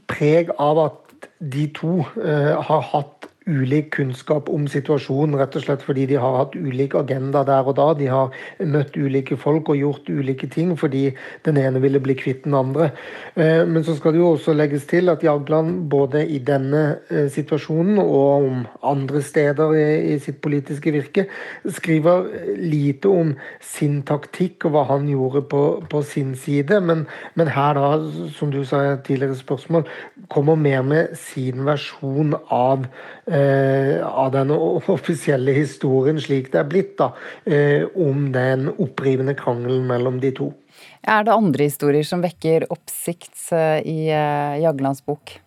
preg 0.09 0.53
av 0.59 0.83
at 0.85 1.29
de 1.39 1.65
to 1.75 1.99
eh, 2.21 2.53
har 2.69 2.85
hatt 2.93 3.28
ulik 3.49 3.89
kunnskap 3.95 4.49
om 4.51 4.67
situasjonen, 4.69 5.37
rett 5.39 5.55
og 5.57 5.63
slett 5.65 5.83
fordi 5.85 6.05
de 6.11 6.17
har 6.21 6.37
hatt 6.37 6.55
ulik 6.57 6.95
agenda 6.97 7.41
der 7.47 7.67
og 7.67 7.77
da. 7.79 7.87
De 7.97 8.09
har 8.11 8.33
møtt 8.59 8.97
ulike 8.97 9.37
folk 9.39 9.71
og 9.73 9.79
gjort 9.79 10.09
ulike 10.09 10.49
ting 10.51 10.75
fordi 10.79 11.09
den 11.47 11.59
ene 11.61 11.81
ville 11.83 12.01
bli 12.03 12.15
kvitt 12.19 12.45
den 12.45 12.57
andre. 12.57 12.91
Eh, 13.35 13.65
men 13.67 13.85
så 13.85 13.95
skal 13.97 14.15
det 14.15 14.21
jo 14.21 14.33
også 14.35 14.55
legges 14.57 14.85
til 14.89 15.09
at 15.11 15.23
Jagland 15.25 15.89
både 15.91 16.25
i 16.27 16.39
denne 16.45 16.83
eh, 17.09 17.27
situasjonen 17.31 17.99
og 18.03 18.49
om 18.49 18.63
andre 18.85 19.23
steder 19.25 19.75
i 19.79 20.17
sitt 20.21 20.41
politiske 20.45 20.93
virke 20.93 21.25
skriver 21.65 22.27
lite 22.59 23.09
om 23.09 23.33
sin 23.63 24.01
taktikk 24.07 24.67
og 24.67 24.75
hva 24.75 24.85
han 24.93 25.09
gjorde 25.09 25.43
på, 25.51 25.63
på 25.89 26.03
sin 26.05 26.35
side. 26.37 26.81
Men, 26.85 27.05
men 27.39 27.53
her 27.55 27.75
da, 27.77 27.91
som 28.35 28.53
du 28.53 28.61
sa 28.67 28.83
i 28.85 28.95
tidligere 29.05 29.37
spørsmål, 29.39 29.87
kommer 30.29 30.59
mer 30.59 30.83
med 30.85 31.15
sin 31.17 31.65
versjon 31.67 32.35
av 32.53 32.85
Eh, 33.29 33.38
av 34.05 34.31
den 34.35 34.51
offisielle 34.51 35.55
historien 35.57 36.19
slik 36.21 36.51
det 36.53 36.63
er 36.63 36.69
blitt, 36.69 36.95
da, 36.99 37.11
eh, 37.45 37.85
om 37.95 38.31
den 38.35 38.69
opprivende 38.77 39.35
krangelen 39.39 39.87
mellom 39.89 40.19
de 40.23 40.33
to. 40.35 40.51
Er 41.03 41.23
det 41.27 41.35
andre 41.35 41.69
historier 41.69 42.05
som 42.07 42.23
vekker 42.23 42.67
oppsikt 42.73 43.49
eh, 43.55 43.79
i 43.83 43.99
Jaglands 44.63 45.03
bok? 45.05 45.39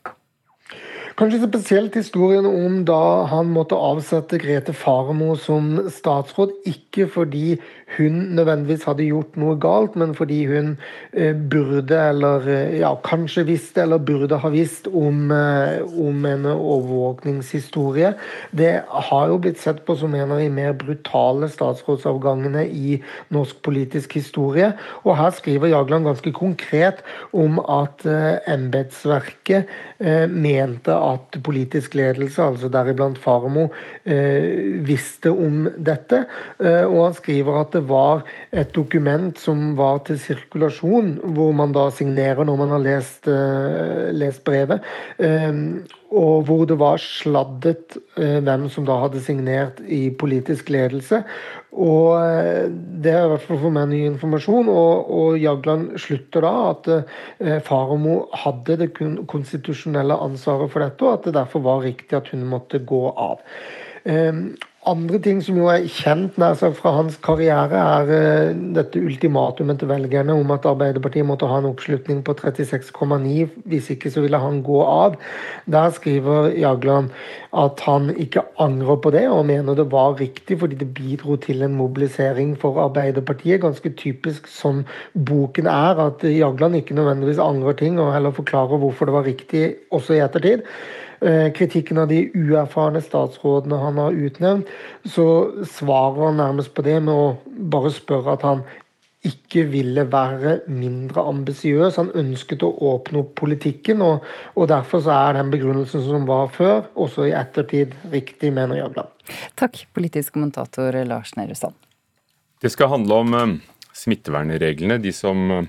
Kanskje 1.16 1.42
spesielt 1.42 1.96
historien 1.98 2.46
om 2.48 2.84
da 2.88 3.26
han 3.28 3.50
måtte 3.52 3.76
avsette 3.76 4.38
Grete 4.40 4.72
Faremo 4.72 5.34
som 5.36 5.74
statsråd. 5.92 6.54
Ikke 6.64 7.04
fordi 7.10 7.58
hun 7.98 8.14
nødvendigvis 8.36 8.86
hadde 8.88 9.04
gjort 9.04 9.36
noe 9.36 9.58
galt, 9.60 9.96
men 10.00 10.14
fordi 10.16 10.38
hun 10.48 10.70
eh, 11.12 11.34
burde, 11.36 11.98
eller 12.08 12.46
eh, 12.48 12.78
ja, 12.80 12.94
kanskje 13.04 13.44
visste, 13.50 13.82
eller 13.84 14.00
burde 14.00 14.38
ha 14.40 14.50
visst 14.52 14.88
om, 14.88 15.26
eh, 15.36 15.82
om 16.00 16.24
en 16.28 16.48
overvåkningshistorie. 16.52 18.14
Det 18.56 18.72
har 18.88 19.28
jo 19.28 19.36
blitt 19.44 19.60
sett 19.60 19.82
på 19.84 19.96
som 20.00 20.16
en 20.16 20.32
av 20.32 20.40
de 20.40 20.48
mer 20.52 20.72
brutale 20.80 21.50
statsrådsavgangene 21.52 22.64
i 22.68 22.96
norsk 23.34 23.60
politisk 23.66 24.16
historie. 24.16 24.72
Og 25.04 25.18
her 25.20 25.36
skriver 25.36 25.74
Jagland 25.74 26.08
ganske 26.08 26.32
konkret 26.36 27.04
om 27.36 27.60
at 27.60 28.06
embetsverket 28.48 29.68
mente 30.32 30.94
at 31.02 31.38
politisk 31.44 31.94
ledelse, 31.98 32.42
altså 32.42 32.70
deriblant 32.72 33.18
Faremo, 33.22 33.68
visste 34.86 35.32
om 35.32 35.66
dette. 35.76 36.24
Og 36.62 36.98
han 36.98 37.16
skriver 37.18 37.60
at 37.60 37.74
det 37.76 37.84
var 37.88 38.22
et 38.50 38.74
dokument 38.74 39.38
som 39.38 39.72
var 39.78 40.02
til 40.08 40.20
sirkulasjon, 40.22 41.14
hvor 41.36 41.52
man 41.56 41.74
da 41.76 41.88
signerer 41.94 42.44
når 42.46 42.62
man 42.62 42.76
har 42.76 42.86
lest, 42.86 43.28
lest 44.16 44.44
brevet 44.46 44.80
og 46.12 46.44
hvor 46.46 46.66
det 46.68 46.76
var 46.80 47.00
sladdet 47.00 47.96
eh, 48.20 48.38
hvem 48.44 48.68
som 48.72 48.84
da 48.88 48.98
hadde 49.00 49.22
signert 49.24 49.80
i 49.86 50.10
politisk 50.12 50.68
ledelse. 50.72 51.22
Og 51.72 52.18
eh, 52.20 52.68
Det 52.68 53.12
er 53.12 53.24
i 53.24 53.30
hvert 53.32 53.46
fall 53.46 53.60
for 53.62 53.74
meg 53.74 53.88
ny 53.90 54.02
informasjon. 54.10 54.68
Og, 54.68 55.12
og 55.18 55.38
Jagland 55.40 55.94
slutter 56.02 56.44
da 56.44 56.52
at 56.72 56.90
eh, 56.92 57.60
Faremo 57.64 58.18
hadde 58.44 58.78
det 58.82 58.90
konstitusjonelle 59.30 60.18
ansvaret 60.28 60.72
for 60.72 60.84
dette, 60.84 61.06
og 61.06 61.16
at 61.16 61.30
det 61.30 61.38
derfor 61.38 61.64
var 61.64 61.86
riktig 61.86 62.18
at 62.18 62.28
hun 62.34 62.44
måtte 62.50 62.82
gå 62.84 63.06
av. 63.10 63.40
Eh, 64.04 64.44
andre 64.88 65.18
ting 65.22 65.38
som 65.44 65.58
jo 65.60 65.68
er 65.70 65.84
kjent 65.86 66.38
der, 66.40 66.56
fra 66.74 66.92
hans 66.96 67.14
karriere, 67.22 67.78
er 67.78 68.08
uh, 68.10 68.62
dette 68.74 68.98
ultimatumet 68.98 69.78
til 69.78 69.90
velgerne 69.92 70.34
om 70.34 70.50
at 70.54 70.66
Arbeiderpartiet 70.66 71.26
måtte 71.28 71.46
ha 71.46 71.60
en 71.60 71.68
oppslutning 71.68 72.24
på 72.26 72.34
36,9, 72.40 73.44
hvis 73.70 73.90
ikke 73.94 74.10
så 74.10 74.24
ville 74.24 74.40
han 74.42 74.58
gå 74.66 74.80
av. 74.82 75.14
Der 75.70 75.92
skriver 75.94 76.50
Jagland 76.58 77.12
at 77.54 77.84
han 77.86 78.10
ikke 78.16 78.42
angrer 78.62 78.98
på 79.04 79.12
det, 79.14 79.26
og 79.30 79.46
mener 79.46 79.78
det 79.78 79.86
var 79.92 80.18
riktig 80.18 80.58
fordi 80.58 80.80
det 80.80 80.90
bidro 80.96 81.36
til 81.36 81.62
en 81.62 81.76
mobilisering 81.78 82.56
for 82.58 82.80
Arbeiderpartiet. 82.82 83.62
Ganske 83.62 83.94
typisk 83.94 84.50
som 84.50 84.82
boken 85.14 85.70
er, 85.70 86.02
at 86.08 86.26
Jagland 86.26 86.80
ikke 86.80 86.98
nødvendigvis 86.98 87.38
angrer 87.42 87.78
ting, 87.78 88.00
og 88.00 88.14
heller 88.16 88.34
forklarer 88.34 88.82
hvorfor 88.82 89.06
det 89.06 89.14
var 89.14 89.30
riktig 89.30 89.74
også 89.94 90.18
i 90.18 90.24
ettertid. 90.26 90.66
Eh, 91.22 91.52
kritikken 91.54 92.00
av 92.02 92.08
de 92.10 92.24
uerfarne 92.34 92.98
statsrådene 92.98 93.76
han 93.78 93.98
har 94.00 94.16
utnevnt, 94.26 94.70
så 95.06 95.26
svarer 95.70 96.24
han 96.24 96.40
nærmest 96.40 96.72
på 96.74 96.82
det 96.82 96.96
med 96.98 97.14
å 97.14 97.58
bare 97.70 97.92
spørre 97.94 98.32
at 98.34 98.42
han 98.42 98.64
ikke 99.22 99.62
ville 99.70 100.02
være 100.10 100.56
mindre 100.66 101.22
ambisiøs. 101.30 102.00
Han 102.00 102.10
ønsket 102.18 102.64
å 102.66 102.72
åpne 102.90 103.20
opp 103.20 103.36
politikken, 103.38 104.02
og, 104.02 104.24
og, 104.56 104.66
derfor 104.72 105.04
så 105.04 105.12
er 105.14 105.38
den 105.38 105.52
begrunnelsen 105.52 106.02
som 106.08 106.26
var 106.26 106.50
før, 106.56 106.88
også 106.98 107.28
i 107.28 107.36
ettertid 107.38 107.94
riktig, 108.10 108.50
mener 108.56 108.80
Jagland. 108.80 109.14
Takk, 109.54 109.84
politisk 109.94 110.34
kommentator 110.34 110.98
Lars 111.06 111.36
Nehru 111.38 111.54
Sand. 111.54 111.78
Det 112.62 112.74
skal 112.74 112.90
handle 112.90 113.20
om 113.22 113.38
uh, 113.38 113.54
smittevernreglene, 113.94 114.98
de 114.98 115.14
som 115.14 115.46
uh, 115.54 115.62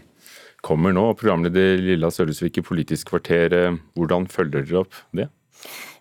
kommer 0.66 0.98
nå. 0.98 1.06
Programleder 1.22 1.78
Lilla 1.78 2.10
Sølvesvik 2.10 2.58
i 2.58 2.66
Politisk 2.66 3.14
kvarter, 3.14 3.78
hvordan 3.94 4.26
følger 4.34 4.66
dere 4.66 4.82
opp 4.82 5.02
det? 5.14 5.30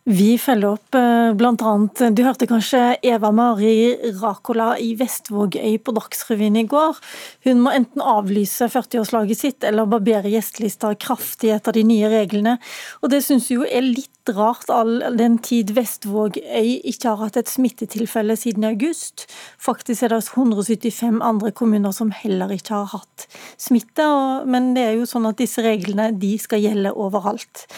Vi 0.03 0.33
følger 0.35 0.73
opp 0.75 0.97
eh, 0.99 1.31
bl.a. 1.39 1.73
Du 2.11 2.23
hørte 2.27 2.49
kanskje 2.51 2.81
Eva 3.07 3.29
Mari 3.31 3.95
Rakola 4.19 4.73
i 4.83 4.97
Vestvågøy 4.99 5.77
på 5.79 5.95
Dagsrevyen 5.95 6.59
i 6.59 6.65
går. 6.67 6.99
Hun 7.47 7.63
må 7.63 7.71
enten 7.71 8.03
avlyse 8.03 8.67
40-årslaget 8.67 9.39
sitt 9.39 9.69
eller 9.69 9.87
barbere 9.87 10.33
gjestelista 10.33 10.91
kraftig 10.99 11.55
etter 11.55 11.79
de 11.79 11.87
nye 11.87 12.11
reglene. 12.11 12.57
Og 12.99 13.15
det 13.15 13.23
syns 13.23 13.47
jo 13.55 13.63
er 13.63 13.87
litt 13.87 14.35
rart 14.35 14.67
all 14.75 15.05
den 15.15 15.39
tid 15.43 15.71
Vestvågøy 15.79 16.83
ikke 16.83 17.13
har 17.13 17.23
hatt 17.23 17.39
et 17.39 17.55
smittetilfelle 17.55 18.35
siden 18.39 18.67
august. 18.75 19.29
Faktisk 19.63 20.03
er 20.03 20.17
det 20.17 20.25
175 20.35 21.23
andre 21.23 21.55
kommuner 21.55 21.95
som 21.95 22.11
heller 22.11 22.51
ikke 22.51 22.75
har 22.75 22.97
hatt 22.99 23.31
smitte, 23.55 24.11
men 24.51 24.73
det 24.75 24.89
er 24.89 24.97
jo 24.99 25.07
sånn 25.07 25.31
at 25.31 25.39
disse 25.39 25.63
reglene 25.63 26.11
de 26.19 26.35
skal 26.43 26.67
gjelde 26.67 26.99
overalt. 26.99 27.69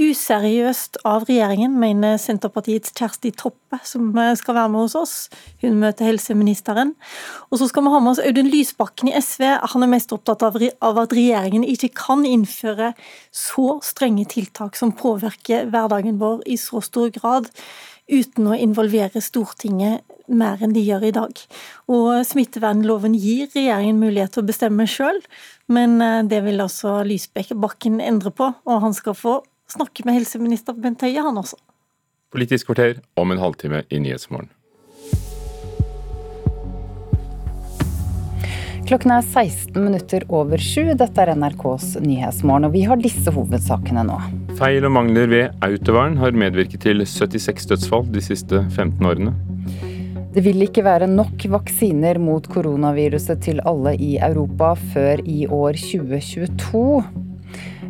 Useriøst 0.00 0.96
av 1.04 1.26
regjeringen, 1.28 1.74
mener 1.76 2.14
Senterpartiets 2.16 2.94
Kjersti 2.96 3.34
Toppe, 3.36 3.76
som 3.84 4.06
eh, 4.16 4.32
skal 4.38 4.56
være 4.56 4.70
med 4.72 4.86
hos 4.86 4.94
oss. 4.96 5.14
Hun 5.60 5.76
møter 5.82 6.08
helseministeren. 6.08 6.94
Og 7.50 7.60
så 7.60 7.68
skal 7.68 7.84
vi 7.84 7.92
ha 7.92 8.00
med 8.00 8.14
oss 8.14 8.22
Audun 8.24 8.48
Lysbakken 8.48 9.10
i 9.10 9.16
SV. 9.18 9.44
Han 9.74 9.84
er 9.84 9.92
mest 9.92 10.14
opptatt 10.16 10.46
av 10.46 10.56
at 11.02 11.12
regjeringen 11.16 11.66
ikke 11.68 11.92
kan 12.00 12.24
innføre 12.24 12.94
så 13.28 13.76
strenge 13.84 14.24
tiltak 14.32 14.78
som 14.80 14.94
påvirker 14.96 15.68
hverdagen 15.68 16.16
vår 16.22 16.46
i 16.48 16.56
så 16.60 16.80
stor 16.84 17.12
grad, 17.12 17.50
uten 18.10 18.48
å 18.48 18.56
involvere 18.56 19.20
Stortinget 19.22 20.00
mer 20.30 20.62
enn 20.62 20.72
de 20.72 20.80
gjør 20.80 21.06
i 21.10 21.14
dag. 21.14 21.44
Og 21.92 22.24
Smittevernloven 22.26 23.14
gir 23.18 23.50
regjeringen 23.52 24.00
mulighet 24.00 24.32
til 24.34 24.44
å 24.44 24.48
bestemme 24.48 24.88
sjøl, 24.88 25.20
men 25.70 26.00
eh, 26.00 26.24
det 26.30 26.40
vil 26.48 26.64
altså 26.64 27.02
Lysbakken 27.04 28.00
endre 28.00 28.32
på, 28.32 28.52
og 28.64 28.84
han 28.88 28.96
skal 28.96 29.18
få 29.18 29.40
snakke 29.72 30.06
med 30.06 30.20
helseminister 30.20 30.76
Bent 30.76 31.02
Høie, 31.06 31.22
han 31.22 31.38
også. 31.40 31.58
Politisk 32.30 32.70
kvarter 32.70 33.00
om 33.18 33.32
en 33.34 33.42
halvtime 33.42 33.84
i 33.90 33.98
Nyhetsmorgen. 34.02 34.50
Klokken 38.90 39.12
er 39.14 39.22
16 39.22 39.76
minutter 39.78 40.24
over 40.34 40.58
sju. 40.58 40.88
Dette 40.98 41.22
er 41.22 41.30
NRKs 41.38 41.92
Nyhetsmorgen, 42.02 42.66
og 42.66 42.72
vi 42.74 42.82
har 42.90 42.98
disse 42.98 43.30
hovedsakene 43.30 44.02
nå. 44.08 44.16
Feil 44.58 44.86
og 44.88 44.94
mangler 44.96 45.30
ved 45.30 45.62
autovern 45.62 46.18
har 46.18 46.34
medvirket 46.34 46.82
til 46.88 47.04
76 47.06 47.70
dødsfall 47.70 48.10
de 48.10 48.24
siste 48.24 48.64
15 48.74 49.06
årene. 49.06 49.36
Det 50.34 50.42
vil 50.46 50.66
ikke 50.66 50.82
være 50.86 51.06
nok 51.10 51.46
vaksiner 51.54 52.18
mot 52.22 52.50
koronaviruset 52.50 53.42
til 53.46 53.62
alle 53.66 53.94
i 53.94 54.16
Europa 54.18 54.74
før 54.92 55.22
i 55.22 55.44
år 55.46 55.78
2022. 55.78 56.84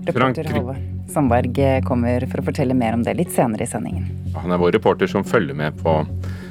Reporter 0.09 0.53
Halvard. 0.53 0.90
Sandberg 1.11 1.59
kommer 1.87 2.25
for 2.31 2.43
å 2.43 2.47
fortelle 2.47 2.77
mer 2.77 2.97
om 2.97 3.03
det 3.07 3.17
litt 3.19 3.33
senere 3.35 3.67
i 3.67 3.71
sendingen. 3.71 4.09
Han 4.37 4.55
er 4.55 4.61
vår 4.63 4.77
reporter 4.79 5.11
som 5.11 5.27
følger 5.27 5.57
med 5.59 5.77
på 5.83 5.97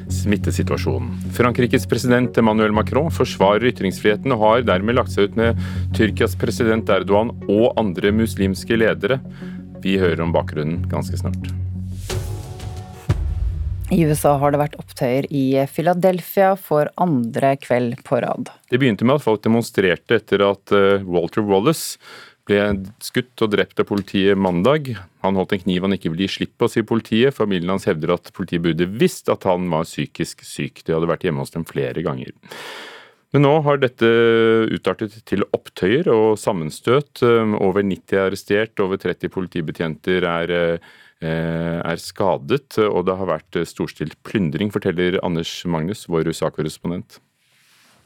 smittesituasjonen. 0.09 1.13
Frankrikes 1.37 1.85
president 1.87 2.37
Emmanuel 2.37 2.73
Macron 2.75 3.11
forsvarer 3.13 3.69
ytringsfriheten 3.71 4.33
og 4.35 4.43
har 4.43 4.67
dermed 4.67 4.97
lagt 4.97 5.13
seg 5.13 5.29
ut 5.29 5.39
med 5.39 5.61
Tyrkias 5.97 6.35
president 6.39 6.89
Erdogan 6.89 7.31
og 7.47 7.71
andre 7.79 8.13
muslimske 8.15 8.79
ledere. 8.79 9.21
Vi 9.83 9.99
hører 10.01 10.25
om 10.25 10.35
bakgrunnen 10.35 10.83
ganske 10.91 11.19
snart. 11.19 11.51
I 13.89 14.03
USA 14.05 14.35
har 14.37 14.53
det 14.53 14.59
vært 14.61 14.75
opptøyer 14.77 15.25
i 15.33 15.63
Philadelphia 15.73 16.51
for 16.61 16.91
andre 17.01 17.55
kveld 17.57 18.03
på 18.05 18.19
rad. 18.21 18.51
Det 18.69 18.77
begynte 18.77 19.07
med 19.07 19.17
at 19.17 19.25
folk 19.25 19.41
demonstrerte 19.41 20.19
etter 20.19 20.43
at 20.45 20.73
eh, 20.75 21.05
Walter 21.09 21.41
Wallace 21.41 21.97
ble 22.49 22.91
skutt 23.03 23.45
og 23.45 23.53
drept 23.53 23.79
av 23.81 23.87
politiet 23.89 24.39
mandag. 24.39 24.91
Han 25.23 25.37
holdt 25.39 25.55
en 25.55 25.63
kniv 25.63 25.85
han 25.85 25.95
ikke 25.95 26.11
ville 26.11 26.27
gi 26.27 26.39
slipp 26.39 26.55
på, 26.59 26.69
sier 26.71 26.87
politiet. 26.87 27.35
Familien 27.37 27.75
hans 27.75 27.87
hevder 27.89 28.15
at 28.15 28.31
politiet 28.35 28.63
burde 28.65 28.89
visst 28.89 29.29
at 29.31 29.45
han 29.49 29.69
var 29.71 29.87
psykisk 29.87 30.43
syk. 30.47 30.83
De 30.85 30.95
hadde 30.95 31.09
vært 31.09 31.27
hjemme 31.27 31.43
hos 31.45 31.53
dem 31.55 31.67
flere 31.69 32.03
ganger. 32.05 32.33
Men 33.29 33.45
nå 33.45 33.51
har 33.65 33.77
dette 33.77 34.07
utartet 34.73 35.19
til 35.29 35.45
opptøyer 35.53 36.09
og 36.09 36.39
sammenstøt. 36.41 37.21
Over 37.21 37.85
90 37.85 38.17
er 38.17 38.25
arrestert, 38.25 38.81
over 38.81 38.97
30 38.97 39.29
politibetjenter 39.35 40.25
er, 40.25 40.53
eh, 41.21 41.79
er 41.85 42.01
skadet, 42.01 42.79
og 42.81 43.05
det 43.05 43.17
har 43.19 43.29
vært 43.29 43.61
storstilt 43.69 44.17
plyndring, 44.23 44.73
forteller 44.73 45.19
Anders 45.21 45.63
Magnus, 45.65 46.07
vår 46.09 46.31
USA-korrespondent. 46.33 47.19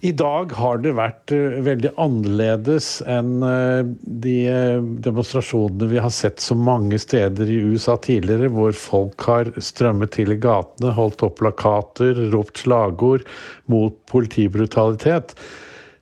I 0.04 0.12
dag 0.20 0.52
har 0.60 0.82
det 0.84 0.92
vært 0.98 1.32
uh, 1.32 1.62
veldig 1.64 1.94
annerledes 2.02 2.98
enn 3.08 3.38
uh, 3.40 3.88
de 4.04 4.36
uh, 4.52 4.84
demonstrasjonene 5.06 5.88
vi 5.94 6.02
har 6.04 6.12
sett 6.12 6.44
så 6.44 6.58
mange 6.60 7.00
steder 7.00 7.48
i 7.48 7.62
USA 7.72 7.96
tidligere, 8.04 8.52
hvor 8.52 8.76
folk 8.76 9.24
har 9.30 9.54
strømmet 9.64 10.12
til 10.18 10.36
i 10.36 10.40
gatene, 10.44 10.92
holdt 10.98 11.24
opp 11.24 11.40
plakater, 11.40 12.20
ropt 12.36 12.66
slagord 12.66 13.24
mot 13.72 13.96
politibrutalitet. 14.12 15.38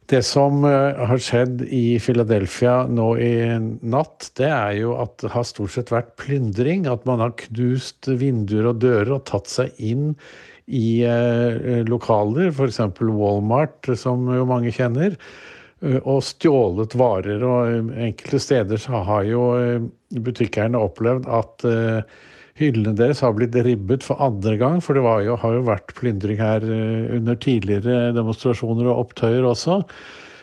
Det 0.10 0.26
som 0.26 0.66
har 0.66 1.22
skjedd 1.24 1.62
i 1.72 1.96
Philadelphia 2.04 2.82
nå 2.92 3.14
i 3.22 3.36
natt, 3.94 4.32
det 4.36 4.50
er 4.50 4.74
jo 4.82 4.98
at 5.00 5.14
det 5.22 5.32
har 5.32 5.46
stort 5.48 5.78
sett 5.78 5.94
vært 5.94 6.18
plyndring. 6.20 6.84
At 6.90 7.06
man 7.08 7.24
har 7.24 7.38
knust 7.46 8.10
vinduer 8.10 8.74
og 8.74 8.82
dører 8.84 9.14
og 9.16 9.24
tatt 9.30 9.48
seg 9.48 9.78
inn 9.80 10.10
i 10.72 11.04
eh, 11.04 11.84
lokaler, 11.88 12.52
f.eks. 12.52 12.80
Walmart, 13.02 13.90
som 14.00 14.24
jo 14.32 14.48
mange 14.48 14.72
kjenner, 14.76 15.18
eh, 15.84 16.00
og 16.00 16.24
stjålet 16.26 16.96
varer. 17.00 17.44
Og 17.44 17.92
enkelte 17.92 18.42
steder 18.42 18.82
så 18.82 19.04
har 19.08 19.28
jo 19.28 19.46
eh, 19.60 19.88
butikkeierne 20.24 20.80
opplevd 20.80 21.28
at 21.32 21.68
hyllene 22.60 22.96
deres 23.00 23.22
har 23.24 23.36
blitt 23.36 23.56
ribbet 23.66 24.04
for 24.06 24.22
andre 24.22 24.58
gang, 24.60 24.82
for 24.84 24.98
det 24.98 25.04
jo, 25.26 25.38
har 25.40 25.56
jo 25.56 25.68
vært 25.70 25.94
plyndring 25.98 26.42
her 26.42 26.66
under 27.16 27.40
tidligere 27.40 28.12
demonstrasjoner 28.14 28.90
og 28.92 29.08
opptøyer 29.08 29.48
også. 29.48 29.80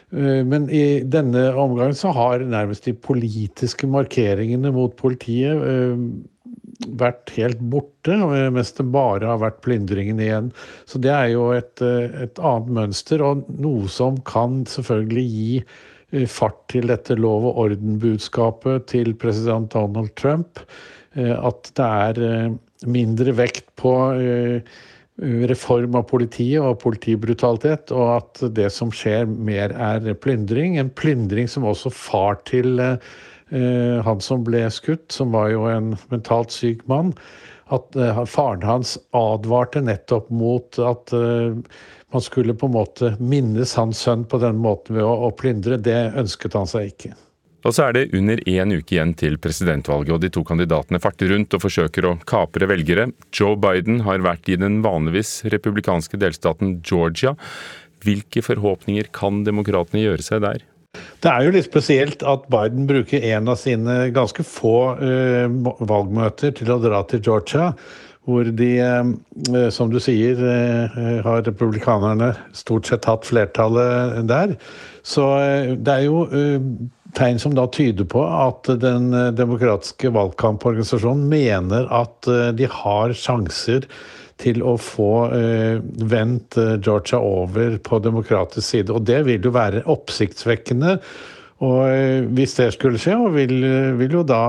Men 0.09 0.71
i 0.73 1.05
denne 1.05 1.51
omgangen 1.53 1.93
så 1.93 2.15
har 2.17 2.41
nærmest 2.41 2.89
de 2.89 2.95
politiske 2.97 3.87
markeringene 3.93 4.73
mot 4.73 4.97
politiet 4.97 5.61
vært 6.87 7.33
helt 7.35 7.61
borte, 7.73 8.15
mens 8.55 8.71
det 8.77 8.87
bare 8.95 9.27
har 9.27 9.41
vært 9.43 9.63
plyndringen 9.65 10.21
igjen. 10.23 10.51
Så 10.87 11.01
det 11.03 11.13
er 11.15 11.33
jo 11.33 11.49
et, 11.57 11.83
et, 11.83 12.39
annet 12.39 12.71
mønster, 12.81 13.25
og 13.25 13.49
noe 13.59 13.91
som 13.91 14.21
kan 14.29 14.63
selvfølgelig 14.71 15.27
gi 15.29 16.27
fart 16.31 16.61
til 16.73 16.89
dette 16.89 17.19
lov 17.19 17.51
og 17.51 17.59
orden-budskapet 17.67 18.87
til 18.95 19.13
president 19.21 19.75
Donald 19.75 20.15
Trump. 20.17 20.63
At 21.19 21.73
det 21.77 21.89
er 21.89 22.55
mindre 22.87 23.35
vekt 23.37 23.67
på 23.81 23.93
reform 25.19 25.97
av 25.99 26.07
politiet 26.11 26.63
og 26.63 26.79
politibrutalitet, 26.83 27.91
og 27.91 28.11
at 28.21 28.43
det 28.55 28.69
som 28.71 28.93
skjer 28.95 29.27
mer 29.27 29.75
er 29.75 30.15
plyndring. 30.15 30.79
En 30.79 30.91
plyndring 30.91 31.51
som 31.51 31.67
også 31.67 31.91
far 31.91 32.39
til 32.49 32.79
eh, 32.83 33.01
han 33.51 34.21
som 34.21 34.43
ble 34.45 34.67
skutt, 34.71 35.07
som 35.15 35.33
var 35.33 35.49
jo 35.49 35.63
en 35.71 35.95
mentalt 36.11 36.53
syk 36.53 36.83
mann, 36.91 37.15
at 37.75 37.97
eh, 37.97 38.25
faren 38.25 38.65
hans 38.65 38.97
advarte 39.17 39.83
nettopp 39.85 40.31
mot 40.33 40.79
at 40.81 41.13
eh, 41.17 41.57
man 42.13 42.25
skulle 42.25 42.57
på 42.57 42.69
en 42.69 42.77
måte 42.77 43.15
minnes 43.21 43.75
hans 43.77 44.05
sønn 44.05 44.25
på 44.29 44.41
den 44.41 44.61
måten 44.63 44.97
ved 44.97 45.05
å 45.05 45.31
plyndre. 45.37 45.77
Det 45.77 45.99
ønsket 46.17 46.57
han 46.57 46.71
seg 46.71 46.93
ikke. 46.95 47.15
Og 47.67 47.75
så 47.75 47.89
er 47.89 47.97
det 47.97 48.05
under 48.17 48.41
én 48.49 48.73
uke 48.73 48.95
igjen 48.95 49.13
til 49.19 49.37
presidentvalget, 49.43 50.15
og 50.15 50.23
de 50.23 50.31
to 50.33 50.45
kandidatene 50.47 51.01
farter 51.03 51.33
rundt 51.35 51.53
og 51.59 51.65
forsøker 51.65 52.07
å 52.07 52.15
kapre 52.29 52.69
velgere. 52.71 53.11
Joe 53.35 53.59
Biden 53.61 54.05
har 54.07 54.25
vært 54.25 54.49
i 54.49 54.57
den 54.57 54.79
vanligvis 54.85 55.43
republikanske 55.53 56.21
delstaten 56.23 56.79
Georgia. 56.87 57.35
Hvilke 58.07 58.45
forhåpninger 58.47 59.11
kan 59.13 59.43
demokratene 59.45 60.07
gjøre 60.07 60.25
seg 60.25 60.47
der? 60.47 60.65
Det 60.95 61.31
er 61.31 61.45
jo 61.45 61.55
litt 61.55 61.67
spesielt 61.67 62.23
at 62.27 62.45
Biden 62.53 62.87
bruker 62.89 63.25
en 63.33 63.51
av 63.51 63.59
sine 63.59 63.97
ganske 64.15 64.45
få 64.47 64.77
uh, 65.01 65.47
valgmøter 65.83 66.55
til 66.61 66.71
å 66.71 66.79
dra 66.83 67.03
til 67.11 67.25
Georgia. 67.27 67.73
Hvor 68.29 68.47
de, 68.61 68.71
uh, 68.79 69.67
som 69.75 69.91
du 69.91 69.99
sier, 70.03 70.39
uh, 70.39 71.19
har 71.25 71.43
republikanerne 71.49 72.31
stort 72.57 72.87
sett 72.91 73.09
hatt 73.11 73.27
flertallet 73.27 74.23
der. 74.31 74.55
Så 75.09 75.25
det 75.81 75.93
er 75.95 76.05
jo 76.05 76.27
tegn 77.17 77.39
som 77.41 77.55
da 77.57 77.65
tyder 77.73 78.05
på 78.05 78.21
at 78.29 78.69
den 78.83 79.09
demokratiske 79.39 80.11
valgkamporganisasjonen 80.13 81.23
mener 81.31 81.87
at 81.95 82.29
de 82.59 82.69
har 82.69 83.15
sjanser 83.17 83.87
til 84.39 84.63
å 84.63 84.77
få 84.81 85.13
eh, 85.35 85.83
vendt 86.11 86.59
eh, 86.61 86.77
Georgia 86.79 87.21
over 87.23 87.77
på 87.83 88.01
demokratisk 88.05 88.65
side. 88.65 88.95
Og 88.95 89.07
det 89.09 89.23
vil 89.27 89.45
jo 89.45 89.55
være 89.55 89.85
oppsiktsvekkende. 89.91 90.99
Og 91.67 91.79
eh, 91.91 92.27
hvis 92.39 92.59
det 92.59 92.73
skulle 92.77 93.01
skje, 93.03 93.17
og 93.19 93.35
vil, 93.39 93.57
vil 93.99 94.19
jo 94.21 94.25
da 94.27 94.43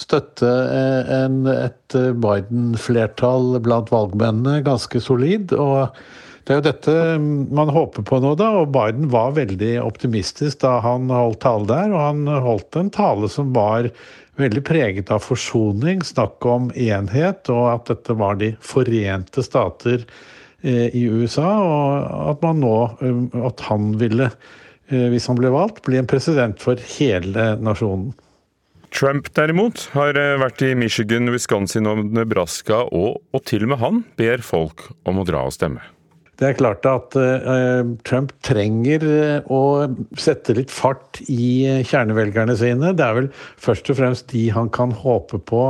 støtte 0.00 0.48
eh, 0.48 1.12
en, 1.24 1.42
et 1.52 1.96
Biden-flertall 1.96 3.56
blant 3.64 3.92
valgmennene 3.92 4.64
ganske 4.66 5.02
solid. 5.04 5.56
og 5.56 5.88
det 6.44 6.54
er 6.54 6.60
jo 6.60 6.64
dette 6.64 6.94
man 7.52 7.70
håper 7.70 8.04
på 8.06 8.18
nå, 8.22 8.32
da. 8.40 8.48
Og 8.62 8.72
Biden 8.74 9.10
var 9.12 9.36
veldig 9.36 9.74
optimistisk 9.84 10.62
da 10.64 10.78
han 10.84 11.10
holdt 11.12 11.42
tale 11.44 11.68
der. 11.68 11.92
Og 11.92 12.00
han 12.00 12.24
holdt 12.46 12.78
en 12.80 12.90
tale 12.94 13.28
som 13.32 13.52
var 13.56 13.90
veldig 14.40 14.62
preget 14.64 15.12
av 15.12 15.20
forsoning, 15.24 16.00
snakk 16.06 16.46
om 16.48 16.70
enhet, 16.72 17.50
og 17.52 17.66
at 17.74 17.90
dette 17.92 18.16
var 18.16 18.40
de 18.40 18.54
forente 18.64 19.44
stater 19.44 20.06
eh, 20.62 20.88
i 20.96 21.04
USA. 21.10 21.50
Og 21.60 22.32
at 22.32 22.42
man 22.46 22.64
nå 22.64 22.74
eh, 23.04 23.20
At 23.50 23.62
han 23.68 23.92
ville, 24.00 24.30
eh, 24.88 25.06
hvis 25.12 25.28
han 25.28 25.38
ble 25.40 25.52
valgt, 25.52 25.84
bli 25.86 26.00
en 26.00 26.08
president 26.10 26.60
for 26.62 26.80
hele 26.96 27.52
nasjonen. 27.60 28.14
Trump 28.90 29.28
derimot 29.36 29.84
har 29.92 30.16
vært 30.42 30.64
i 30.66 30.72
Michigan, 30.74 31.30
Wisconsin 31.30 31.86
og 31.86 32.08
Nebraska, 32.10 32.82
og, 32.90 33.20
og 33.30 33.46
til 33.46 33.68
og 33.68 33.76
med 33.76 33.82
han 33.84 34.04
ber 34.18 34.42
folk 34.42 34.88
om 35.06 35.22
å 35.22 35.28
dra 35.28 35.44
og 35.46 35.54
stemme. 35.54 35.84
Det 36.40 36.48
er 36.48 36.56
klart 36.56 36.86
at 36.88 37.16
uh, 37.20 37.84
Trump 38.08 38.32
trenger 38.46 39.02
uh, 39.04 39.48
å 39.52 39.62
sette 40.16 40.54
litt 40.56 40.72
fart 40.72 41.20
i 41.28 41.66
uh, 41.68 41.80
kjernevelgerne 41.84 42.56
sine. 42.56 42.94
Det 42.96 43.04
er 43.04 43.18
vel 43.18 43.28
først 43.60 43.90
og 43.92 43.98
fremst 43.98 44.30
de 44.32 44.46
han 44.54 44.70
kan 44.72 44.94
håpe 44.96 45.42
på 45.50 45.64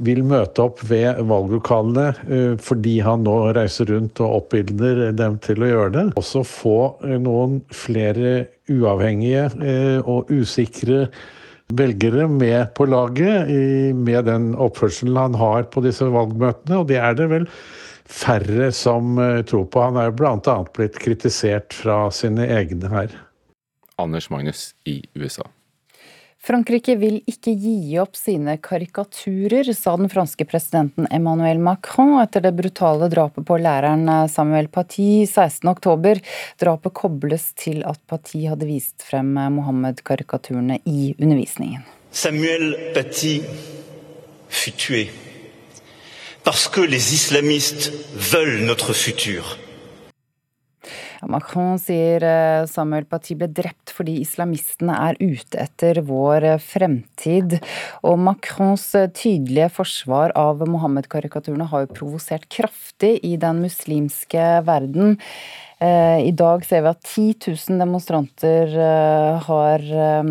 vil 0.00 0.22
møte 0.24 0.62
opp 0.64 0.78
ved 0.88 1.18
valglokalene 1.28 2.54
fordi 2.64 2.94
han 3.04 3.20
nå 3.26 3.34
reiser 3.52 3.90
rundt 3.92 4.22
og 4.24 4.38
oppildner 4.38 5.10
dem 5.12 5.36
til 5.44 5.60
å 5.60 5.68
gjøre 5.68 5.92
det. 5.92 6.04
Også 6.16 6.40
få 6.48 6.78
noen 7.20 7.58
flere 7.68 8.46
uavhengige 8.72 9.44
og 10.08 10.32
usikre 10.32 11.02
velgere 11.76 12.30
med 12.32 12.72
på 12.78 12.88
laget 12.88 13.52
med 14.00 14.24
den 14.30 14.54
oppførselen 14.56 15.20
han 15.20 15.36
har 15.36 15.68
på 15.68 15.84
disse 15.84 16.08
valgmøtene, 16.16 16.80
og 16.80 16.88
det 16.88 17.02
er 17.04 17.20
det 17.20 17.28
vel 17.34 17.44
færre 18.04 18.72
som 18.72 19.18
eh, 19.18 19.42
tror 19.42 19.66
på. 19.66 19.82
Han 19.82 19.98
er 20.00 20.10
jo 20.10 20.16
bl.a. 20.20 20.56
blitt 20.76 20.98
kritisert 21.00 21.74
fra 21.74 22.06
sine 22.14 22.46
egne 22.46 22.90
her. 22.92 23.20
Anders 24.00 24.30
Magnus 24.30 24.72
i 24.84 25.02
USA. 25.14 25.46
Frankrike 26.44 26.98
vil 27.00 27.22
ikke 27.30 27.54
gi 27.56 27.94
opp 28.02 28.18
sine 28.20 28.58
karikaturer, 28.60 29.70
sa 29.72 29.94
den 29.96 30.10
franske 30.12 30.44
presidenten 30.44 31.06
Emmanuel 31.08 31.62
Macron 31.62 32.18
etter 32.20 32.44
det 32.44 32.52
brutale 32.58 33.08
drapet 33.08 33.46
på 33.48 33.56
læreren 33.64 34.04
Samuel 34.28 34.68
Paty 34.68 35.24
16.10. 35.24 36.20
Drapet 36.60 36.96
kobles 37.00 37.48
til 37.56 37.80
at 37.88 38.02
Paty 38.10 38.44
hadde 38.44 38.68
vist 38.68 39.06
frem 39.08 39.32
Mohammed-karikaturene 39.56 40.82
i 40.84 41.14
undervisningen. 41.16 41.86
Samuel 42.12 42.74
Paty 42.92 43.38
fut 44.52 44.76
tué 44.76 45.06
parce 46.44 46.68
que 46.68 46.80
les 46.80 47.14
islamistes 47.14 47.92
veulent 48.14 48.64
notre 48.64 48.92
futur. 48.92 49.56
Macron 51.26 51.78
sier 51.80 52.20
eh, 52.20 52.66
Samuel 52.68 53.06
Paty 53.08 53.36
ble 53.38 53.48
drept 53.48 53.92
fordi 53.94 54.18
islamistene 54.20 54.94
er 55.08 55.18
ute 55.22 55.56
etter 55.62 56.02
vår 56.04 56.46
eh, 56.54 56.60
fremtid. 56.60 57.56
Og 58.04 58.18
Macrons 58.20 58.84
eh, 58.98 59.08
tydelige 59.08 59.70
forsvar 59.72 60.34
av 60.38 60.60
Mohammed-karikaturene 60.68 61.68
har 61.70 61.86
jo 61.86 61.94
provosert 61.96 62.48
kraftig 62.52 63.16
i 63.24 63.34
den 63.40 63.62
muslimske 63.64 64.48
verden. 64.68 65.16
Eh, 65.84 66.20
I 66.28 66.32
dag 66.32 66.62
ser 66.64 66.84
vi 66.84 66.88
at 66.92 67.02
10 67.02 67.24
000 67.50 67.80
demonstranter 67.82 68.70
eh, 68.86 69.42
har 69.48 69.82
eh, 70.06 70.30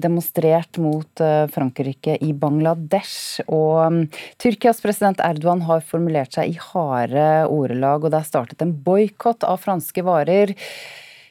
demonstrert 0.00 0.78
mot 0.80 1.22
Frankrike 1.52 2.16
i 2.24 2.32
Bangladesh. 2.32 3.42
Og 3.50 3.92
mm, 3.92 4.00
Tyrkias 4.40 4.80
president 4.84 5.20
Erdogan 5.26 5.66
har 5.68 5.84
formulert 5.84 6.38
seg 6.38 6.54
i 6.54 6.58
harde 6.70 7.28
ordelag, 7.50 8.06
og 8.06 8.14
det 8.14 8.22
er 8.22 8.30
startet 8.30 8.64
en 8.64 8.74
boikott 8.86 9.44
av 9.44 9.60
franske 9.66 10.04
varer. 10.06 10.54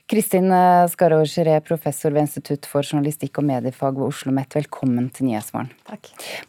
Kristin 0.10 0.49
Skarov 0.89 1.28
Giré, 1.30 1.60
professor 1.62 2.10
ved 2.10 2.24
Institutt 2.26 2.66
for 2.66 2.82
journalistikk 2.82 3.38
og 3.38 3.45
mediefag 3.45 3.93
ved 3.93 4.07
Oslo 4.07 4.32
OsloMet, 4.32 4.55
velkommen 4.57 5.12
til 5.14 5.28
Nyhetsmorgen. 5.28 5.70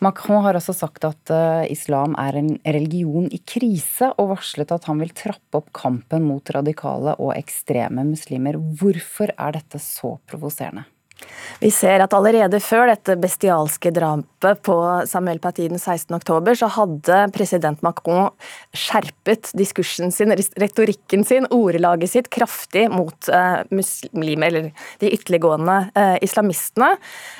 Macron 0.01 0.41
har 0.47 0.57
også 0.57 0.73
sagt 0.79 1.05
at 1.05 1.33
uh, 1.35 1.67
islam 1.69 2.17
er 2.17 2.39
en 2.41 2.49
religion 2.65 3.27
i 3.29 3.43
krise, 3.45 4.09
og 4.17 4.31
varslet 4.33 4.73
at 4.73 4.89
han 4.89 5.05
vil 5.05 5.13
trappe 5.13 5.61
opp 5.61 5.69
kampen 5.77 6.25
mot 6.25 6.55
radikale 6.57 7.19
og 7.21 7.35
ekstreme 7.37 8.07
muslimer. 8.09 8.57
Hvorfor 8.57 9.35
er 9.37 9.59
dette 9.59 9.83
så 9.85 10.15
provoserende? 10.25 10.87
Vi 11.61 11.68
ser 11.75 12.01
at 12.01 12.14
allerede 12.16 12.57
før 12.64 12.89
dette 12.89 13.16
bestialske 13.21 13.93
drapet 13.93 14.62
på 14.64 14.77
Samuel 15.09 15.41
Paty 15.43 15.66
den 15.68 15.81
16.10, 15.81 16.55
så 16.57 16.68
hadde 16.73 17.18
president 17.35 17.83
Macron 17.85 18.31
skjerpet 18.73 19.51
diskursen 19.59 20.09
sin, 20.14 20.33
retorikken 20.33 21.27
sin, 21.29 21.49
ordelaget 21.53 22.14
sitt, 22.14 22.31
kraftig 22.33 22.87
mot 22.93 23.29
uh, 23.29 23.61
muslimer, 23.77 24.49
eller 24.49 24.71
de 25.03 25.11
ytterliggående 25.12 25.77
uh, 25.93 26.16
islamistene. 26.25 26.95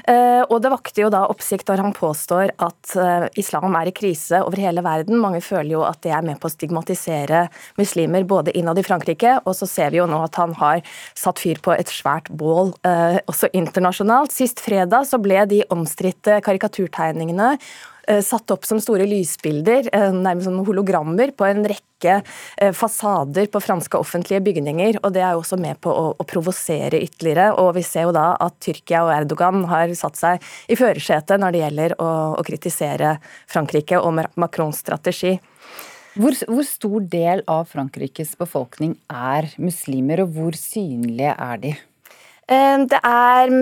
Uh, 0.05 0.45
og 0.51 0.59
det 0.61 0.75
vakte 0.75 1.05
jo 1.05 1.09
da 1.13 1.23
oppsikt 1.33 1.73
når 1.73 1.85
han 1.87 1.97
påstår 1.97 2.53
at 2.61 2.93
islam 3.39 3.75
er 3.79 3.89
i 3.89 3.95
krise 3.95 4.41
over 4.45 4.61
hele 4.61 4.83
verden. 4.85 5.19
Mange 5.21 5.41
føler 5.45 5.73
jo 5.73 5.85
at 5.87 6.01
det 6.05 6.13
er 6.13 6.25
med 6.27 6.41
på 6.43 6.49
å 6.49 6.53
stigmatisere 6.53 7.47
muslimer, 7.79 8.27
både 8.29 8.53
innad 8.59 8.79
i 8.81 8.85
Frankrike, 8.85 9.39
og 9.47 9.57
så 9.57 9.69
ser 9.71 9.95
vi 9.95 10.01
jo 10.01 10.09
nå 10.11 10.19
at 10.27 10.37
han 10.41 10.53
har 10.61 10.83
satt 11.17 11.41
fyr 11.41 11.61
på 11.63 11.73
et 11.77 11.91
svært 11.93 12.29
bål 12.31 12.75
også 13.31 13.49
internasjonalt 13.49 13.70
internasjonalt. 13.71 14.35
Sist 14.35 14.61
fredag 14.61 15.07
så 15.09 15.21
ble 15.23 15.47
de 15.51 15.63
omstridte 15.73 16.41
karikaturtegningene 16.45 17.55
eh, 18.11 18.21
satt 18.25 18.51
opp 18.51 18.67
som 18.67 18.81
store 18.83 19.07
lysbilder, 19.09 19.89
eh, 19.93 20.11
nærmest 20.13 20.49
som 20.49 20.59
hologrammer, 20.67 21.33
på 21.37 21.47
en 21.47 21.63
rekke 21.71 22.17
eh, 22.21 22.73
fasader 22.77 23.51
på 23.53 23.63
franske 23.63 23.99
offentlige 23.99 24.43
bygninger. 24.45 25.01
og 25.03 25.15
Det 25.15 25.23
er 25.23 25.35
jo 25.35 25.45
også 25.45 25.61
med 25.61 25.81
på 25.81 25.93
å, 25.95 26.07
å 26.19 26.29
provosere 26.29 27.01
ytterligere. 27.01 27.53
og 27.61 27.75
Vi 27.79 27.85
ser 27.87 28.09
jo 28.09 28.17
da 28.17 28.33
at 28.41 28.59
Tyrkia 28.61 29.05
og 29.07 29.15
Erdogan 29.15 29.65
har 29.71 29.95
satt 29.99 30.19
seg 30.19 30.51
i 30.69 30.79
førersetet 30.79 31.41
når 31.41 31.55
det 31.55 31.65
gjelder 31.65 31.97
å, 32.03 32.11
å 32.41 32.47
kritisere 32.47 33.19
Frankrike 33.51 34.01
og 34.01 34.19
Macrons 34.41 34.83
strategi. 34.83 35.39
Hvor, 36.19 36.35
hvor, 36.51 36.67
stor 36.67 37.05
del 37.07 37.45
av 37.47 37.69
Frankrikes 37.71 38.33
befolkning 38.39 38.97
er 39.07 39.47
muslimer, 39.63 40.25
og 40.25 40.35
hvor 40.35 40.59
synlige 40.59 41.37
er 41.39 41.63
de? 41.63 41.77
Eh, 42.51 42.79
det 42.91 42.99
er 43.07 43.53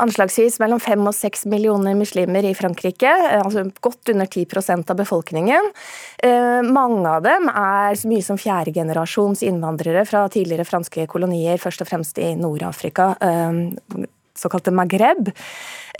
anslagsvis 0.00 0.56
mellom 0.62 0.80
fem 0.80 1.02
og 1.04 1.12
seks 1.16 1.44
millioner 1.50 1.96
muslimer 1.98 2.46
i 2.48 2.54
Frankrike, 2.56 3.10
eh, 3.10 3.42
altså 3.42 3.66
godt 3.84 4.12
under 4.14 4.26
10% 4.26 4.90
av 4.90 4.96
befolkningen. 4.96 5.68
Eh, 6.22 6.62
mange 6.64 7.04
av 7.08 7.22
dem 7.26 7.50
er 7.52 7.98
så 7.98 8.08
mye 8.08 8.24
som 8.24 8.40
fjerdegenerasjons 8.40 9.44
innvandrere 9.44 10.06
fra 10.08 10.24
tidligere 10.32 10.64
franske 10.64 11.06
kolonier, 11.06 11.60
først 11.60 11.84
og 11.84 11.92
fremst 11.92 12.18
i 12.18 12.32
Nord-Afrika 12.40 13.12
såkalte 14.38 14.72
Maghreb. 14.74 15.30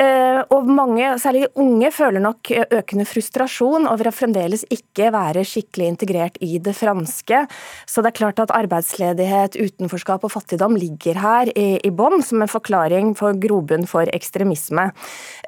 Eh, 0.01 0.41
og 0.55 0.69
mange, 0.73 1.05
særlig 1.21 1.51
unge, 1.61 1.91
føler 1.93 2.23
nok 2.25 2.49
økende 2.73 3.05
frustrasjon 3.09 3.85
over 3.91 4.09
å 4.09 4.15
fremdeles 4.15 4.65
ikke 4.73 5.11
være 5.13 5.45
skikkelig 5.47 5.91
integrert 5.93 6.39
i 6.45 6.57
det 6.63 6.75
franske. 6.79 7.43
Så 7.85 8.03
det 8.03 8.13
er 8.13 8.19
klart 8.23 8.41
at 8.43 8.55
arbeidsledighet, 8.57 9.59
utenforskap 9.61 10.25
og 10.25 10.33
fattigdom 10.33 10.79
ligger 10.81 11.21
her 11.21 11.53
i, 11.53 11.77
i 11.85 11.93
bånn 11.93 12.25
som 12.25 12.43
en 12.43 12.51
forklaring 12.51 13.13
for 13.19 13.37
grobunn 13.43 13.85
for 13.91 14.09
ekstremisme. 14.17 14.89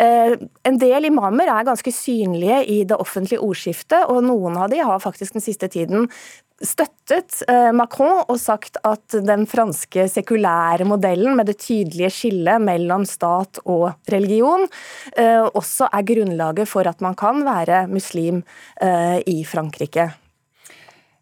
Eh, 0.00 0.36
en 0.68 0.80
del 0.80 1.08
imamer 1.08 1.48
er 1.48 1.68
ganske 1.70 1.94
synlige 1.94 2.62
i 2.68 2.82
det 2.88 3.00
offentlige 3.00 3.42
ordskiftet, 3.44 4.10
og 4.12 4.24
noen 4.28 4.60
av 4.60 4.70
de 4.72 4.84
har 4.84 5.02
faktisk 5.02 5.38
den 5.38 5.44
siste 5.44 5.72
tiden 5.72 6.10
støttet 6.66 7.42
eh, 7.48 7.70
Macron 7.76 8.24
og 8.24 8.38
sagt 8.40 8.78
at 8.86 9.16
den 9.26 9.46
franske 9.50 10.06
sekulære 10.10 10.86
modellen 10.88 11.36
med 11.38 11.50
det 11.50 11.58
tydelige 11.62 12.10
skillet 12.12 12.62
mellom 12.64 13.06
stat 13.08 13.60
og 13.64 13.92
religion 14.12 14.66
eh, 15.16 15.44
også 15.44 15.88
er 15.92 16.06
grunnlaget 16.10 16.70
for 16.70 16.88
at 16.88 17.04
man 17.04 17.16
kan 17.18 17.44
være 17.46 17.84
muslim 17.92 18.42
eh, 18.82 19.20
i 19.30 19.42
Frankrike. 19.48 20.10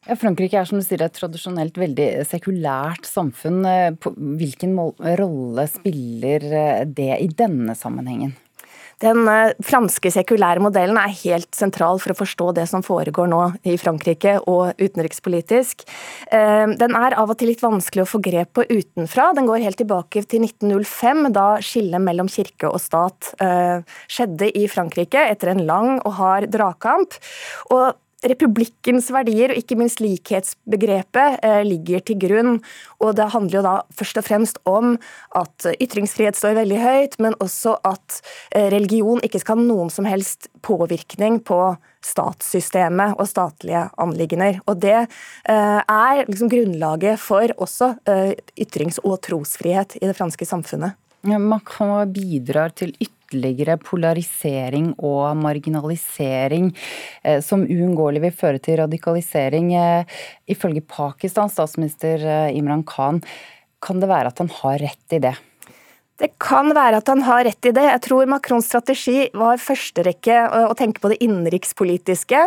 Ja, 0.02 0.16
Frankrike 0.18 0.58
er 0.58 0.66
som 0.66 0.80
du 0.80 0.86
sier 0.86 1.04
et 1.04 1.14
tradisjonelt 1.14 1.76
veldig 1.78 2.24
sekulært 2.26 3.06
samfunn. 3.06 3.60
Hvilken 4.02 4.74
rolle 5.20 5.66
spiller 5.70 6.48
det 6.90 7.12
i 7.22 7.28
denne 7.38 7.76
sammenhengen? 7.78 8.34
Den 9.02 9.26
eh, 9.28 9.52
franske 9.66 10.12
sekulære 10.14 10.62
modellen 10.62 10.98
er 11.00 11.14
helt 11.24 11.50
sentral 11.56 12.00
for 12.02 12.14
å 12.14 12.18
forstå 12.20 12.50
det 12.58 12.66
som 12.70 12.84
foregår 12.86 13.30
nå 13.30 13.40
i 13.66 13.76
Frankrike 13.80 14.36
og 14.50 14.78
utenrikspolitisk. 14.78 15.84
Eh, 16.30 16.66
den 16.78 16.98
er 16.98 17.16
av 17.18 17.32
og 17.32 17.40
til 17.40 17.50
litt 17.50 17.64
vanskelig 17.64 18.04
å 18.04 18.10
få 18.12 18.22
grep 18.22 18.54
på 18.58 18.66
utenfra. 18.70 19.32
Den 19.36 19.48
går 19.50 19.64
helt 19.66 19.80
tilbake 19.82 20.24
til 20.28 20.46
1905, 20.46 21.32
da 21.34 21.48
skillet 21.64 22.04
mellom 22.04 22.30
kirke 22.30 22.70
og 22.70 22.80
stat 22.82 23.32
eh, 23.42 23.82
skjedde 24.10 24.52
i 24.58 24.68
Frankrike 24.70 25.26
etter 25.32 25.52
en 25.52 25.64
lang 25.66 25.98
og 26.02 26.16
hard 26.20 26.50
dragkamp. 26.54 27.18
Og 27.74 27.98
republikkens 28.30 29.10
verdier 29.12 29.52
og 29.52 29.58
ikke 29.58 29.76
minst 29.78 30.02
likhetsbegrepet 30.02 31.40
eh, 31.44 31.60
ligger 31.66 32.02
til 32.06 32.18
grunn. 32.22 32.58
Og 33.02 33.16
det 33.18 33.30
handler 33.34 33.58
jo 33.58 33.64
da 33.66 33.74
først 33.98 34.20
og 34.20 34.26
fremst 34.26 34.60
om 34.68 34.94
at 35.38 35.68
ytringsfrihet 35.74 36.38
står 36.38 36.58
veldig 36.60 36.80
høyt, 36.82 37.18
men 37.22 37.38
også 37.42 37.76
at 37.88 38.20
eh, 38.54 38.68
religion 38.72 39.22
ikke 39.24 39.42
skal 39.42 39.58
ha 39.58 39.66
noen 39.66 39.92
som 39.92 40.08
helst 40.08 40.50
påvirkning 40.62 41.40
på 41.46 41.60
statssystemet 42.02 43.18
og 43.20 43.28
statlige 43.30 43.86
anliggender. 44.02 44.62
Og 44.66 44.80
det 44.82 44.98
eh, 45.02 45.80
er 45.82 46.24
liksom 46.26 46.50
grunnlaget 46.52 47.20
for 47.22 47.54
også 47.62 47.94
ytrings- 48.58 49.02
og 49.06 49.20
trosfrihet 49.26 49.98
i 50.00 50.06
det 50.08 50.16
franske 50.18 50.46
samfunnet. 50.48 50.98
Macron 51.22 52.10
bidrar 52.12 52.72
til 52.74 52.90
ytterligere 52.98 53.76
polarisering 53.78 54.92
og 54.98 55.36
marginalisering, 55.38 56.72
eh, 57.22 57.40
som 57.40 57.62
uunngåelig 57.62 58.22
vil 58.22 58.34
føre 58.34 58.58
til 58.58 58.80
radikalisering. 58.82 59.72
Eh, 59.74 60.04
ifølge 60.48 60.82
Pakistans 60.82 61.52
statsminister 61.52 62.26
eh, 62.26 62.56
Imran 62.58 62.82
Khan, 62.82 63.22
kan 63.80 64.00
det 64.00 64.08
være 64.08 64.28
at 64.34 64.38
han 64.38 64.50
har 64.50 64.78
rett 64.82 65.14
i 65.14 65.22
det? 65.22 65.36
Det 66.22 66.28
kan 66.38 66.70
være 66.70 67.00
at 67.00 67.08
han 67.10 67.24
har 67.26 67.42
rett 67.48 67.66
i 67.66 67.72
det. 67.74 67.82
Jeg 67.82 68.02
tror 68.04 68.28
Macrons 68.30 68.68
strategi 68.70 69.24
var 69.34 69.58
førsterekke 69.58 70.36
å 70.70 70.74
tenke 70.78 71.02
på 71.02 71.10
det 71.10 71.16
innenrikspolitiske. 71.24 72.42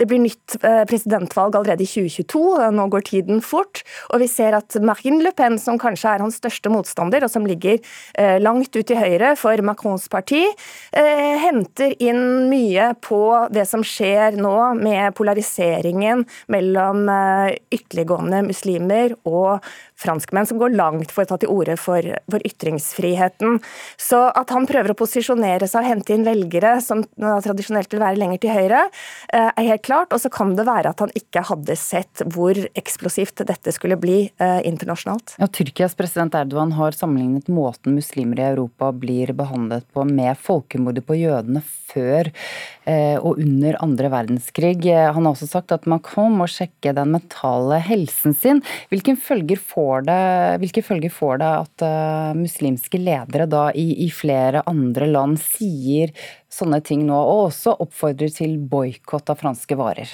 Det 0.00 0.06
blir 0.10 0.18
nytt 0.24 0.56
presidentvalg 0.90 1.54
allerede 1.54 1.84
i 1.86 1.86
2022, 1.86 2.42
nå 2.74 2.86
går 2.90 3.04
tiden 3.06 3.38
fort. 3.44 3.84
Og 4.10 4.24
vi 4.24 4.26
ser 4.30 4.56
at 4.58 4.74
Marine 4.82 5.22
Le 5.22 5.30
Pen, 5.36 5.60
som 5.62 5.78
kanskje 5.78 6.10
er 6.10 6.24
hans 6.24 6.40
største 6.42 6.72
motstander, 6.74 7.22
og 7.22 7.30
som 7.30 7.46
ligger 7.46 7.78
langt 8.42 8.74
ut 8.74 8.88
til 8.90 8.98
høyre 8.98 9.36
for 9.38 9.62
Macrons 9.62 10.08
parti, 10.10 10.42
henter 10.90 11.94
inn 12.02 12.50
mye 12.50 12.90
på 12.98 13.22
det 13.54 13.68
som 13.70 13.86
skjer 13.86 14.40
nå 14.42 14.56
med 14.80 15.14
polariseringen 15.14 16.26
mellom 16.50 17.06
ytterliggående 17.70 18.42
muslimer 18.50 19.14
og 19.22 19.62
franskmenn, 20.00 20.48
som 20.48 20.60
går 20.60 20.74
langt 20.78 21.12
for 21.12 21.24
å 21.24 21.30
ta 21.30 21.38
til 21.40 21.52
orde 21.52 21.76
for, 21.80 22.04
for 22.30 22.46
ytringsfriheten. 22.46 23.58
Så 24.00 24.22
at 24.28 24.52
han 24.54 24.68
prøver 24.68 24.94
å 24.94 24.98
posisjonere 24.98 25.68
seg 25.70 25.84
og 25.84 25.90
hente 25.90 26.14
inn 26.16 26.26
velgere 26.26 26.76
som 26.84 27.04
tradisjonelt 27.16 27.92
vil 27.92 28.02
være 28.02 28.20
lenger 28.20 28.42
til 28.42 28.54
høyre, 28.54 28.82
eh, 29.32 29.50
er 29.50 29.68
helt 29.72 29.84
klart. 29.86 30.14
Og 30.14 30.22
så 30.22 30.32
kan 30.32 30.54
det 30.58 30.66
være 30.68 30.94
at 30.94 31.04
han 31.04 31.12
ikke 31.18 31.44
hadde 31.50 31.76
sett 31.78 32.24
hvor 32.34 32.58
eksplosivt 32.78 33.44
dette 33.48 33.74
skulle 33.76 33.98
bli 34.00 34.22
eh, 34.28 34.60
internasjonalt. 34.68 35.36
Ja, 35.40 35.50
Tyrkias 35.50 35.96
president 35.98 36.36
Erdogan 36.38 36.74
har 36.78 36.96
sammenlignet 36.96 37.50
måten 37.52 37.96
muslimer 37.98 38.40
i 38.40 38.48
Europa 38.50 38.90
blir 38.92 39.34
behandlet 39.36 39.86
på 39.94 40.06
med 40.08 40.38
folkemordet 40.40 41.06
på 41.06 41.18
jødene 41.20 41.62
før 41.90 42.30
og 43.20 43.38
under 43.40 43.78
andre 43.84 44.10
verdenskrig. 44.12 44.78
Han 44.88 45.24
har 45.26 45.32
også 45.32 45.48
sagt 45.50 45.74
at 45.74 45.86
Macron 45.90 46.34
må 46.38 46.48
sjekke 46.50 46.94
den 46.96 47.12
mentale 47.14 47.80
helsen 47.84 48.34
sin. 48.36 48.62
Hvilke 48.92 49.16
følger 49.20 49.60
får 49.60 50.08
det, 50.08 50.82
følger 50.86 51.14
får 51.14 51.40
det 51.42 51.52
at 51.60 51.86
muslimske 52.38 53.00
ledere 53.00 53.46
da 53.50 53.68
i, 53.76 54.06
i 54.06 54.10
flere 54.14 54.64
andre 54.70 55.10
land 55.10 55.38
sier 55.42 56.14
sånne 56.50 56.80
ting 56.84 57.06
nå, 57.06 57.16
og 57.16 57.46
også 57.50 57.76
oppfordrer 57.84 58.32
til 58.34 58.58
boikott 58.58 59.30
av 59.30 59.40
franske 59.42 59.78
varer? 59.78 60.10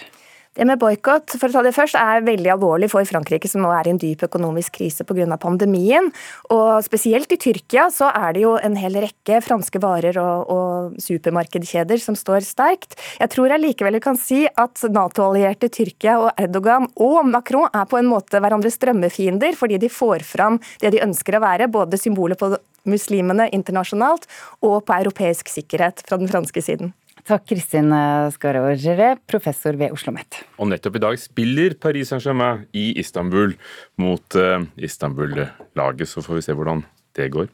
Det 0.57 0.65
med 0.65 0.81
boikott 0.81 1.35
for 1.37 1.51
å 1.51 1.53
ta 1.53 1.63
det 1.67 1.75
først, 1.77 1.99
er 2.01 2.25
veldig 2.25 2.49
alvorlig 2.55 2.89
for 2.89 3.05
Frankrike, 3.05 3.49
som 3.51 3.61
nå 3.61 3.71
er 3.77 3.89
i 3.89 3.93
en 3.93 4.01
dyp 4.01 4.25
økonomisk 4.25 4.79
krise 4.79 5.05
pga. 5.05 5.37
pandemien. 5.37 6.09
Og 6.51 6.83
Spesielt 6.87 7.33
i 7.33 7.37
Tyrkia 7.37 7.91
så 7.93 8.09
er 8.09 8.33
det 8.33 8.45
jo 8.47 8.55
en 8.57 8.77
hel 8.81 8.97
rekke 9.05 9.43
franske 9.45 9.81
varer 9.83 10.17
og, 10.23 10.49
og 10.49 10.97
supermarkedkjeder 11.03 12.01
som 12.01 12.17
står 12.17 12.41
sterkt. 12.47 12.97
Jeg 13.21 13.33
tror 13.35 13.53
jeg 13.53 13.65
likevel 13.67 14.01
kan 14.01 14.17
si 14.17 14.47
at 14.49 14.81
Nato-allierte 14.89 15.69
Tyrkia 15.69 16.17
og 16.23 16.31
Erdogan 16.41 16.89
og 16.97 17.27
Macron 17.29 17.69
er 17.73 17.85
på 17.91 18.01
en 18.01 18.09
måte 18.09 18.41
hverandres 18.41 18.81
drømmefiender, 18.81 19.57
fordi 19.59 19.81
de 19.83 19.93
får 19.93 20.25
fram 20.25 20.61
det 20.81 20.95
de 20.95 21.05
ønsker 21.05 21.37
å 21.37 21.45
være, 21.45 21.69
både 21.69 22.01
symbolet 22.01 22.41
på 22.41 22.55
muslimene 22.89 23.51
internasjonalt 23.53 24.29
og 24.65 24.85
på 24.87 25.01
europeisk 25.01 25.51
sikkerhet 25.53 26.07
fra 26.07 26.21
den 26.21 26.31
franske 26.31 26.65
siden. 26.65 26.95
Takk, 27.27 27.43
Kristin 27.51 27.91
Skarorgere, 28.31 29.17
professor 29.27 29.75
ved 29.75 29.91
Oslo 29.91 30.13
OsloMet. 30.13 30.45
Og 30.63 30.69
nettopp 30.71 30.95
i 30.95 31.03
dag 31.03 31.17
spiller 31.19 31.75
Paris 31.75 32.13
Saint-Germain 32.13 32.61
i 32.71 32.93
Istanbul 33.03 33.57
mot 33.99 34.37
uh, 34.39 34.63
Istanbul-laget, 34.79 36.07
så 36.07 36.23
får 36.23 36.39
vi 36.39 36.45
se 36.47 36.55
hvordan 36.55 36.85
det 37.19 37.27
går. 37.35 37.49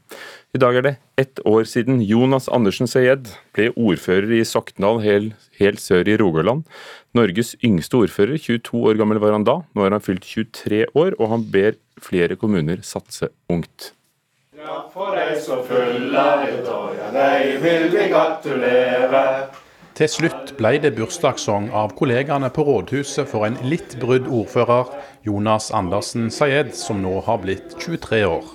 I 0.52 0.60
dag 0.60 0.76
er 0.76 0.84
det 0.84 0.92
ett 1.16 1.40
år 1.48 1.64
siden 1.64 2.02
Jonas 2.04 2.50
Andersen 2.52 2.90
Sayed 2.90 3.30
ble 3.56 3.70
ordfører 3.72 4.34
i 4.36 4.42
Sokndal, 4.44 5.00
helt, 5.06 5.48
helt 5.56 5.80
sør 5.80 6.04
i 6.04 6.18
Rogaland. 6.20 6.66
Norges 7.16 7.54
yngste 7.64 8.02
ordfører, 8.02 8.36
22 8.36 8.84
år 8.90 9.00
gammel 9.00 9.22
var 9.22 9.32
han 9.38 9.48
da. 9.48 9.62
Nå 9.72 9.86
er 9.86 9.96
han 9.96 10.04
fylt 10.04 10.28
23 10.28 10.84
år, 10.92 11.16
og 11.16 11.32
han 11.32 11.48
ber 11.48 11.80
flere 12.02 12.36
kommuner 12.36 12.84
satse 12.84 13.32
ungt. 13.48 13.94
Ja, 14.52 14.82
for 14.92 15.16
deg 15.16 15.40
så 15.42 15.62
full 15.64 16.12
er 16.12 16.44
i 16.50 16.60
år, 16.60 16.94
ja, 17.00 17.10
deg 17.16 17.56
vil 17.64 17.88
vi 17.94 18.08
gratulere. 18.12 19.22
Til 19.92 20.08
slutt 20.08 20.54
ble 20.56 20.78
det 20.80 20.94
bursdagssang 20.96 21.66
av 21.76 21.90
kollegaene 21.98 22.48
på 22.54 22.64
rådhuset 22.64 23.28
for 23.28 23.44
en 23.44 23.58
litt 23.68 23.98
brydd 24.00 24.24
ordfører, 24.24 24.88
Jonas 25.28 25.68
Andersen 25.76 26.30
Sayed, 26.32 26.70
som 26.72 27.02
nå 27.04 27.18
har 27.26 27.42
blitt 27.42 27.74
23 27.76 28.22
år. 28.24 28.46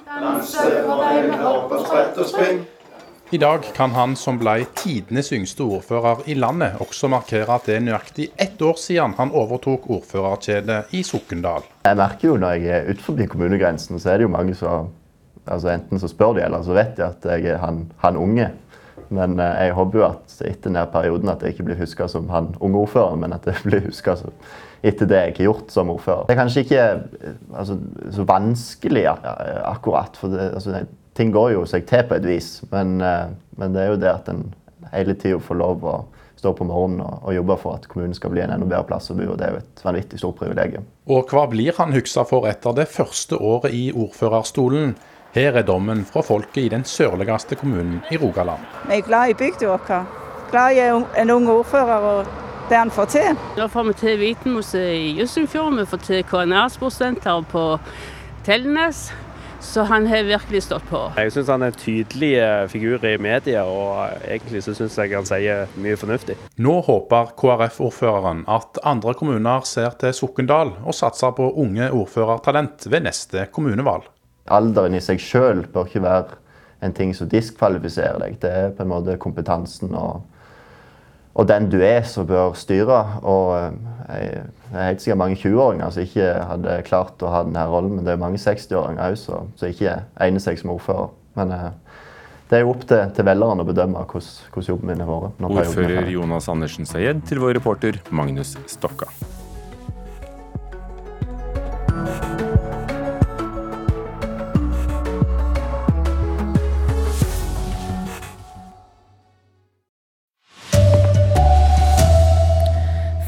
I 3.30 3.42
dag 3.44 3.70
kan 3.78 3.94
han 3.94 4.16
som 4.18 4.40
ble 4.42 4.56
tidenes 4.80 5.30
yngste 5.36 5.68
ordfører 5.68 6.26
i 6.26 6.34
landet, 6.40 6.82
også 6.82 7.10
markere 7.14 7.60
at 7.60 7.70
det 7.70 7.76
er 7.76 7.86
nøyaktig 7.86 8.32
ett 8.42 8.62
år 8.64 8.80
siden 8.82 9.14
han 9.20 9.34
overtok 9.36 9.86
ordførerkjedet 9.94 10.96
i 10.98 11.04
Sokndal. 11.06 11.68
Jeg 11.86 12.00
merker 12.02 12.32
jo 12.32 12.38
når 12.42 12.58
jeg 12.58 12.80
er 12.80 12.90
utenfor 12.90 13.28
kommunegrensen, 13.36 14.02
så 14.02 14.16
er 14.16 14.18
det 14.18 14.26
jo 14.26 14.34
mange 14.34 14.58
som 14.58 14.90
altså 15.48 15.70
Enten 15.72 16.02
så 16.02 16.10
spør 16.12 16.34
de, 16.36 16.48
eller 16.48 16.66
så 16.66 16.74
vet 16.76 16.98
de 16.98 17.06
at 17.06 17.28
jeg 17.38 17.54
er 17.54 17.62
han, 17.62 17.86
han 18.02 18.18
unge. 18.20 18.50
Men 19.14 19.40
eh, 19.40 19.68
jeg 19.68 19.76
håper 19.78 20.00
jo 20.00 20.06
at 20.10 20.27
etter 20.46 20.70
denne 20.70 20.86
perioden 20.92 21.32
at 21.32 21.42
jeg 21.42 21.56
ikke 21.56 21.68
blir 21.70 21.80
huska 21.82 22.08
som 22.12 22.30
han 22.30 22.52
unge 22.60 22.84
ordføreren, 22.84 23.24
men 23.24 23.34
at 23.34 23.48
jeg 23.50 23.64
blir 23.66 23.86
huska 23.88 24.18
etter 24.86 25.10
det 25.10 25.22
jeg 25.24 25.36
har 25.40 25.50
gjort 25.50 25.74
som 25.74 25.90
ordfører. 25.94 26.28
Det 26.28 26.36
er 26.36 26.42
kanskje 26.42 26.66
ikke 26.66 26.84
eh, 26.84 27.40
altså, 27.54 27.80
så 28.14 28.28
vanskelig 28.28 29.08
akkurat, 29.10 30.20
for 30.20 30.34
det, 30.34 30.52
altså, 30.60 30.84
ting 31.18 31.34
går 31.34 31.56
jo 31.56 31.66
seg 31.70 31.88
til 31.90 32.06
på 32.08 32.20
et 32.20 32.28
vis. 32.28 32.52
Men, 32.72 33.00
eh, 33.02 33.34
men 33.58 33.74
det 33.74 33.84
er 33.84 33.92
jo 33.94 34.00
det 34.04 34.14
at 34.14 34.30
en 34.34 34.46
hele 34.94 35.18
tida 35.18 35.42
får 35.44 35.60
lov 35.60 35.86
å 35.88 35.98
stå 36.38 36.54
på 36.54 36.68
morgenen 36.70 37.02
og, 37.02 37.24
og 37.26 37.34
jobbe 37.34 37.58
for 37.64 37.80
at 37.80 37.88
kommunen 37.90 38.14
skal 38.16 38.32
bli 38.34 38.44
en 38.44 38.54
enda 38.54 38.68
bedre 38.70 38.86
plass 38.92 39.10
å 39.12 39.18
bo. 39.18 39.32
og 39.34 39.40
Det 39.40 39.48
er 39.48 39.56
jo 39.56 39.64
et 39.64 39.84
vanvittig 39.88 40.22
stort 40.22 40.38
privilegium. 40.42 40.86
Og 41.10 41.34
hva 41.34 41.48
blir 41.50 41.74
han 41.80 41.96
huska 41.96 42.28
for 42.30 42.50
etter 42.50 42.78
det 42.78 42.88
første 42.94 43.40
året 43.42 43.74
i 43.74 43.88
ordførerstolen? 43.96 44.94
Her 45.38 45.60
er 45.60 45.66
dommen 45.68 46.06
fra 46.08 46.24
folket 46.26 46.64
i 46.64 46.70
den 46.74 46.86
sørligste 46.88 47.58
kommunen 47.60 48.00
i 48.10 48.18
Rogaland. 48.22 48.64
Vi 48.88 49.02
er 49.02 49.06
glad 49.06 49.34
i 49.34 49.38
bygda 49.38 49.74
vår. 49.74 50.26
Glad 50.52 50.78
i 50.78 50.84
en 51.22 51.30
ung 51.34 51.48
ordfører 51.52 52.06
og 52.08 52.28
det 52.70 52.78
han 52.78 52.92
får 52.92 53.08
til. 53.12 53.40
Da 53.58 53.66
får 53.68 53.84
vi 53.90 53.94
til 54.00 54.20
Vitenmoset 54.22 54.90
i 54.96 55.10
Jusselfjord, 55.20 55.76
vi 55.76 55.86
får 55.86 56.04
til 56.08 56.22
KNR 56.28 56.70
sportssenter 56.72 57.42
på 57.52 57.64
Tellenes. 58.48 59.10
Så 59.60 59.84
han 59.90 60.06
har 60.08 60.24
virkelig 60.24 60.62
stått 60.64 60.86
på. 60.88 61.00
Jeg 61.18 61.32
syns 61.34 61.50
han 61.50 61.66
er 61.66 61.72
en 61.74 61.80
tydelig 61.82 62.32
figur 62.70 63.04
i 63.10 63.16
media, 63.18 63.64
og 63.66 64.22
egentlig 64.22 64.62
så 64.64 64.76
syns 64.78 64.96
jeg 65.02 65.16
han 65.18 65.26
sier 65.28 65.66
mye 65.82 65.98
fornuftig. 65.98 66.38
Nå 66.62 66.76
håper 66.86 67.34
KrF-ordføreren 67.42 68.46
at 68.54 68.78
andre 68.88 69.16
kommuner 69.18 69.66
ser 69.68 69.98
til 70.00 70.14
Sokndal 70.14 70.76
og 70.84 70.96
satser 70.96 71.34
på 71.36 71.50
unge 71.58 71.90
ordførertalent 71.90 72.86
ved 72.88 73.08
neste 73.10 73.48
kommunevalg. 73.52 74.06
Alderen 74.54 74.96
i 74.96 75.04
seg 75.04 75.20
sjøl 75.20 75.66
bør 75.74 75.90
ikke 75.90 76.06
være 76.06 76.40
en 76.86 76.94
ting 76.94 77.16
som 77.18 77.30
diskvalifiserer 77.30 78.22
deg. 78.22 78.38
Det 78.42 78.54
er 78.54 78.74
på 78.78 78.86
en 78.86 78.94
måte 78.94 79.18
kompetansen 79.20 79.96
og, 79.98 80.22
og 81.38 81.46
den 81.50 81.70
du 81.70 81.78
er 81.86 82.02
som 82.10 82.26
bør 82.28 82.56
styre. 82.58 82.98
Og 83.22 83.52
jeg, 84.10 84.44
det 84.68 84.80
er 84.80 84.90
helt 84.90 85.04
sikkert 85.04 85.22
mange 85.22 85.38
20-åringer 85.40 85.94
som 85.94 86.04
ikke 86.04 86.28
hadde 86.50 86.78
klart 86.88 87.24
å 87.24 87.32
ha 87.32 87.44
denne 87.46 87.64
rollen, 87.70 87.98
men 87.98 88.08
det 88.08 88.16
er 88.16 88.22
mange 88.22 88.42
60-åringer 88.42 89.14
òg 89.14 89.20
som 89.22 89.70
ikke 89.70 90.00
egner 90.24 90.44
seg 90.44 90.60
som 90.60 90.74
ordfører. 90.74 91.14
Men 91.38 91.54
eh, 91.56 91.72
det 92.50 92.60
er 92.60 92.64
jo 92.66 92.74
opp 92.74 92.86
til, 92.90 93.04
til 93.16 93.28
velgerne 93.28 93.64
å 93.64 93.68
bedømme 93.68 94.04
hvordan, 94.04 94.30
hvordan 94.54 94.72
jobben 94.74 94.94
min 94.94 95.04
har 95.04 95.12
vært. 95.14 95.50
Ordfører 95.52 96.14
Jonas 96.14 96.50
Andersen 96.52 96.90
Sayed 96.90 97.26
til 97.30 97.44
vår 97.44 97.60
reporter 97.60 98.02
Magnus 98.10 98.58
Stokka. 98.72 99.12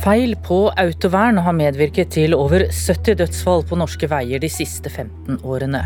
Feil 0.09 0.31
på 0.41 0.55
autovern 0.81 1.37
har 1.45 1.53
medvirket 1.53 2.15
til 2.15 2.31
over 2.33 2.63
70 2.73 3.19
dødsfall 3.19 3.61
på 3.69 3.77
norske 3.77 4.07
veier 4.09 4.41
de 4.41 4.49
siste 4.49 4.89
15 4.89 5.43
årene. 5.45 5.83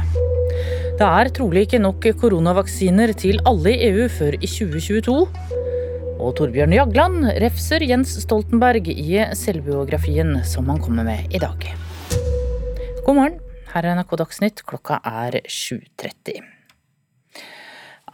Det 0.95 1.09
er 1.09 1.31
trolig 1.35 1.65
ikke 1.65 1.81
nok 1.83 2.07
koronavaksiner 2.21 3.11
til 3.19 3.41
alle 3.49 3.73
i 3.73 3.89
EU 3.89 4.07
før 4.07 4.37
i 4.37 4.47
2022. 4.47 5.17
Og 6.23 6.31
Torbjørn 6.39 6.77
Jagland 6.77 7.27
refser 7.43 7.83
Jens 7.83 8.15
Stoltenberg 8.23 8.87
i 8.93 9.19
selvbiografien 9.35 10.37
som 10.47 10.71
han 10.71 10.79
kommer 10.79 11.03
med 11.09 11.27
i 11.27 11.43
dag. 11.43 11.67
God 13.03 13.19
morgen, 13.19 13.39
her 13.75 13.83
er 13.83 13.99
NRK 13.99 14.19
Dagsnytt, 14.23 14.63
klokka 14.63 15.03
er 15.03 15.41
7.30. 15.51 16.62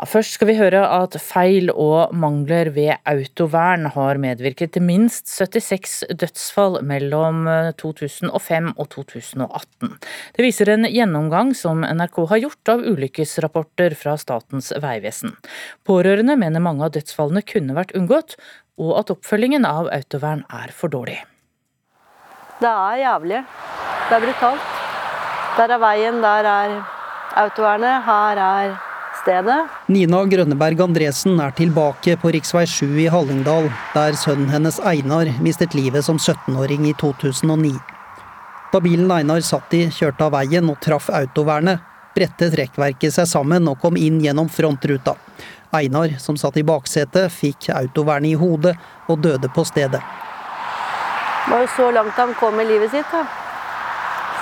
Først 0.08 0.38
skal 0.38 0.48
vi 0.48 0.56
høre 0.56 0.80
at 0.80 1.18
feil 1.20 1.68
og 1.74 2.14
mangler 2.16 2.70
ved 2.72 2.94
autovern 3.10 3.90
har 3.92 4.20
medvirket 4.22 4.72
til 4.78 4.86
minst 4.88 5.28
76 5.28 6.06
dødsfall 6.22 6.80
mellom 6.88 7.44
2005 7.82 8.72
og 8.78 8.88
2018. 8.96 9.92
Det 10.38 10.46
viser 10.46 10.72
en 10.72 10.88
gjennomgang 10.88 11.52
som 11.58 11.84
NRK 11.84 12.22
har 12.32 12.44
gjort 12.46 12.74
av 12.78 12.88
ulykkesrapporter 12.88 13.98
fra 14.00 14.16
Statens 14.22 14.72
vegvesen. 14.80 15.36
Pårørende 15.84 16.40
mener 16.40 16.64
mange 16.64 16.88
av 16.88 16.96
dødsfallene 16.96 17.44
kunne 17.44 17.76
vært 17.76 17.92
unngått, 18.00 18.40
og 18.80 18.96
at 19.02 19.12
oppfølgingen 19.12 19.68
av 19.68 19.92
autovern 19.92 20.46
er 20.48 20.72
for 20.72 20.96
dårlig. 20.96 21.20
Det 22.64 22.72
er 22.72 23.02
jævlig. 23.04 23.44
Det 24.08 24.16
er 24.16 24.30
brutalt. 24.30 24.76
Der 25.60 25.74
er 25.76 25.82
veien, 25.84 26.24
der 26.24 26.48
er 26.48 26.78
autovernet, 27.40 28.06
her 28.08 28.40
er 28.40 28.78
stedet. 29.22 29.68
Nina 29.88 30.24
Grønneberg 30.26 30.82
Andresen 30.82 31.40
er 31.44 31.54
tilbake 31.58 32.16
på 32.22 32.32
rv. 32.34 32.66
7 32.68 32.86
i 33.04 33.08
Hallingdal, 33.12 33.70
der 33.94 34.18
sønnen 34.18 34.50
hennes 34.54 34.80
Einar 34.80 35.32
mistet 35.44 35.76
livet 35.78 36.06
som 36.06 36.18
17-åring 36.18 36.88
i 36.90 36.96
2009. 37.00 37.76
Da 38.74 38.82
bilen 38.84 39.12
Einar 39.12 39.42
satt 39.42 39.74
i 39.74 39.88
kjørte 39.90 40.28
av 40.28 40.36
veien 40.38 40.70
og 40.70 40.80
traff 40.84 41.10
autovernet, 41.10 41.82
brettet 42.16 42.58
rekkverket 42.58 43.16
seg 43.16 43.30
sammen 43.30 43.68
og 43.70 43.80
kom 43.82 43.98
inn 43.98 44.20
gjennom 44.24 44.50
frontruta. 44.50 45.16
Einar, 45.76 46.16
som 46.20 46.38
satt 46.38 46.58
i 46.58 46.66
baksetet, 46.66 47.30
fikk 47.34 47.70
autovernet 47.76 48.34
i 48.34 48.40
hodet 48.40 48.76
og 49.10 49.22
døde 49.22 49.52
på 49.54 49.66
stedet. 49.66 50.02
Det 51.46 51.54
var 51.54 51.66
jo 51.66 51.74
så 51.76 51.92
langt 51.94 52.18
han 52.18 52.34
kom 52.38 52.60
i 52.62 52.66
livet 52.66 52.92
sitt. 52.94 53.12
da. 53.12 53.26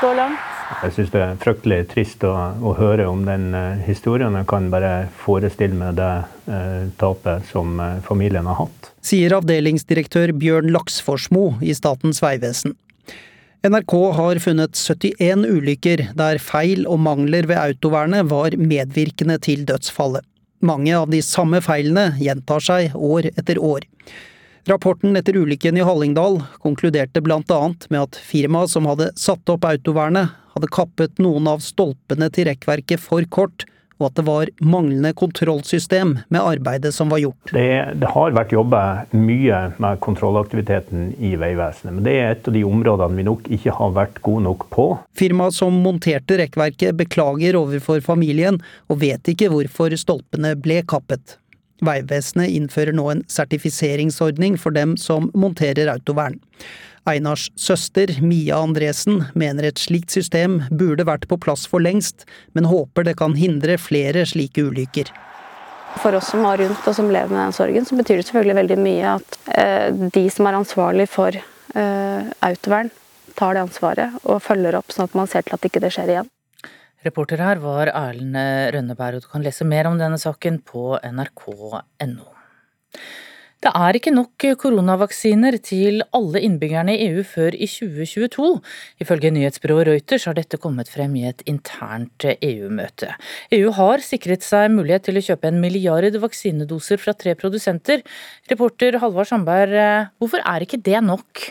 Så 0.01 0.13
langt. 0.13 0.46
Jeg 0.67 0.93
syns 0.97 1.11
det 1.13 1.21
er 1.23 1.37
fryktelig 1.39 1.77
trist 1.93 2.23
å, 2.27 2.33
å 2.59 2.73
høre 2.75 3.05
om 3.07 3.21
den 3.27 3.53
uh, 3.55 3.79
historien. 3.87 4.35
Jeg 4.35 4.47
kan 4.49 4.67
bare 4.73 5.07
forestille 5.21 5.77
meg 5.77 5.95
det 5.99 6.09
uh, 6.49 6.89
tapet 6.99 7.47
som 7.51 7.79
uh, 7.79 8.01
familien 8.05 8.49
har 8.49 8.59
hatt. 8.65 8.91
Sier 9.05 9.37
avdelingsdirektør 9.37 10.35
Bjørn 10.35 10.67
Laksforsmo 10.75 11.53
i 11.63 11.75
Statens 11.77 12.19
vegvesen. 12.23 12.75
NRK 13.65 13.93
har 14.19 14.39
funnet 14.43 14.77
71 14.77 15.47
ulykker 15.47 16.03
der 16.19 16.39
feil 16.43 16.85
og 16.87 16.99
mangler 17.03 17.47
ved 17.49 17.57
autovernet 17.57 18.27
var 18.29 18.55
medvirkende 18.59 19.39
til 19.43 19.63
dødsfallet. 19.67 20.27
Mange 20.67 20.93
av 20.97 21.07
de 21.11 21.23
samme 21.25 21.61
feilene 21.63 22.11
gjentar 22.19 22.63
seg 22.63 22.95
år 22.95 23.31
etter 23.33 23.59
år. 23.61 23.85
Rapporten 24.67 25.15
etter 25.15 25.35
ulykken 25.35 25.77
i 25.77 25.81
Hallingdal 25.81 26.41
konkluderte 26.59 27.21
blant 27.21 27.51
annet 27.51 27.85
med 27.89 28.01
at 28.01 28.17
firmaet 28.19 28.73
som 28.73 28.83
hadde 28.89 29.13
satt 29.15 29.47
opp 29.47 29.63
autovernet, 29.63 30.33
hadde 30.57 30.67
kappet 30.75 31.21
noen 31.23 31.47
av 31.47 31.63
stolpene 31.63 32.27
til 32.35 32.49
rekkverket 32.49 32.99
for 32.99 33.23
kort, 33.31 33.63
og 33.95 34.09
at 34.09 34.17
det 34.19 34.25
var 34.27 34.51
manglende 34.59 35.13
kontrollsystem 35.15 36.17
med 36.27 36.41
arbeidet 36.41 36.91
som 36.97 37.07
var 37.15 37.23
gjort. 37.23 37.53
Det, 37.55 37.95
det 38.03 38.11
har 38.11 38.35
vært 38.35 38.57
jobba 38.57 38.83
mye 39.15 39.63
med 39.79 40.03
kontrollaktiviteten 40.03 41.13
i 41.15 41.31
Vegvesenet, 41.39 41.95
men 41.95 42.03
det 42.03 42.19
er 42.19 42.35
et 42.35 42.51
av 42.51 42.59
de 42.59 42.67
områdene 42.67 43.23
vi 43.23 43.27
nok 43.31 43.47
ikke 43.47 43.79
har 43.79 43.95
vært 43.95 44.19
gode 44.27 44.49
nok 44.51 44.67
på. 44.75 44.91
Firmaet 45.15 45.55
som 45.55 45.79
monterte 45.87 46.43
rekkverket 46.43 46.99
beklager 46.99 47.55
overfor 47.63 48.03
familien, 48.03 48.59
og 48.91 48.99
vet 49.07 49.31
ikke 49.31 49.47
hvorfor 49.55 49.95
stolpene 49.95 50.57
ble 50.59 50.83
kappet. 50.83 51.39
Vegvesenet 51.85 52.53
innfører 52.57 52.95
nå 52.95 53.07
en 53.11 53.23
sertifiseringsordning 53.31 54.57
for 54.57 54.75
dem 54.75 54.95
som 54.97 55.31
monterer 55.37 55.91
autovern. 55.93 56.39
Einars 57.07 57.51
søster, 57.55 58.11
Mia 58.21 58.57
Andresen, 58.59 59.23
mener 59.33 59.69
et 59.69 59.79
slikt 59.79 60.11
system 60.11 60.59
burde 60.71 61.05
vært 61.07 61.27
på 61.29 61.37
plass 61.39 61.63
for 61.69 61.83
lengst, 61.83 62.25
men 62.57 62.67
håper 62.67 63.07
det 63.07 63.15
kan 63.21 63.37
hindre 63.37 63.77
flere 63.79 64.25
slike 64.27 64.65
ulykker. 64.67 65.13
For 65.97 66.17
oss 66.17 66.33
som 66.33 66.43
var 66.43 66.59
rundt 66.59 66.87
og 66.89 66.95
som 66.95 67.09
lever 67.09 67.31
med 67.31 67.39
den 67.45 67.55
sorgen, 67.55 67.87
så 67.87 67.95
betyr 67.97 68.19
det 68.19 68.27
selvfølgelig 68.27 68.57
veldig 68.59 68.79
mye 68.83 69.13
at 69.15 69.37
eh, 69.55 69.87
de 70.17 70.25
som 70.33 70.49
er 70.49 70.59
ansvarlig 70.59 71.07
for 71.09 71.37
eh, 71.37 72.33
autovern, 72.45 72.91
tar 73.37 73.55
det 73.55 73.63
ansvaret 73.67 74.17
og 74.25 74.41
følger 74.43 74.77
opp, 74.77 74.91
sånn 74.91 75.07
at 75.07 75.15
man 75.17 75.29
ser 75.31 75.45
til 75.45 75.55
at 75.55 75.69
ikke 75.69 75.81
det 75.83 75.93
skjer 75.95 76.11
igjen. 76.11 76.29
Reporter 77.07 77.41
her 77.41 77.61
var 77.63 77.91
Erlend 77.93 78.37
Rønneberg, 78.75 79.19
og 79.19 79.25
du 79.25 79.31
kan 79.31 79.45
lese 79.45 79.67
mer 79.67 79.89
om 79.89 79.99
denne 79.99 80.19
saken 80.21 80.59
på 80.67 80.97
nrk.no. 80.99 82.33
Det 83.57 83.71
er 83.73 83.97
ikke 83.97 84.13
nok 84.13 84.43
koronavaksiner 84.61 85.55
til 85.65 86.03
alle 86.13 86.43
innbyggerne 86.45 86.93
i 86.93 87.07
EU 87.07 87.23
før 87.25 87.55
i 87.57 87.65
2022. 87.65 88.49
Ifølge 89.01 89.31
nyhetsbyrået 89.33 89.89
Reuters 89.89 90.27
har 90.29 90.37
dette 90.37 90.59
kommet 90.61 90.91
frem 90.93 91.15
i 91.17 91.25
et 91.25 91.41
internt 91.49 92.27
EU-møte. 92.35 93.09
EU 93.57 93.71
har 93.73 94.03
sikret 94.05 94.45
seg 94.45 94.69
mulighet 94.75 95.07
til 95.09 95.17
å 95.17 95.23
kjøpe 95.25 95.49
en 95.49 95.57
milliard 95.63 96.19
vaksinedoser 96.21 97.01
fra 97.01 97.15
tre 97.17 97.33
produsenter. 97.39 98.05
Reporter 98.51 98.99
Halvard 99.01 99.31
Sandberg, 99.31 100.13
hvorfor 100.21 100.45
er 100.45 100.67
ikke 100.67 100.83
det 100.85 101.01
nok? 101.07 101.47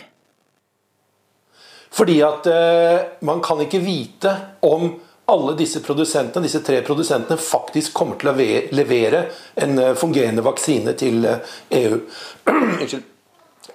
Fordi 1.97 2.21
at 2.23 2.47
eh, 2.51 3.03
man 3.27 3.43
kan 3.43 3.59
ikke 3.63 3.83
vite 3.83 4.31
om 4.63 4.93
alle 5.27 5.57
disse 5.59 5.81
produsentene, 5.83 6.45
disse 6.47 6.63
tre 6.63 6.79
produsentene 6.87 7.39
faktisk 7.41 7.93
kommer 7.97 8.19
til 8.19 8.31
å 8.31 8.37
levere 8.77 9.27
en 9.59 9.77
eh, 9.81 9.93
fungerende 9.99 10.45
vaksine 10.45 10.95
til 10.99 11.27
EU. 11.27 12.01
Unnskyld. 12.53 13.13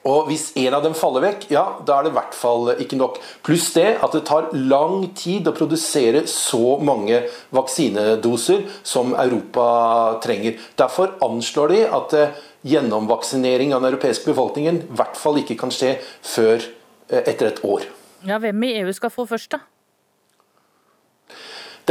Og 0.09 0.27
Hvis 0.27 0.49
en 0.59 0.75
av 0.75 0.83
dem 0.83 0.97
faller 0.99 1.23
vekk, 1.23 1.45
ja, 1.53 1.63
da 1.87 1.99
er 1.99 2.07
det 2.07 2.11
i 2.11 2.17
hvert 2.17 2.35
fall 2.35 2.71
ikke 2.83 2.99
nok. 2.99 3.21
Pluss 3.47 3.69
det 3.77 4.01
at 4.03 4.15
det 4.17 4.25
tar 4.27 4.49
lang 4.57 5.05
tid 5.19 5.47
å 5.47 5.55
produsere 5.55 6.25
så 6.31 6.79
mange 6.83 7.21
vaksinedoser 7.55 8.65
som 8.83 9.13
Europa 9.15 9.67
trenger. 10.25 10.57
Derfor 10.81 11.15
anslår 11.23 11.75
de 11.75 11.83
at 12.01 12.17
eh, 12.19 12.41
gjennomvaksinering 12.73 13.77
av 13.77 13.85
den 13.85 13.93
europeiske 13.93 14.33
befolkningen 14.33 14.81
i 14.87 14.97
hvert 14.99 15.19
fall 15.19 15.39
ikke 15.43 15.59
kan 15.61 15.75
skje 15.75 15.97
før 16.23 16.65
etter 17.13 17.51
et 17.51 17.61
år. 17.67 17.87
Ja, 18.25 18.39
Hvem 18.41 18.65
i 18.65 18.77
EU 18.81 18.93
skal 18.97 19.11
få 19.13 19.27
først, 19.29 19.53
da? 19.53 19.61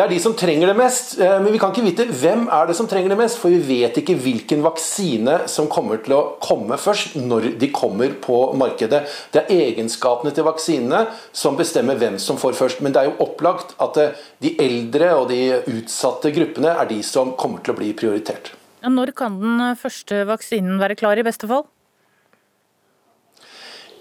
Det 0.02 0.08
er 0.08 0.16
de 0.16 0.22
som 0.24 0.34
trenger 0.34 0.66
det 0.66 0.74
mest, 0.80 1.12
eh, 1.22 1.36
men 1.38 1.54
vi 1.54 1.60
kan 1.62 1.70
ikke 1.70 1.84
vite 1.86 2.08
hvem 2.10 2.48
er 2.50 2.66
det 2.66 2.74
som 2.74 2.88
trenger 2.90 3.12
det 3.14 3.20
mest. 3.20 3.38
For 3.38 3.54
vi 3.54 3.60
vet 3.62 4.00
ikke 4.00 4.16
hvilken 4.18 4.64
vaksine 4.66 5.36
som 5.46 5.68
kommer 5.70 6.00
til 6.02 6.16
å 6.18 6.22
komme 6.42 6.74
først, 6.82 7.20
når 7.22 7.52
de 7.62 7.68
kommer 7.70 8.16
på 8.24 8.40
markedet. 8.58 9.04
Det 9.30 9.44
er 9.44 9.52
egenskapene 9.68 10.34
til 10.34 10.48
vaksinene 10.48 11.04
som 11.38 11.60
bestemmer 11.60 12.00
hvem 12.02 12.18
som 12.18 12.40
får 12.42 12.58
først. 12.58 12.82
Men 12.82 12.96
det 12.96 13.04
er 13.04 13.12
jo 13.12 13.28
opplagt 13.28 13.76
at 13.78 14.00
eh, 14.02 14.16
de 14.42 14.56
eldre 14.64 15.12
og 15.20 15.28
de 15.30 15.38
utsatte 15.70 16.32
gruppene 16.34 16.72
er 16.74 16.90
de 16.90 16.98
som 17.06 17.36
kommer 17.38 17.62
til 17.62 17.76
å 17.76 17.78
bli 17.78 17.92
prioritert. 17.94 18.56
Når 18.82 19.12
kan 19.14 19.36
den 19.38 19.78
første 19.78 20.24
vaksinen 20.26 20.82
være 20.82 20.98
klar, 20.98 21.22
i 21.22 21.28
beste 21.28 21.46
fall? 21.52 21.68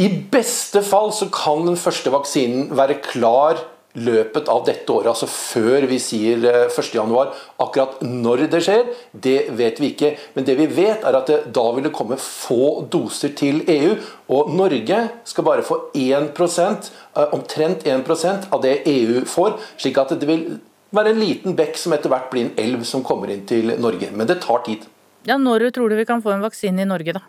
I 0.00 0.08
beste 0.32 0.80
fall 0.80 1.12
så 1.12 1.28
kan 1.28 1.68
den 1.68 1.76
første 1.76 2.08
vaksinen 2.08 2.72
være 2.72 3.02
klar 3.04 3.60
løpet 3.98 4.48
av 4.48 4.62
dette 4.66 4.92
året, 4.92 5.10
altså 5.10 5.26
før 5.26 5.86
vi 5.90 5.98
sier 6.02 6.38
1.1. 6.38 7.10
Eh, 7.10 7.40
Akkurat 7.60 7.98
når 8.06 8.46
det 8.52 8.62
skjer, 8.64 8.86
det 9.12 9.36
vet 9.58 9.80
vi 9.82 9.90
ikke. 9.92 10.12
Men 10.36 10.46
det 10.46 10.56
vi 10.60 10.68
vet 10.70 11.04
er 11.06 11.18
at 11.18 11.30
det, 11.30 11.40
da 11.54 11.66
vil 11.74 11.88
det 11.88 11.94
komme 11.96 12.18
få 12.20 12.86
doser 12.92 13.34
til 13.36 13.64
EU. 13.66 13.96
Og 14.30 14.52
Norge 14.54 15.02
skal 15.26 15.46
bare 15.46 15.66
få 15.66 15.80
1 15.94 16.30
eh, 16.38 17.34
omtrent 17.34 17.84
1% 17.84 18.50
av 18.54 18.62
det 18.62 18.80
EU 18.86 19.24
får. 19.26 19.58
slik 19.76 19.98
at 19.98 20.14
det 20.20 20.28
vil 20.28 20.46
være 20.94 21.14
en 21.14 21.20
liten 21.20 21.58
bekk 21.58 21.76
som 21.78 21.92
etter 21.94 22.10
hvert 22.10 22.30
blir 22.30 22.48
en 22.48 22.56
elv 22.58 22.86
som 22.86 23.02
kommer 23.06 23.30
inn 23.30 23.44
til 23.46 23.74
Norge. 23.78 24.10
Men 24.14 24.26
det 24.26 24.40
tar 24.42 24.62
tid. 24.66 24.86
Ja, 25.26 25.36
Når 25.36 25.70
tror 25.70 25.90
du 25.90 25.96
vi 25.96 26.06
kan 26.06 26.22
få 26.22 26.32
en 26.32 26.42
vaksine 26.42 26.82
i 26.82 26.88
Norge, 26.88 27.12
da? 27.12 27.20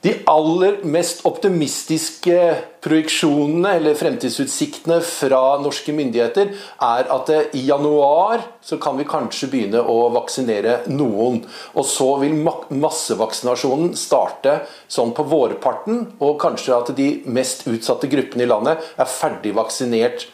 De 0.00 0.14
aller 0.32 0.78
mest 0.88 1.26
optimistiske 1.28 2.36
projeksjonene 2.80 3.74
eller 3.76 3.96
fremtidsutsiktene 4.00 4.96
fra 5.04 5.40
norske 5.60 5.92
myndigheter 5.92 6.54
er 6.86 7.10
at 7.12 7.32
i 7.52 7.66
januar 7.66 8.46
så 8.64 8.78
kan 8.80 8.96
vi 8.96 9.04
kanskje 9.08 9.50
begynne 9.52 9.82
å 9.84 9.98
vaksinere 10.14 10.78
noen. 10.88 11.42
Og 11.76 11.84
så 11.84 12.08
vil 12.22 12.38
massevaksinasjonen 12.40 13.92
starte 14.00 14.62
sånn 14.88 15.12
på 15.16 15.26
vårparten, 15.28 16.06
og 16.16 16.38
kanskje 16.40 16.78
at 16.78 16.94
de 16.96 17.10
mest 17.28 17.66
utsatte 17.68 18.08
gruppene 18.08 18.48
i 18.48 18.48
landet 18.48 18.80
er 18.96 19.12
ferdig 19.20 19.52
vaksinert 19.58 20.24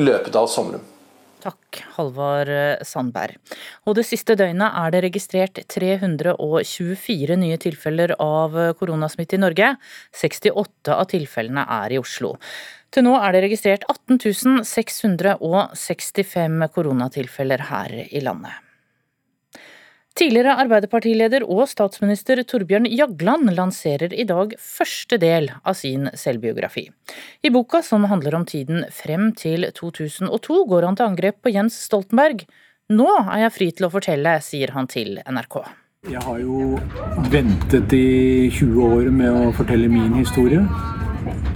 i 0.00 0.08
løpet 0.08 0.40
av 0.40 0.48
sommeren. 0.48 0.99
Takk, 1.40 1.80
Halvard 1.96 2.50
eh, 2.52 2.82
Sandberg. 2.86 3.38
Og 3.88 3.96
det 3.98 4.04
siste 4.08 4.36
døgnet 4.38 4.76
er 4.76 4.94
det 4.94 5.04
registrert 5.06 5.60
324 5.72 7.38
nye 7.40 7.58
tilfeller 7.60 8.14
av 8.20 8.58
eh, 8.58 8.72
koronasmitte 8.78 9.38
i 9.38 9.42
Norge. 9.42 9.74
68 10.22 10.96
av 10.96 11.06
tilfellene 11.10 11.66
er 11.80 11.96
i 11.96 12.00
Oslo. 12.00 12.36
Til 12.90 13.06
nå 13.06 13.14
er 13.18 13.34
det 13.34 13.44
registrert 13.46 13.84
18 13.88 14.64
665 14.66 16.68
koronatilfeller 16.74 17.60
her 17.70 17.90
i 18.08 18.20
landet. 18.24 18.69
Tidligere 20.18 20.56
Arbeiderpartileder 20.58 21.44
og 21.46 21.68
statsminister 21.70 22.40
Torbjørn 22.42 22.88
Jagland 22.90 23.52
lanserer 23.54 24.10
i 24.10 24.26
dag 24.26 24.56
første 24.58 25.16
del 25.22 25.46
av 25.62 25.76
sin 25.78 26.08
selvbiografi. 26.18 26.88
I 27.46 27.52
boka, 27.54 27.80
som 27.86 28.08
handler 28.10 28.34
om 28.36 28.44
tiden 28.44 28.82
frem 28.90 29.30
til 29.38 29.68
2002, 29.76 30.64
går 30.72 30.88
han 30.88 30.98
til 30.98 31.06
angrep 31.06 31.38
på 31.44 31.54
Jens 31.54 31.78
Stoltenberg. 31.86 32.42
Nå 32.90 33.06
er 33.22 33.44
jeg 33.44 33.54
fri 33.54 33.70
til 33.70 33.86
å 33.86 33.92
fortelle, 33.94 34.34
sier 34.42 34.74
han 34.74 34.90
til 34.90 35.20
NRK. 35.22 35.62
Jeg 36.10 36.20
har 36.26 36.38
jo 36.42 36.74
ventet 37.30 37.92
i 37.94 38.50
20 38.50 38.82
år 38.82 39.10
med 39.14 39.30
å 39.30 39.50
fortelle 39.54 39.88
min 39.88 40.18
historie. 40.18 40.66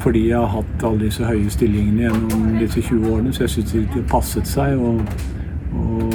Fordi 0.05 0.29
jeg 0.29 0.39
har 0.39 0.51
hatt 0.53 0.83
alle 0.85 1.09
disse 1.09 1.25
høye 1.25 1.51
stillingene 1.51 2.07
gjennom 2.07 2.51
disse 2.61 2.83
20 2.85 3.09
årene, 3.09 3.33
så 3.33 3.49
jeg 3.49 3.57
syns 3.59 3.73
det 3.73 3.87
ikke 3.89 4.09
passet 4.15 4.47
seg. 4.47 4.79
og 4.79 5.01
å 5.75 6.11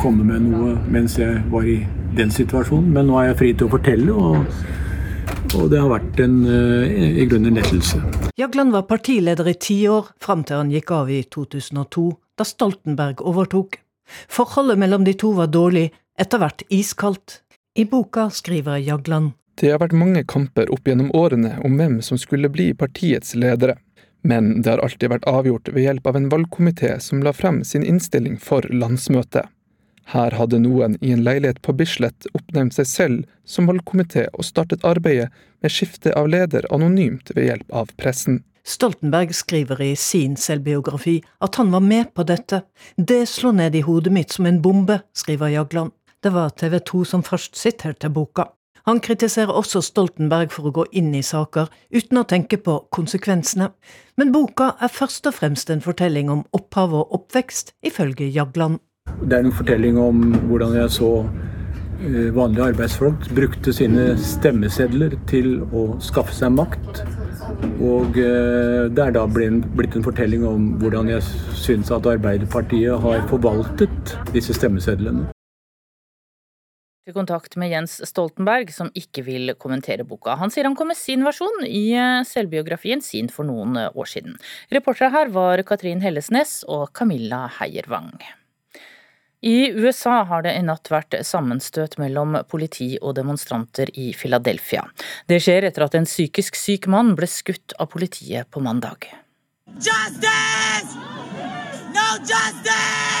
komme 0.00 0.26
med 0.26 0.46
noe 0.50 0.74
mens 0.92 1.16
jeg 1.20 1.40
var 1.52 1.66
i 1.68 1.80
den 2.16 2.32
situasjonen. 2.34 2.92
Men 2.94 3.10
nå 3.10 3.18
er 3.20 3.30
jeg 3.30 3.38
fri 3.40 3.52
til 3.54 3.68
å 3.68 3.74
fortelle, 3.74 4.14
og, 4.14 5.56
og 5.56 5.66
det 5.72 5.80
har 5.82 5.90
vært 5.92 6.22
en, 6.24 6.36
eh, 6.46 6.96
i 7.22 7.26
grunnen 7.30 7.52
en 7.52 7.60
lettelse. 7.60 8.00
Jagland 8.40 8.74
var 8.76 8.88
partileder 8.90 9.48
i 9.50 9.56
ti 9.60 9.82
år, 9.88 10.12
fram 10.22 10.44
til 10.44 10.62
han 10.62 10.72
gikk 10.74 10.94
av 10.96 11.10
i 11.10 11.22
2002, 11.24 12.06
da 12.38 12.46
Stoltenberg 12.48 13.24
overtok. 13.26 13.80
Forholdet 14.28 14.80
mellom 14.80 15.04
de 15.06 15.14
to 15.14 15.34
var 15.36 15.52
dårlig, 15.52 15.90
etter 16.18 16.42
hvert 16.42 16.64
iskaldt. 16.70 17.40
I 17.78 17.84
boka 17.86 18.28
skriver 18.34 18.80
Jagland 18.82 19.36
det 19.60 19.74
har 19.74 19.80
vært 19.82 19.92
mange 19.96 20.22
kamper 20.24 20.70
opp 20.72 20.88
gjennom 20.88 21.10
årene 21.16 21.58
om 21.66 21.74
hvem 21.76 21.98
som 22.04 22.16
skulle 22.20 22.48
bli 22.52 22.70
partiets 22.72 23.34
ledere. 23.36 23.76
Men 24.22 24.62
det 24.62 24.74
har 24.74 24.82
alltid 24.84 25.10
vært 25.12 25.28
avgjort 25.30 25.70
ved 25.72 25.86
hjelp 25.86 26.06
av 26.06 26.18
en 26.18 26.28
valgkomité 26.32 26.96
som 27.00 27.22
la 27.24 27.32
frem 27.32 27.62
sin 27.64 27.86
innstilling 27.86 28.36
for 28.40 28.66
landsmøtet. 28.68 29.48
Her 30.10 30.34
hadde 30.34 30.58
noen 30.58 30.96
i 31.00 31.12
en 31.14 31.22
leilighet 31.22 31.60
på 31.62 31.72
Bislett 31.78 32.26
oppnevnt 32.34 32.74
seg 32.74 32.88
selv 32.90 33.26
som 33.46 33.70
valgkomité 33.70 34.26
og 34.32 34.46
startet 34.48 34.84
arbeidet 34.86 35.30
med 35.62 35.72
skifte 35.72 36.12
av 36.18 36.28
leder 36.32 36.66
anonymt 36.74 37.30
ved 37.36 37.46
hjelp 37.46 37.76
av 37.82 37.92
pressen. 38.00 38.42
Stoltenberg 38.66 39.32
skriver 39.34 39.80
i 39.82 39.94
sin 39.96 40.36
selvbiografi 40.36 41.20
at 41.40 41.56
han 41.56 41.70
var 41.72 41.84
med 41.84 42.12
på 42.14 42.26
dette. 42.28 42.62
Det 42.96 43.22
slo 43.30 43.54
ned 43.56 43.74
i 43.78 43.84
hodet 43.86 44.12
mitt 44.12 44.34
som 44.34 44.46
en 44.46 44.60
bombe, 44.62 45.00
skriver 45.16 45.54
Jagland. 45.54 45.94
Det 46.20 46.34
var 46.34 46.50
TV 46.50 46.78
2 46.90 47.04
som 47.08 47.22
først 47.24 47.56
siterte 47.56 48.10
boka. 48.12 48.50
Han 48.90 48.98
kritiserer 48.98 49.54
også 49.54 49.84
Stoltenberg 49.86 50.50
for 50.50 50.66
å 50.66 50.70
gå 50.74 50.84
inn 50.98 51.12
i 51.14 51.22
saker 51.22 51.68
uten 51.94 52.18
å 52.18 52.24
tenke 52.26 52.58
på 52.58 52.72
konsekvensene. 52.90 53.68
Men 54.18 54.32
boka 54.34 54.72
er 54.82 54.90
først 54.90 55.30
og 55.30 55.36
fremst 55.36 55.70
en 55.70 55.84
fortelling 55.84 56.32
om 56.32 56.42
opphav 56.58 56.96
og 56.98 57.14
oppvekst, 57.20 57.76
ifølge 57.86 58.26
Jagland. 58.34 58.80
Det 59.22 59.38
er 59.38 59.46
en 59.46 59.54
fortelling 59.54 60.02
om 60.02 60.26
hvordan 60.50 60.74
jeg 60.80 60.90
så 60.96 61.12
eh, 61.22 62.34
vanlige 62.34 62.72
arbeidsfolk 62.72 63.30
brukte 63.38 63.78
sine 63.78 64.10
stemmesedler 64.18 65.14
til 65.30 65.60
å 65.70 65.86
skaffe 66.02 66.34
seg 66.34 66.58
makt. 66.58 67.04
Og 67.78 68.18
eh, 68.18 68.90
det 68.90 69.06
er 69.06 69.14
da 69.14 69.28
blitt 69.30 69.94
en 69.94 70.10
fortelling 70.10 70.42
om 70.50 70.72
hvordan 70.82 71.14
jeg 71.14 71.30
syns 71.54 71.94
at 71.94 72.10
Arbeiderpartiet 72.10 72.98
har 73.06 73.22
forvaltet 73.30 74.18
disse 74.34 74.58
stemmesedlene 74.58 75.30
kontakt 77.14 77.56
med 77.60 77.72
Jens 77.72 77.98
Stoltenberg, 78.08 78.72
som 78.74 78.90
ikke 78.96 79.24
vil 79.26 79.54
kommentere 79.60 80.06
boka. 80.06 80.36
Han 80.40 80.52
sier 80.52 80.68
han 80.68 80.76
kom 80.78 80.90
med 80.92 80.98
sin 80.98 81.24
versjon 81.26 81.64
i 81.66 81.90
eh, 81.94 82.24
selvbiografien 82.26 83.02
sin 83.04 83.30
for 83.32 83.48
noen 83.48 83.78
eh, 83.80 83.92
år 83.94 84.10
siden. 84.10 84.36
Reportere 84.74 85.12
her 85.14 85.32
var 85.34 85.62
Katrin 85.68 86.04
Hellesnes 86.04 86.60
og 86.68 86.90
Camilla 86.96 87.46
Heiervang. 87.60 88.12
I 89.40 89.70
USA 89.72 90.22
har 90.28 90.44
det 90.44 90.52
i 90.58 90.64
natt 90.64 90.90
vært 90.92 91.16
sammenstøt 91.24 91.96
mellom 92.00 92.36
politi 92.50 92.92
og 93.00 93.14
demonstranter 93.16 93.88
i 93.96 94.10
Philadelphia. 94.12 94.84
Det 95.28 95.40
skjer 95.40 95.70
etter 95.70 95.86
at 95.86 95.96
en 95.96 96.08
psykisk 96.08 96.60
syk 96.60 96.90
mann 96.92 97.14
ble 97.16 97.28
skutt 97.30 97.72
av 97.80 97.88
politiet 97.94 98.50
på 98.52 98.60
mandag. 98.60 99.08
Justice! 99.80 100.98
No 101.94 102.06
justice! 102.20 103.19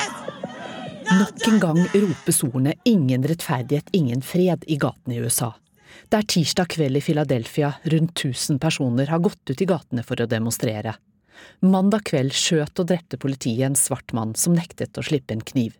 Nok 1.10 1.48
en 1.48 1.56
gang 1.60 1.78
ropes 1.90 2.44
ordene 2.46 2.74
'ingen 2.84 3.24
rettferdighet, 3.26 3.88
ingen 3.92 4.22
fred' 4.22 4.64
i 4.66 4.76
gatene 4.76 5.14
i 5.14 5.18
USA. 5.18 5.54
Det 6.08 6.18
er 6.18 6.22
tirsdag 6.22 6.68
kveld 6.70 6.96
i 6.96 7.00
Philadelphia 7.02 7.72
rundt 7.82 8.14
1000 8.14 8.60
personer 8.62 9.06
har 9.10 9.18
gått 9.18 9.50
ut 9.50 9.62
i 9.62 9.66
gatene 9.66 10.04
for 10.06 10.22
å 10.22 10.28
demonstrere. 10.30 10.94
Mandag 11.60 12.04
kveld 12.04 12.30
skjøt 12.30 12.78
og 12.78 12.86
drepte 12.86 13.18
politiet 13.18 13.66
en 13.66 13.74
svart 13.74 14.12
mann 14.12 14.36
som 14.38 14.54
nektet 14.54 14.94
å 14.94 15.02
slippe 15.02 15.34
en 15.34 15.42
kniv, 15.42 15.74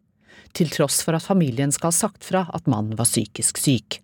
til 0.53 0.69
tross 0.69 1.01
for 1.03 1.15
at 1.15 1.23
familien 1.23 1.71
skal 1.71 1.93
ha 1.93 2.01
sagt 2.01 2.25
fra 2.25 2.51
at 2.53 2.67
mannen 2.67 2.99
var 2.99 3.07
psykisk 3.07 3.57
syk. 3.59 4.01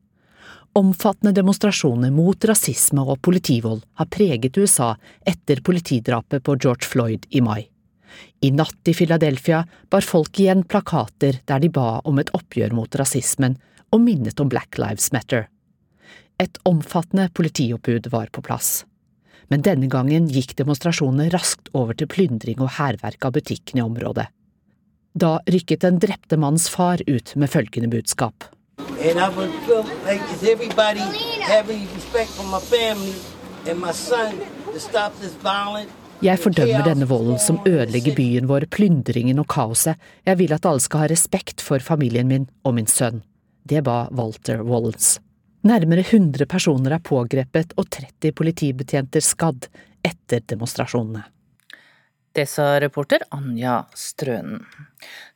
Omfattende 0.79 1.35
demonstrasjoner 1.35 2.13
mot 2.15 2.45
rasisme 2.45 3.03
og 3.03 3.19
politivold 3.21 3.83
har 3.95 4.07
preget 4.07 4.59
USA 4.59 4.95
etter 5.27 5.61
politidrapet 5.61 6.45
på 6.45 6.55
George 6.55 6.87
Floyd 6.87 7.27
i 7.31 7.41
mai. 7.41 7.67
I 8.41 8.51
natt 8.55 8.89
i 8.89 8.95
Philadelphia 8.95 9.65
bar 9.91 10.05
folk 10.05 10.41
igjen 10.41 10.65
plakater 10.69 11.41
der 11.45 11.63
de 11.63 11.71
ba 11.73 12.01
om 12.05 12.19
et 12.23 12.33
oppgjør 12.37 12.75
mot 12.77 12.99
rasismen 13.01 13.57
og 13.95 14.03
minnet 14.03 14.41
om 14.41 14.51
Black 14.53 14.79
Lives 14.81 15.13
Matter. 15.13 15.49
Et 16.43 16.59
omfattende 16.69 17.29
politioppbud 17.33 18.11
var 18.13 18.29
på 18.33 18.45
plass. 18.45 18.85
Men 19.49 19.63
denne 19.63 19.89
gangen 19.89 20.27
gikk 20.29 20.57
demonstrasjonene 20.59 21.31
raskt 21.33 21.71
over 21.73 21.95
til 21.95 22.11
plyndring 22.11 22.61
og 22.61 22.75
hærverk 22.77 23.25
av 23.25 23.37
butikkene 23.39 23.81
i 23.81 23.87
området. 23.87 24.27
Da 25.17 25.39
rykket 25.49 25.87
den 25.87 26.01
drepte 26.03 26.37
mannens 26.37 26.69
far 26.69 27.01
ut 27.07 27.33
med 27.37 27.49
følgende 27.49 27.89
budskap. 27.89 28.45
And 29.01 29.19
I 29.19 29.29
would 29.29 29.53
feel 29.65 29.85
like 30.05 30.21
everybody 30.43 31.01
having 31.41 31.87
for 31.87 32.45
my 32.45 32.61
family 32.61 33.15
and 33.67 33.81
my 33.81 33.93
son 33.93 34.39
to 34.73 34.81
stop 34.81 35.19
this 35.21 35.33
violence 35.43 35.93
jeg 36.25 36.41
fordømmer 36.41 36.85
denne 36.87 37.07
volden 37.09 37.37
som 37.43 37.59
ødelegger 37.69 38.15
byen 38.17 38.47
vår, 38.49 38.65
plyndringen 38.73 39.41
og 39.43 39.49
kaoset. 39.53 40.01
Jeg 40.25 40.41
vil 40.41 40.55
at 40.57 40.65
alle 40.69 40.81
skal 40.81 41.05
ha 41.05 41.09
respekt 41.13 41.61
for 41.65 41.83
familien 41.85 42.31
min 42.31 42.47
og 42.65 42.79
min 42.79 42.89
sønn. 42.89 43.21
Det 43.69 43.83
ba 43.85 44.07
Walter 44.17 44.63
Wallens. 44.65 45.19
Nærmere 45.67 46.07
100 46.07 46.47
personer 46.49 46.97
er 46.97 47.05
pågrepet 47.05 47.75
og 47.77 47.91
30 47.91 48.33
politibetjenter 48.39 49.25
skadd 49.25 49.69
etter 50.07 50.45
demonstrasjonene. 50.49 51.27
Det 52.37 52.45
sa 52.45 52.75
reporter 52.83 53.23
Anja 53.33 53.87
Strønen. 53.97 54.61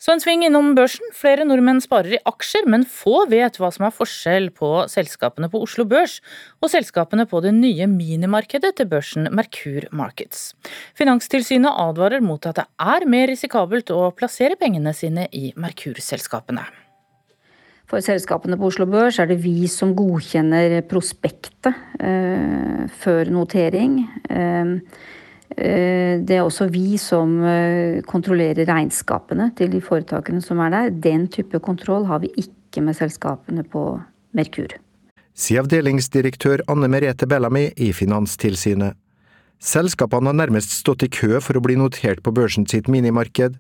Så 0.00 0.12
en 0.12 0.20
sving 0.20 0.42
innom 0.44 0.74
børsen. 0.76 1.06
Flere 1.16 1.46
nordmenn 1.48 1.78
sparer 1.80 2.18
i 2.18 2.20
aksjer, 2.28 2.66
men 2.68 2.84
få 2.84 3.22
vet 3.30 3.56
hva 3.56 3.70
som 3.72 3.86
er 3.86 3.94
forskjell 3.94 4.50
på 4.56 4.68
selskapene 4.92 5.48
på 5.48 5.62
Oslo 5.64 5.86
Børs 5.88 6.18
og 6.60 6.68
selskapene 6.72 7.24
på 7.30 7.40
det 7.44 7.54
nye 7.56 7.86
minimarkedet 7.88 8.74
til 8.76 8.90
børsen 8.90 9.30
Merkur 9.32 9.86
Markets. 9.96 10.50
Finanstilsynet 10.98 11.72
advarer 11.72 12.20
mot 12.24 12.44
at 12.50 12.60
det 12.60 12.66
er 12.84 13.06
mer 13.08 13.30
risikabelt 13.32 13.92
å 13.96 14.10
plassere 14.16 14.58
pengene 14.60 14.92
sine 14.96 15.24
i 15.32 15.54
Merkur-selskapene. 15.56 16.66
For 17.88 18.04
selskapene 18.04 18.58
på 18.60 18.68
Oslo 18.68 18.84
Børs 18.90 19.16
er 19.22 19.30
det 19.32 19.40
vi 19.40 19.64
som 19.72 19.96
godkjenner 19.96 20.76
prospektet 20.90 21.72
eh, 21.96 22.84
før 23.00 23.32
notering. 23.32 23.96
Eh, 24.28 24.76
det 25.56 26.36
er 26.36 26.44
også 26.44 26.68
vi 26.70 26.94
som 27.00 27.40
eh, 27.42 28.00
kontrollerer 28.06 28.68
regnskapene 28.68 29.50
til 29.58 29.72
de 29.72 29.80
foretakene 29.82 30.42
som 30.44 30.60
er 30.62 30.70
der. 30.74 30.94
Den 31.10 31.26
type 31.32 31.58
kontroll 31.64 32.06
har 32.06 32.22
vi 32.22 32.30
ikke 32.38 32.84
med 32.84 32.96
selskapene 32.98 33.64
på 33.66 33.84
Merkur. 34.36 34.76
Sier 35.34 35.64
avdelingsdirektør 35.64 36.62
Anne 36.70 36.90
Merete 36.90 37.26
Bellamy 37.26 37.70
i 37.80 37.90
Finanstilsynet. 37.96 38.98
Selskapene 39.60 40.30
har 40.30 40.38
nærmest 40.38 40.72
stått 40.78 41.04
i 41.04 41.10
kø 41.12 41.40
for 41.44 41.58
å 41.58 41.64
bli 41.64 41.76
notert 41.76 42.22
på 42.24 42.32
børsen 42.32 42.64
sitt 42.70 42.88
minimarked, 42.88 43.58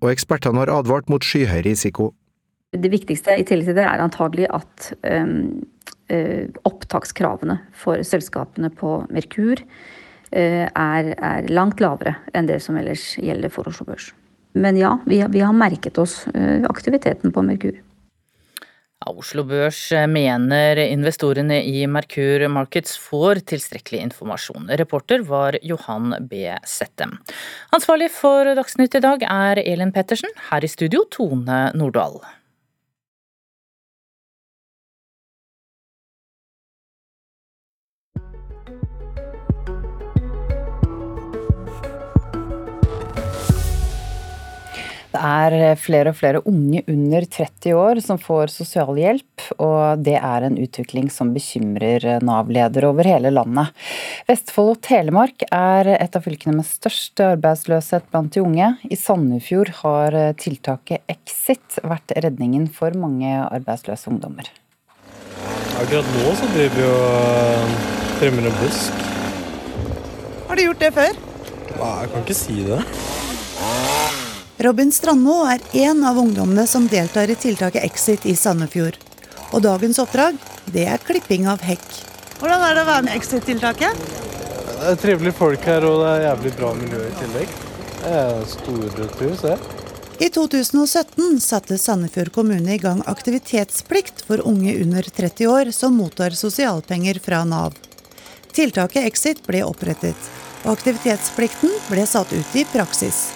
og 0.00 0.12
ekspertene 0.12 0.60
har 0.60 0.72
advart 0.72 1.08
mot 1.12 1.24
skyhøy 1.24 1.62
risiko. 1.64 2.10
Det 2.76 2.90
viktigste 2.92 3.34
i 3.34 3.46
tillegg 3.46 3.70
til 3.70 3.78
det 3.80 3.86
er 3.86 4.02
antagelig 4.04 4.46
at 4.54 4.90
um, 5.02 5.64
uh, 6.12 6.44
opptakskravene 6.68 7.56
for 7.74 8.04
selskapene 8.06 8.70
på 8.70 9.00
Merkur 9.10 9.64
er, 10.30 11.12
er, 11.16 11.50
langt 11.50 11.80
lavere 11.82 12.16
enn 12.34 12.48
det 12.48 12.60
som 12.62 12.78
ellers 12.78 13.12
gjelder 13.18 13.52
for 13.52 13.68
Oslo 13.70 13.88
Børs. 13.88 14.12
Men 14.52 14.78
ja, 14.78 14.96
vi, 15.06 15.20
vi 15.30 15.42
har 15.42 15.54
merket 15.54 15.98
oss 15.98 16.24
uh, 16.34 16.66
aktiviteten 16.70 17.34
på 17.34 17.42
Merkur. 17.46 17.78
Oslo 19.08 19.46
Børs 19.48 19.78
mener 20.12 20.76
investorene 20.82 21.62
i 21.64 21.86
Merkur 21.88 22.44
Markets 22.52 22.98
får 23.00 23.40
tilstrekkelig 23.48 24.02
informasjon. 24.10 24.68
Reporter 24.76 25.24
var 25.24 25.56
Johan 25.64 26.12
B. 26.28 26.50
Settem. 26.68 27.16
Ansvarlig 27.72 28.10
for 28.12 28.52
Dagsnytt 28.58 28.98
i 28.98 29.00
dag 29.00 29.24
er 29.24 29.62
Elin 29.64 29.94
Pettersen. 29.96 30.28
Her 30.50 30.66
i 30.66 30.68
studio 30.68 31.06
Tone 31.08 31.62
Nordahl. 31.72 32.20
Er 45.20 45.76
flere 45.80 46.12
og 46.12 46.18
flere 46.18 46.40
unge 46.48 46.82
under 46.88 47.26
30 47.28 47.76
år 47.76 48.00
som 48.04 48.18
får 48.20 48.52
sosialhjelp, 48.54 49.44
og 49.60 50.02
det 50.04 50.16
er 50.16 50.46
en 50.46 50.58
utvikling 50.60 51.10
som 51.12 51.34
bekymrer 51.34 52.22
Nav-ledere 52.24 52.88
over 52.90 53.08
hele 53.08 53.32
landet. 53.34 53.74
Vestfold 54.30 54.74
og 54.74 54.80
Telemark 54.86 55.44
er 55.52 55.92
et 55.96 56.16
av 56.16 56.24
fylkene 56.24 56.56
med 56.58 56.68
størst 56.68 57.20
arbeidsløshet 57.24 58.08
blant 58.10 58.32
de 58.34 58.44
unge. 58.44 58.72
I 58.88 58.98
Sandefjord 58.98 59.74
har 59.82 60.16
tiltaket 60.40 61.04
Exit 61.10 61.80
vært 61.84 62.16
redningen 62.24 62.66
for 62.72 62.96
mange 62.98 63.36
arbeidsløse 63.44 64.10
ungdommer. 64.10 64.48
Akkurat 65.80 66.08
nå 66.16 66.34
så 66.36 66.48
driver 66.52 66.76
vi 66.76 66.88
og 66.90 67.78
trimmer 68.20 68.50
en 68.50 68.60
busk. 68.60 69.06
Har 70.50 70.58
du 70.58 70.66
gjort 70.66 70.82
det 70.82 70.92
før? 70.96 71.18
Nei, 71.80 71.92
jeg 72.02 72.10
kan 72.12 72.24
ikke 72.26 72.36
si 72.36 72.56
det. 72.66 72.80
Robin 74.60 74.90
Strandmo 74.92 75.38
er 75.48 75.62
en 75.72 76.02
av 76.04 76.18
ungdommene 76.20 76.66
som 76.68 76.84
deltar 76.88 77.30
i 77.32 77.34
tiltaket 77.34 77.80
Exit 77.80 78.26
i 78.28 78.34
Sandefjord. 78.36 78.98
Og 79.56 79.62
dagens 79.64 79.96
oppdrag, 80.02 80.36
det 80.68 80.84
er 80.84 81.00
klipping 81.00 81.46
av 81.48 81.64
hekk. 81.64 81.86
Hvordan 82.42 82.66
er 82.66 82.76
det 82.76 82.82
å 82.82 82.88
være 82.90 83.06
med 83.06 83.16
Exit-tiltaket? 83.16 84.02
Det 84.66 84.90
er 84.90 85.00
trivelige 85.00 85.38
folk 85.38 85.64
her, 85.64 85.88
og 85.88 86.02
det 86.02 86.10
er 86.10 86.26
jævlig 86.26 86.52
bra 86.58 86.74
miljø 86.76 87.00
i 87.06 87.16
tillegg. 87.22 87.56
Det 88.02 88.12
er 88.18 88.44
stortrivs, 88.52 89.46
det. 89.48 89.56
I 90.20 90.28
2017 90.36 91.40
satte 91.40 91.80
Sandefjord 91.80 92.34
kommune 92.36 92.76
i 92.76 92.84
gang 92.84 93.00
aktivitetsplikt 93.08 94.26
for 94.28 94.44
unge 94.44 94.76
under 94.84 95.08
30 95.08 95.52
år 95.56 95.72
som 95.72 95.96
mottar 95.96 96.36
sosialpenger 96.36 97.24
fra 97.24 97.46
Nav. 97.48 97.80
Tiltaket 98.52 99.08
Exit 99.08 99.40
ble 99.48 99.64
opprettet, 99.64 100.32
og 100.66 100.74
aktivitetsplikten 100.76 101.78
ble 101.88 102.04
satt 102.04 102.36
ut 102.36 102.60
i 102.60 102.68
praksis. 102.68 103.30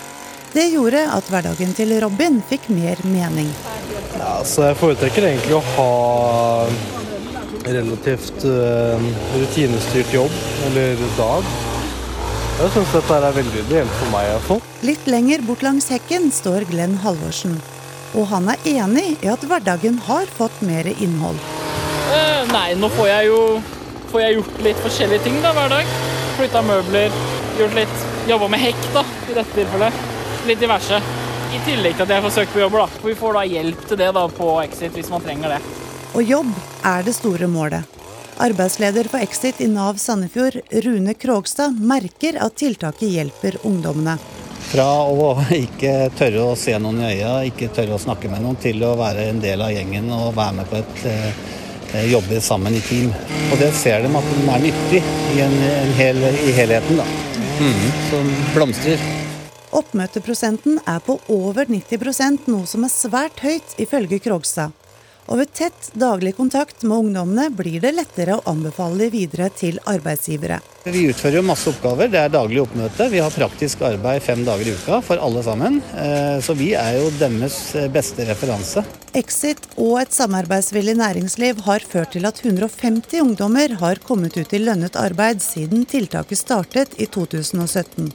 Det 0.54 0.68
gjorde 0.70 1.00
at 1.10 1.26
hverdagen 1.32 1.72
til 1.74 1.90
Robin 1.98 2.36
fikk 2.46 2.68
mer 2.70 3.00
mening. 3.10 3.48
Ja, 4.14 4.36
så 4.46 4.68
jeg 4.68 4.76
foretrekker 4.78 5.26
egentlig 5.26 5.56
å 5.56 5.62
ha 5.74 6.66
relativt 7.66 8.44
uh, 8.46 9.02
rutinestyrt 9.34 10.14
jobb 10.14 10.36
eller 10.68 11.02
dag. 11.18 11.50
Jeg 12.60 12.70
syns 12.76 12.94
dette 12.94 13.18
er 13.18 13.36
veldig 13.40 13.64
ideelt 13.64 13.98
for 13.98 14.14
meg. 14.14 14.30
iallfall. 14.30 14.62
Litt 14.86 15.10
lenger 15.10 15.42
bort 15.42 15.66
langs 15.66 15.90
hekken 15.90 16.30
står 16.30 16.68
Glenn 16.70 17.00
Halvorsen. 17.02 17.58
Og 18.14 18.30
han 18.30 18.46
er 18.54 18.62
enig 18.76 19.08
i 19.26 19.34
at 19.34 19.42
hverdagen 19.42 19.98
har 20.06 20.30
fått 20.38 20.62
mer 20.62 20.86
innhold. 20.94 21.42
Uh, 22.14 22.46
nei, 22.54 22.68
nå 22.78 22.94
får 22.94 23.10
jeg 23.10 23.32
jo 23.32 23.44
får 24.14 24.28
jeg 24.28 24.38
gjort 24.38 24.66
litt 24.70 24.86
forskjellige 24.86 25.26
ting 25.26 25.42
da, 25.42 25.50
hver 25.58 25.80
dag. 25.80 25.94
Flytta 26.38 26.62
møbler, 26.70 27.22
gjort 27.58 27.80
litt 27.82 28.10
Jobba 28.24 28.46
med 28.48 28.62
hekk, 28.62 28.86
da, 28.94 29.02
i 29.28 29.34
dette 29.36 29.52
tilfellet 29.52 30.13
litt 30.48 30.60
diverse. 30.60 31.00
I 31.54 31.60
tillegg 31.66 31.96
til 31.96 32.06
at 32.06 32.14
jeg 32.16 32.24
får 32.24 32.34
søkt 32.34 32.54
på 32.54 32.62
jobb. 32.64 32.78
da. 32.80 32.86
For 32.98 33.10
vi 33.10 33.16
får 33.18 33.36
da 33.38 33.44
hjelp 33.48 33.88
til 33.88 34.00
det 34.00 34.12
da 34.16 34.28
på 34.28 34.52
Exit 34.64 34.94
hvis 34.96 35.10
man 35.12 35.22
trenger 35.24 35.56
det. 35.56 35.60
Og 36.14 36.22
jobb 36.22 36.50
er 36.86 37.02
det 37.06 37.14
store 37.16 37.48
målet. 37.50 37.94
Arbeidsleder 38.42 39.06
for 39.10 39.22
Exit 39.22 39.60
i 39.62 39.68
Nav 39.70 39.98
Sandefjord, 40.02 40.58
Rune 40.84 41.14
Krogstad, 41.14 41.76
merker 41.78 42.40
at 42.42 42.56
tiltaket 42.58 43.12
hjelper 43.14 43.60
ungdommene. 43.62 44.16
Fra 44.72 44.88
å 45.06 45.34
ikke 45.64 46.10
tørre 46.18 46.48
å 46.50 46.56
se 46.58 46.74
noen 46.82 47.02
i 47.04 47.12
øya, 47.12 47.34
ikke 47.50 47.70
tørre 47.74 47.94
å 47.94 48.02
snakke 48.02 48.30
med 48.32 48.42
noen, 48.42 48.58
til 48.58 48.82
å 48.82 48.94
være 48.98 49.28
en 49.30 49.42
del 49.42 49.62
av 49.62 49.74
gjengen 49.74 50.10
og 50.16 50.34
være 50.34 50.58
med 50.58 50.70
på 50.70 50.80
et 50.82 51.04
eh, 51.10 52.08
jobbe 52.10 52.40
sammen 52.42 52.74
i 52.74 52.82
team. 52.82 53.12
Og 53.52 53.60
det 53.62 53.70
ser 53.78 54.02
de 54.02 54.10
at 54.10 54.32
de 54.34 54.46
er 54.56 54.64
nyttig 54.66 55.04
i, 55.04 55.42
en, 55.46 55.60
en 55.70 55.94
hel, 56.00 56.24
i 56.34 56.56
helheten, 56.58 56.98
da. 56.98 57.06
Mm, 57.60 57.84
som 58.10 58.34
blomstrer. 58.56 59.23
Oppmøteprosenten 59.74 60.78
er 60.86 61.02
på 61.02 61.18
over 61.34 61.66
90% 61.66 62.46
noe 62.52 62.70
som 62.70 62.86
er 62.86 62.94
svært 62.94 63.42
høyt, 63.42 63.74
ifølge 63.82 64.20
Krogstad. 64.22 64.74
Og 65.24 65.40
ved 65.40 65.54
tett 65.56 65.86
daglig 65.96 66.34
kontakt 66.36 66.82
med 66.84 67.06
ungdommene 67.06 67.46
blir 67.56 67.80
det 67.80 67.94
lettere 67.96 68.36
å 68.36 68.42
anbefale 68.50 69.06
de 69.06 69.06
videre 69.14 69.48
til 69.56 69.78
arbeidsgivere. 69.88 70.58
Vi 70.84 71.06
utfører 71.08 71.38
jo 71.38 71.46
masse 71.48 71.70
oppgaver. 71.70 72.10
Det 72.12 72.20
er 72.20 72.32
daglig 72.32 72.60
oppmøte. 72.60 73.06
Vi 73.08 73.22
har 73.24 73.32
praktisk 73.32 73.80
arbeid 73.88 74.20
fem 74.22 74.42
dager 74.44 74.68
i 74.68 74.74
uka 74.76 74.98
for 75.06 75.22
alle 75.24 75.40
sammen. 75.46 75.78
Eh, 75.96 76.36
så 76.44 76.56
vi 76.58 76.74
er 76.76 76.98
jo 76.98 77.08
deres 77.16 77.56
beste 77.94 78.28
referanse. 78.28 78.84
Exit 79.16 79.64
og 79.78 79.96
et 80.02 80.12
samarbeidsvillig 80.12 80.98
næringsliv 81.00 81.64
har 81.64 81.88
ført 81.88 82.12
til 82.12 82.28
at 82.28 82.44
150 82.44 83.24
ungdommer 83.24 83.78
har 83.80 84.04
kommet 84.04 84.36
ut 84.36 84.52
i 84.52 84.60
lønnet 84.60 85.00
arbeid 85.00 85.40
siden 85.42 85.88
tiltaket 85.88 86.44
startet 86.44 87.00
i 87.00 87.08
2017. 87.08 88.12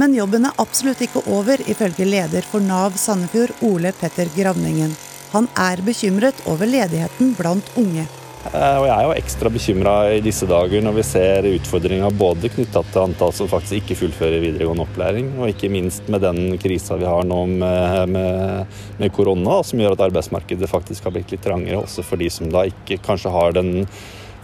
Men 0.00 0.14
jobben 0.16 0.48
er 0.48 0.58
absolutt 0.58 1.04
ikke 1.06 1.22
over, 1.30 1.60
ifølge 1.70 2.06
leder 2.08 2.46
for 2.50 2.64
Nav 2.64 2.98
Sandefjord, 2.98 3.54
Ole 3.62 3.94
Petter 3.94 4.30
Gravningen. 4.34 4.96
Han 5.34 5.46
er 5.58 5.82
bekymret 5.86 6.42
over 6.50 6.66
ledigheten 6.66 7.34
blant 7.38 7.70
unge. 7.78 8.06
Eh, 8.52 8.76
og 8.76 8.84
jeg 8.84 8.92
er 8.92 9.06
jo 9.06 9.14
ekstra 9.16 9.50
bekymra 9.52 9.92
i 10.12 10.18
disse 10.24 10.46
dager 10.48 10.82
når 10.84 10.96
vi 10.98 11.04
ser 11.08 11.46
utfordringer 11.48 12.12
både 12.18 12.50
knytta 12.52 12.82
til 12.90 13.02
antall 13.06 13.32
som 13.32 13.48
faktisk 13.48 13.78
ikke 13.78 13.96
fullfører 14.02 14.42
videregående 14.42 14.84
opplæring, 14.84 15.30
og 15.38 15.48
ikke 15.48 15.70
minst 15.72 16.10
med 16.12 16.26
den 16.26 16.58
krisa 16.60 16.98
vi 17.00 17.08
har 17.08 17.24
nå 17.28 17.40
med, 17.54 18.12
med, 18.12 18.74
med 19.00 19.14
korona, 19.16 19.62
som 19.64 19.80
gjør 19.80 19.96
at 19.96 20.04
arbeidsmarkedet 20.10 20.68
faktisk 20.68 21.08
har 21.08 21.16
blitt 21.16 21.32
litt 21.32 21.44
trangere 21.46 21.80
også 21.80 22.04
for 22.04 22.20
de 22.20 22.28
som 22.32 22.52
da 22.52 22.66
ikke 22.68 23.00
kanskje 23.06 23.32
har 23.32 23.56
den 23.56 23.86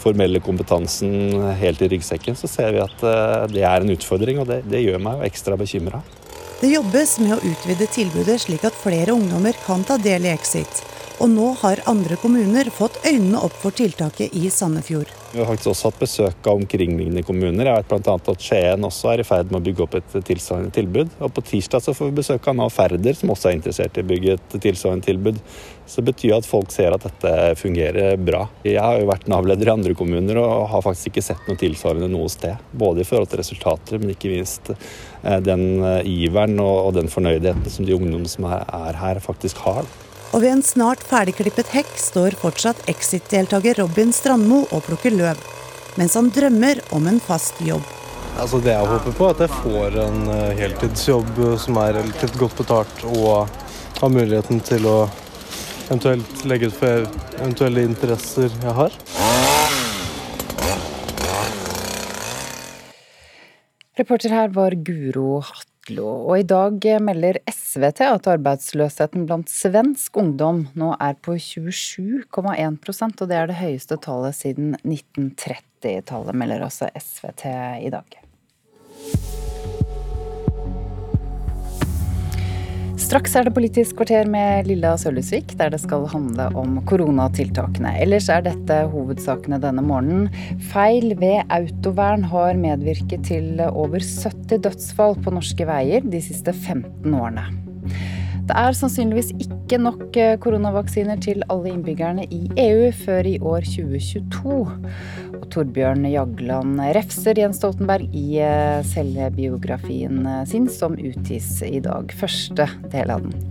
formelle 0.00 0.40
kompetansen 0.44 1.36
helt 1.60 1.82
i 1.82 1.90
ryggsekken, 1.92 2.38
så 2.38 2.50
ser 2.50 2.72
vi 2.76 2.82
at 2.84 3.04
eh, 3.06 3.46
det 3.52 3.64
er 3.66 3.84
en 3.84 3.94
utfordring, 3.94 4.40
og 4.42 4.48
det, 4.50 4.62
det 4.70 4.84
gjør 4.84 5.02
meg 5.04 5.20
jo 5.20 5.30
ekstra 5.30 5.58
bekymra. 5.60 6.02
Det 6.60 6.68
jobbes 6.74 7.18
med 7.22 7.38
å 7.38 7.42
utvide 7.52 7.86
tilbudet 7.88 8.40
slik 8.42 8.66
at 8.68 8.76
flere 8.76 9.14
ungdommer 9.16 9.56
kan 9.64 9.84
ta 9.88 9.96
del 10.00 10.28
i 10.28 10.34
Exit. 10.34 10.82
Og 11.20 11.28
nå 11.28 11.50
har 11.60 11.82
andre 11.88 12.16
kommuner 12.16 12.68
fått 12.72 12.98
øynene 13.04 13.40
opp 13.44 13.56
for 13.60 13.76
tiltaket 13.76 14.32
i 14.36 14.48
Sandefjord. 14.52 15.08
Vi 15.32 15.38
har 15.38 15.48
faktisk 15.50 15.68
også 15.74 15.90
hatt 15.90 15.98
besøk 16.00 16.48
av 16.48 16.62
omkringliggende 16.62 17.22
kommuner. 17.28 17.68
Jeg 17.68 17.82
vet 17.82 17.90
bl.a. 17.90 18.14
at 18.32 18.44
Skien 18.44 18.86
også 18.88 19.12
er 19.12 19.20
i 19.20 19.26
ferd 19.28 19.52
med 19.52 19.60
å 19.60 19.66
bygge 19.66 19.84
opp 19.84 19.98
et 19.98 20.16
tilsvarende 20.26 20.72
tilbud. 20.74 21.12
Og 21.20 21.34
på 21.36 21.44
tirsdag 21.50 21.84
så 21.84 21.94
får 21.96 22.08
vi 22.08 22.18
besøk 22.22 22.48
av 22.48 22.56
Nav 22.56 22.72
Færder, 22.72 23.16
som 23.18 23.32
også 23.36 23.50
er 23.50 23.58
interessert 23.58 24.00
i 24.00 24.04
å 24.04 24.08
bygge 24.08 24.38
et 24.38 24.56
tilsvarende 24.64 25.06
tilbud. 25.06 25.42
Så 25.90 26.02
betyr 26.06 26.36
at 26.36 26.46
folk 26.46 26.70
ser 26.70 26.94
at 26.94 27.02
dette 27.02 27.30
fungerer 27.58 28.14
bra. 28.22 28.44
Jeg 28.62 28.78
har 28.78 29.00
jo 29.00 29.08
vært 29.08 29.26
Nav-leder 29.30 29.66
i 29.66 29.72
andre 29.72 29.94
kommuner 29.98 30.38
og 30.38 30.68
har 30.70 30.84
faktisk 30.86 31.10
ikke 31.10 31.24
sett 31.26 31.48
noe 31.48 31.58
tilsvarende 31.58 32.06
noe 32.12 32.28
sted. 32.30 32.60
Både 32.70 33.02
i 33.02 33.08
forhold 33.08 33.30
til 33.32 33.40
resultater, 33.42 33.98
men 33.98 34.12
ikke 34.14 34.30
minst 34.30 34.70
eh, 34.70 35.40
den 35.42 35.82
eh, 35.82 36.06
iveren 36.06 36.60
og 36.62 36.92
den 36.94 37.10
fornøydheten 37.10 37.66
som 37.74 37.88
de 37.88 37.96
ungdommene 37.96 38.30
som 38.30 38.46
er 38.52 39.00
her, 39.00 39.18
faktisk 39.24 39.58
har. 39.66 39.88
Og 40.30 40.44
ved 40.44 40.52
en 40.52 40.62
snart 40.62 41.02
ferdigklippet 41.02 41.72
hekk 41.74 41.90
står 41.98 42.36
fortsatt 42.38 42.84
Exit-deltaker 42.90 43.80
Robin 43.82 44.14
Strandmo 44.14 44.60
og 44.70 44.84
plukker 44.86 45.16
løv, 45.16 45.40
mens 45.98 46.14
han 46.14 46.30
drømmer 46.30 46.84
om 46.94 47.08
en 47.10 47.18
fast 47.24 47.58
jobb. 47.66 47.82
Altså 48.38 48.60
det 48.62 48.76
jeg 48.76 48.92
håper 48.92 49.16
på, 49.18 49.26
er 49.26 49.34
at 49.34 49.42
jeg 49.42 49.56
får 49.64 49.98
en 50.04 50.20
heltidsjobb 50.60 51.40
som 51.58 51.80
er 51.82 51.96
relativt 51.98 52.38
godt 52.38 52.62
betalt, 52.62 53.02
og 53.10 53.50
har 53.98 54.14
muligheten 54.14 54.62
til 54.64 54.86
å 54.86 54.94
eventuelt 55.90 56.44
legge 56.46 56.68
ut 56.70 56.76
for 56.78 57.06
eventuelle 57.40 57.82
interesser 57.82 58.46
jeg 58.62 58.74
har. 58.78 58.94
Reporter 63.98 64.32
her 64.32 64.54
var 64.54 64.76
Guro 64.86 65.40
Hatlo, 65.44 66.06
og 66.30 66.38
i 66.38 66.46
dag 66.46 66.86
melder 67.02 67.40
SVT 67.50 68.06
at 68.06 68.30
arbeidsløsheten 68.30 69.26
blant 69.28 69.50
svensk 69.50 70.16
ungdom 70.22 70.62
nå 70.78 70.94
er 71.02 71.18
på 71.20 71.34
27,1% 71.34 73.20
og 73.20 73.28
det 73.28 73.40
er 73.40 73.50
det 73.50 73.58
høyeste 73.58 73.98
tallet 74.00 74.38
siden 74.38 74.76
1930-tallet, 74.84 76.38
melder 76.38 76.68
også 76.70 76.88
SVT 76.94 77.48
i 77.82 77.92
dag. 77.92 78.20
Straks 83.00 83.32
er 83.32 83.46
det 83.46 83.54
Politisk 83.56 83.96
kvarter 83.96 84.28
med 84.28 84.66
Lilla 84.68 84.90
Sølhusvik, 85.00 85.54
der 85.56 85.72
det 85.72 85.78
skal 85.80 86.04
handle 86.12 86.50
om 86.58 86.76
koronatiltakene. 86.88 87.94
Ellers 88.02 88.28
er 88.28 88.44
dette 88.44 88.76
hovedsakene 88.92 89.56
denne 89.62 89.80
morgenen. 89.86 90.28
Feil 90.68 91.14
ved 91.18 91.40
autovern 91.48 92.26
har 92.28 92.60
medvirket 92.60 93.24
til 93.30 93.64
over 93.70 94.04
70 94.04 94.60
dødsfall 94.66 95.16
på 95.24 95.32
norske 95.32 95.64
veier 95.70 96.04
de 96.04 96.20
siste 96.28 96.52
15 96.52 97.16
årene. 97.16 97.48
Det 98.50 98.56
er 98.58 98.74
sannsynligvis 98.74 99.28
ikke 99.44 99.78
nok 99.78 100.16
eh, 100.18 100.32
koronavaksiner 100.42 101.20
til 101.22 101.44
alle 101.52 101.70
innbyggerne 101.70 102.24
i 102.34 102.40
EU 102.58 102.88
før 102.98 103.28
i 103.30 103.36
år 103.38 103.62
2022. 103.62 104.56
Og 105.38 105.44
Torbjørn 105.54 106.08
Jagland 106.10 106.82
refser 106.96 107.38
Jens 107.38 107.62
Stoltenberg 107.62 108.10
i 108.10 108.40
eh, 108.42 108.82
selvbiografien 108.90 110.26
eh, 110.26 110.42
sin, 110.50 110.66
som 110.66 110.98
utgis 110.98 111.60
i 111.62 111.78
dag. 111.84 112.10
Første 112.18 112.66
del 112.90 113.14
av 113.14 113.22
den. 113.28 113.49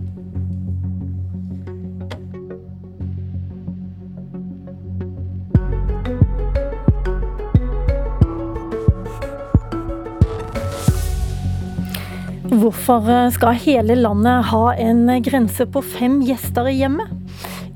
Hvorfor 12.50 13.06
eh, 13.06 13.28
skal 13.30 13.54
hele 13.62 13.94
landet 13.94 14.48
ha 14.50 14.72
en 14.74 15.04
grense 15.22 15.62
på 15.70 15.82
fem 15.86 16.16
gjester 16.26 16.66
i 16.66 16.80
hjemmet? 16.80 17.12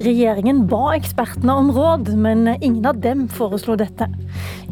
Regjeringen 0.02 0.64
ba 0.66 0.96
ekspertene 0.96 1.54
om 1.54 1.70
råd, 1.76 2.10
men 2.18 2.48
ingen 2.56 2.82
av 2.90 2.98
dem 2.98 3.28
foreslo 3.30 3.76
dette. 3.78 4.08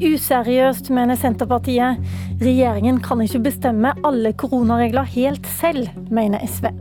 Useriøst, 0.02 0.90
mener 0.90 1.14
Senterpartiet. 1.20 2.02
Regjeringen 2.42 2.98
kan 3.04 3.22
ikke 3.22 3.44
bestemme 3.46 3.94
alle 4.02 4.34
koronaregler 4.34 5.06
helt 5.14 5.46
selv, 5.60 5.86
mener 6.10 6.42
SV. 6.50 6.72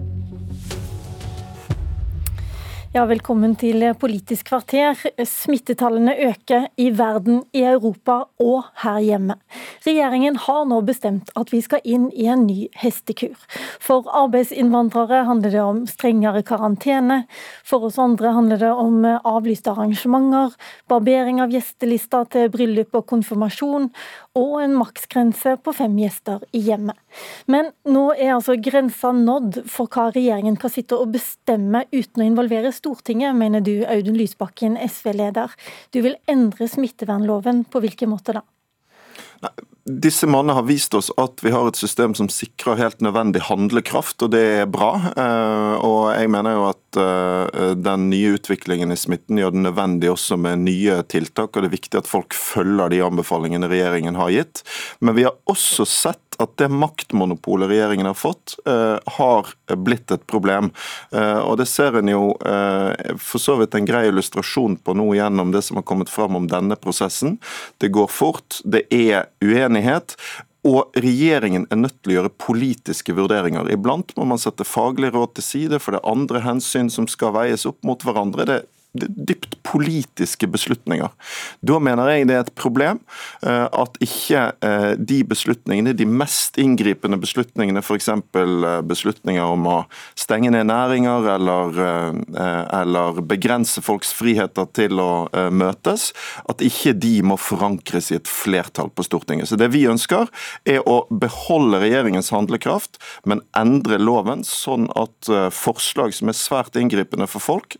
Ja, 2.91 3.05
velkommen 3.07 3.53
til 3.55 3.85
Politisk 3.95 4.49
kvarter. 4.49 4.97
Smittetallene 5.23 6.11
øker 6.25 6.65
i 6.75 6.89
verden, 6.91 7.37
i 7.55 7.61
Europa 7.63 8.17
og 8.43 8.65
her 8.83 8.97
hjemme. 8.99 9.37
Regjeringen 9.85 10.35
har 10.35 10.65
nå 10.67 10.81
bestemt 10.83 11.31
at 11.39 11.53
vi 11.53 11.61
skal 11.63 11.79
inn 11.87 12.09
i 12.11 12.25
en 12.27 12.43
ny 12.49 12.65
hestekur. 12.75 13.37
For 13.79 14.11
arbeidsinnvandrere 14.11 15.21
handler 15.29 15.55
det 15.55 15.61
om 15.63 15.79
strengere 15.87 16.43
karantene. 16.43 17.21
For 17.63 17.87
oss 17.87 17.95
andre 17.95 18.35
handler 18.35 18.59
det 18.59 18.73
om 18.75 19.07
avlyste 19.07 19.71
arrangementer, 19.71 20.51
barbering 20.91 21.39
av 21.39 21.55
gjestelista 21.55 22.25
til 22.27 22.51
bryllup 22.51 22.99
og 22.99 23.07
konfirmasjon, 23.13 23.87
og 24.37 24.61
en 24.61 24.75
maksgrense 24.79 25.57
på 25.63 25.73
fem 25.75 25.97
gjester 25.99 26.43
i 26.55 26.61
hjemmet. 26.63 26.95
Men 27.51 27.71
nå 27.83 28.05
er 28.15 28.35
altså 28.37 28.55
grensa 28.63 29.11
nådd 29.15 29.63
for 29.71 29.91
hva 29.91 30.09
regjeringen 30.15 30.55
kan 30.59 30.71
sitte 30.71 30.99
og 30.99 31.11
bestemme 31.15 31.83
uten 31.91 32.23
å 32.23 32.29
involvere 32.29 32.71
Stortinget, 32.75 33.35
mener 33.35 33.63
du 33.65 33.83
Audun 33.83 34.19
Lysbakken, 34.19 34.79
SV-leder. 34.79 35.51
Du 35.91 35.99
vil 36.05 36.15
endre 36.31 36.69
smittevernloven. 36.71 37.65
På 37.71 37.81
hvilken 37.83 38.11
måte 38.13 38.39
da? 38.39 38.45
Disse 39.81 40.27
mannene 40.29 40.53
har 40.59 40.67
vist 40.67 40.93
oss 40.93 41.09
at 41.17 41.41
vi 41.41 41.49
har 41.49 41.65
et 41.65 41.79
system 41.79 42.13
som 42.13 42.27
sikrer 42.29 42.77
helt 42.77 42.99
nødvendig 43.01 43.41
handlekraft, 43.47 44.21
og 44.21 44.29
det 44.35 44.41
er 44.59 44.67
bra. 44.69 44.91
Eh, 45.09 45.73
og 45.81 46.11
jeg 46.13 46.29
mener 46.29 46.53
jo 46.53 46.67
at 46.69 46.99
eh, 47.01 47.71
den 47.81 48.05
nye 48.11 48.35
utviklingen 48.37 48.93
i 48.93 48.99
smitten 48.99 49.41
gjør 49.41 49.55
det 49.55 49.63
nødvendig 49.65 50.11
også 50.13 50.37
med 50.37 50.61
nye 50.67 50.99
tiltak, 51.09 51.55
og 51.55 51.65
det 51.65 51.71
er 51.71 51.77
viktig 51.79 52.01
at 52.03 52.11
folk 52.11 52.37
følger 52.37 52.93
de 52.93 53.01
anbefalingene 53.07 53.71
regjeringen 53.71 54.19
har 54.21 54.29
gitt. 54.35 54.61
Men 55.01 55.17
vi 55.17 55.25
har 55.25 55.39
også 55.49 55.87
sett 55.89 56.30
at 56.43 56.57
det 56.61 56.69
maktmonopolet 56.73 57.69
regjeringen 57.71 58.09
har 58.09 58.17
fått, 58.17 58.55
eh, 58.65 58.97
har 59.17 59.53
blitt 59.75 60.11
et 60.11 60.27
problem. 60.27 60.71
Eh, 61.11 61.39
og 61.39 61.57
Det 61.57 61.67
ser 61.67 61.97
en 61.97 62.07
jo 62.07 62.35
eh, 62.45 63.15
for 63.17 63.39
så 63.39 63.57
vidt 63.59 63.75
en 63.75 63.85
grei 63.85 64.07
illustrasjon 64.09 64.77
på 64.81 64.95
nå 64.97 65.11
gjennom 65.15 65.51
det 65.51 65.63
som 65.67 65.77
har 65.77 65.83
kommet 65.83 66.09
fram 66.09 66.35
om 66.35 66.47
denne 66.47 66.75
prosessen. 66.75 67.37
Det 67.77 67.91
går 67.91 68.07
fort, 68.09 68.61
det 68.65 68.87
er 68.91 69.29
uenighet. 69.43 70.15
Og 70.61 70.93
regjeringen 70.93 71.65
er 71.73 71.79
nødt 71.79 71.95
til 72.03 72.11
å 72.11 72.15
gjøre 72.19 72.33
politiske 72.37 73.15
vurderinger. 73.17 73.65
Iblant 73.73 74.13
må 74.17 74.27
man 74.29 74.41
sette 74.41 74.67
faglig 74.67 75.09
råd 75.15 75.33
til 75.33 75.45
side, 75.45 75.79
for 75.81 75.95
det 75.95 76.01
er 76.03 76.11
andre 76.11 76.41
hensyn 76.45 76.91
som 76.93 77.07
skal 77.09 77.33
veies 77.33 77.65
opp 77.65 77.79
mot 77.87 78.03
hverandre. 78.05 78.45
Det 78.45 78.59
dypt 78.93 79.55
politiske 79.63 80.47
beslutninger. 80.51 81.11
Da 81.63 81.77
mener 81.79 82.09
jeg 82.11 82.27
det 82.27 82.35
er 82.35 82.43
et 82.43 82.53
problem 82.59 82.99
eh, 83.45 83.67
at 83.71 83.97
ikke 84.03 84.43
eh, 84.65 84.87
de 84.99 85.21
beslutningene, 85.27 85.93
de 85.95 86.07
mest 86.07 86.59
inngripende 86.59 87.19
beslutningene, 87.21 87.83
f.eks. 87.83 88.09
Eh, 88.11 88.81
beslutninger 88.87 89.45
om 89.45 89.69
å 89.71 89.77
stenge 90.19 90.51
ned 90.51 90.67
næringer 90.67 91.27
eller, 91.35 91.77
eller 92.75 93.21
begrense 93.27 93.81
folks 93.83 94.11
friheter 94.15 94.67
til 94.75 94.99
å 95.01 95.11
møtes, 95.53 96.09
at 96.49 96.63
ikke 96.65 96.93
de 96.97 97.13
må 97.25 97.37
forankres 97.39 98.11
i 98.11 98.17
et 98.19 98.29
flertall 98.29 98.91
på 98.93 99.05
Stortinget. 99.07 99.49
Så 99.49 99.59
Det 99.59 99.71
vi 99.73 99.85
ønsker, 99.89 100.29
er 100.67 100.83
å 100.89 101.03
beholde 101.09 101.81
regjeringens 101.83 102.31
handlekraft, 102.35 102.99
men 103.25 103.43
endre 103.57 103.99
loven 104.01 104.45
sånn 104.47 104.89
at 104.99 105.31
forslag 105.55 106.15
som 106.17 106.31
er 106.31 106.37
svært 106.37 106.77
inngripende 106.79 107.29
for 107.31 107.43
folk, 107.43 107.79